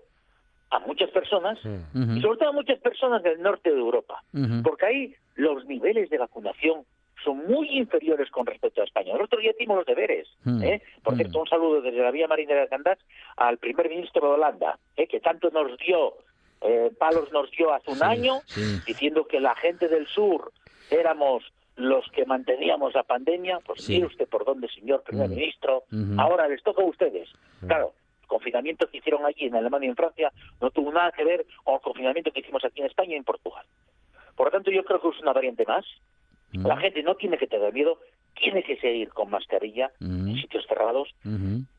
a 0.71 0.79
muchas 0.79 1.11
personas, 1.11 1.59
y 1.93 2.19
sobre 2.19 2.39
todo 2.39 2.49
a 2.49 2.53
muchas 2.53 2.79
personas 2.79 3.21
del 3.21 3.39
norte 3.41 3.69
de 3.71 3.79
Europa, 3.79 4.23
porque 4.63 4.85
ahí 4.87 5.15
los 5.35 5.65
niveles 5.65 6.09
de 6.09 6.17
vacunación 6.17 6.83
son 7.23 7.45
muy 7.47 7.69
inferiores 7.77 8.29
con 8.31 8.45
respecto 8.45 8.81
a 8.81 8.85
España. 8.85 9.13
El 9.13 9.21
otro 9.21 9.39
día 9.39 9.51
hicimos 9.51 9.77
los 9.77 9.85
deberes. 9.85 10.27
¿eh? 10.61 10.81
Por 11.03 11.15
cierto, 11.15 11.39
un 11.39 11.47
saludo 11.47 11.81
desde 11.81 12.01
la 12.01 12.11
vía 12.11 12.27
marinera 12.27 12.61
de 12.61 12.67
Candás 12.67 12.99
al 13.37 13.57
primer 13.57 13.89
ministro 13.89 14.27
de 14.27 14.33
Holanda, 14.33 14.77
¿eh? 14.97 15.07
que 15.07 15.19
tanto 15.19 15.49
nos 15.51 15.77
dio, 15.77 16.15
eh, 16.63 16.91
palos 16.97 17.31
nos 17.31 17.49
dio 17.51 17.73
hace 17.73 17.91
un 17.91 18.03
año, 18.03 18.39
diciendo 18.85 19.25
que 19.27 19.39
la 19.39 19.55
gente 19.55 19.87
del 19.87 20.07
sur 20.07 20.51
éramos 20.89 21.43
los 21.75 22.05
que 22.11 22.25
manteníamos 22.25 22.93
la 22.93 23.03
pandemia. 23.03 23.59
Pues 23.65 23.83
Sí. 23.83 23.93
mire 23.95 24.05
usted 24.07 24.27
por 24.27 24.45
dónde, 24.45 24.67
señor 24.69 25.03
primer 25.03 25.29
ministro. 25.29 25.83
Ahora 26.17 26.47
les 26.47 26.61
toca 26.63 26.81
a 26.81 26.85
ustedes. 26.85 27.29
Claro, 27.65 27.93
el 28.21 28.27
confinamiento 28.27 28.87
que 28.89 28.97
hicieron 28.97 29.25
allí 29.25 29.45
en 29.47 29.55
Alemania 29.55 29.87
y 29.87 29.89
en 29.89 29.95
Francia 29.95 30.31
no 30.61 30.69
tuvo 30.71 30.91
nada 30.91 31.11
que 31.11 31.23
ver 31.23 31.45
con 31.63 31.75
el 31.75 31.81
confinamiento 31.81 32.31
que 32.31 32.41
hicimos 32.41 32.63
aquí 32.63 32.81
en 32.81 32.87
España 32.87 33.13
y 33.13 33.17
en 33.17 33.23
Portugal. 33.23 33.65
Por 34.35 34.47
lo 34.47 34.51
tanto, 34.51 34.71
yo 34.71 34.83
creo 34.85 35.01
que 35.01 35.09
es 35.09 35.19
una 35.21 35.33
variante 35.33 35.65
más. 35.65 35.85
La 36.53 36.77
gente 36.77 37.01
no 37.01 37.15
tiene 37.15 37.37
que 37.39 37.47
tener 37.47 37.73
miedo, 37.73 37.97
tiene 38.35 38.61
que 38.63 38.77
seguir 38.77 39.09
con 39.09 39.29
mascarilla 39.31 39.91
en 39.99 40.35
sitios 40.37 40.65
cerrados. 40.67 41.09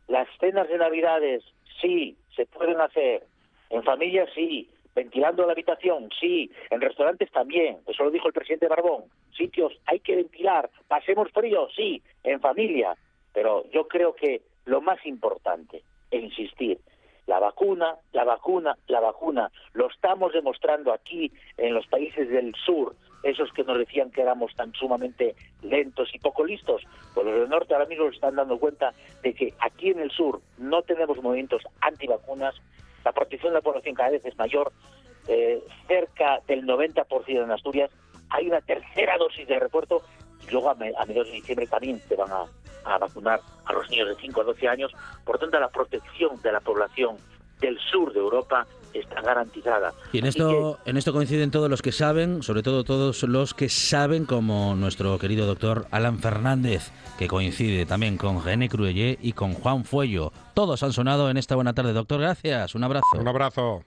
Las 0.09 0.29
cenas 0.41 0.69
de 0.69 0.79
Navidades, 0.79 1.45
sí, 1.81 2.17
se 2.35 2.47
pueden 2.47 2.81
hacer. 2.81 3.25
En 3.71 3.83
familia, 3.85 4.27
sí. 4.35 4.69
Ventilando 4.95 5.45
la 5.45 5.53
habitación, 5.53 6.09
sí. 6.21 6.51
En 6.71 6.81
restaurantes 6.81 7.31
también. 7.33 7.79
Eso 7.87 8.05
lo 8.05 8.11
dijo 8.11 8.29
el 8.29 8.35
presidente 8.35 8.69
Barbón. 8.69 9.05
Sitios 9.37 9.73
hay 9.87 10.01
que 10.01 10.17
ventilar. 10.17 10.71
Pasemos 10.87 11.31
frío, 11.33 11.69
sí. 11.75 12.03
En 12.23 12.41
familia. 12.41 12.97
Pero 13.33 13.65
yo 13.71 13.89
creo 13.89 14.15
que 14.15 14.43
lo 14.67 14.81
más 14.81 15.05
importante, 15.05 15.83
e 16.11 16.19
insistir, 16.19 16.79
la 17.27 17.39
vacuna, 17.39 17.97
la 18.13 18.25
vacuna, 18.25 18.77
la 18.87 19.01
vacuna. 19.01 19.51
Lo 19.73 19.89
estamos 19.89 20.33
demostrando 20.33 20.93
aquí 20.93 21.33
en 21.57 21.75
los 21.75 21.87
países 21.87 22.29
del 22.29 22.55
sur, 22.55 22.95
esos 23.23 23.51
que 23.53 23.65
nos 23.65 23.79
decían 23.79 24.11
que 24.11 24.21
éramos 24.21 24.55
tan 24.55 24.73
sumamente 24.75 25.35
lentos 25.63 26.15
y 26.15 26.19
poco 26.19 26.45
listos. 26.45 26.83
Pues 27.15 27.27
los 27.27 27.41
del 27.41 27.49
norte 27.49 27.75
ahora 27.75 27.87
mismo 27.87 28.09
se 28.09 28.17
están 28.17 28.37
dando 28.37 28.59
cuenta 28.59 28.93
de 29.23 29.35
que 29.35 29.55
aquí 29.61 29.91
en 29.91 30.01
el 30.01 30.11
sur 30.11 30.41
no 30.59 30.83
tenemos 30.83 31.21
movimientos 31.23 31.63
antivacunas, 31.81 32.55
la 33.05 33.13
protección 33.13 33.53
de 33.53 33.59
la 33.59 33.63
población 33.63 33.95
cada 33.95 34.11
vez 34.11 34.25
es 34.25 34.37
mayor, 34.37 34.73
eh, 35.29 35.63
cerca 35.87 36.41
del 36.47 36.65
90% 36.65 37.45
en 37.45 37.51
Asturias, 37.51 37.91
hay 38.31 38.49
una 38.49 38.61
tercera 38.61 39.17
dosis 39.19 39.47
de 39.47 39.59
refuerzo. 39.59 40.03
Luego 40.51 40.71
a 40.71 40.75
mediados 40.75 41.27
de 41.29 41.33
diciembre 41.33 41.67
también 41.67 42.01
se 42.09 42.17
van 42.17 42.31
a, 42.31 42.45
a 42.85 42.99
vacunar 42.99 43.41
a 43.65 43.73
los 43.73 43.89
niños 43.91 44.09
de 44.09 44.17
5 44.17 44.41
a 44.41 44.45
12 44.45 44.69
años. 44.69 44.93
Por 45.25 45.39
tanto, 45.39 45.59
la 45.59 45.69
protección 45.69 46.41
de 46.43 46.53
la 46.53 46.61
población 46.61 47.17
del 47.61 47.79
sur 47.79 48.13
de 48.13 48.21
Europa 48.21 48.67
está 49.01 49.21
garantizada. 49.21 49.93
Y 50.13 50.19
en 50.19 50.27
esto, 50.27 50.79
en 50.85 50.97
esto 50.97 51.13
coinciden 51.13 51.51
todos 51.51 51.69
los 51.69 51.83
que 51.83 51.93
saben, 51.93 52.43
sobre 52.43 52.63
todo 52.63 52.85
todos 52.85 53.23
los 53.25 53.55
que 53.55 53.69
saben, 53.69 54.25
como 54.27 54.75
nuestro 54.77 55.19
querido 55.19 55.47
doctor 55.47 55.87
Alan 55.91 56.19
Fernández, 56.19 56.91
que 57.19 57.29
coincide 57.29 57.87
también 57.87 58.17
con 58.17 58.45
René 58.45 58.69
Cruelle 58.69 59.19
y 59.21 59.33
con 59.33 59.55
Juan 59.55 59.85
Fuello. 59.85 60.33
Todos 60.55 60.83
han 60.83 60.93
sonado 60.93 61.31
en 61.31 61.37
esta 61.37 61.55
buena 61.55 61.73
tarde, 61.73 61.93
doctor. 61.93 62.21
Gracias. 62.21 62.75
Un 62.75 62.85
abrazo. 62.85 63.07
Un 63.19 63.29
abrazo. 63.29 63.83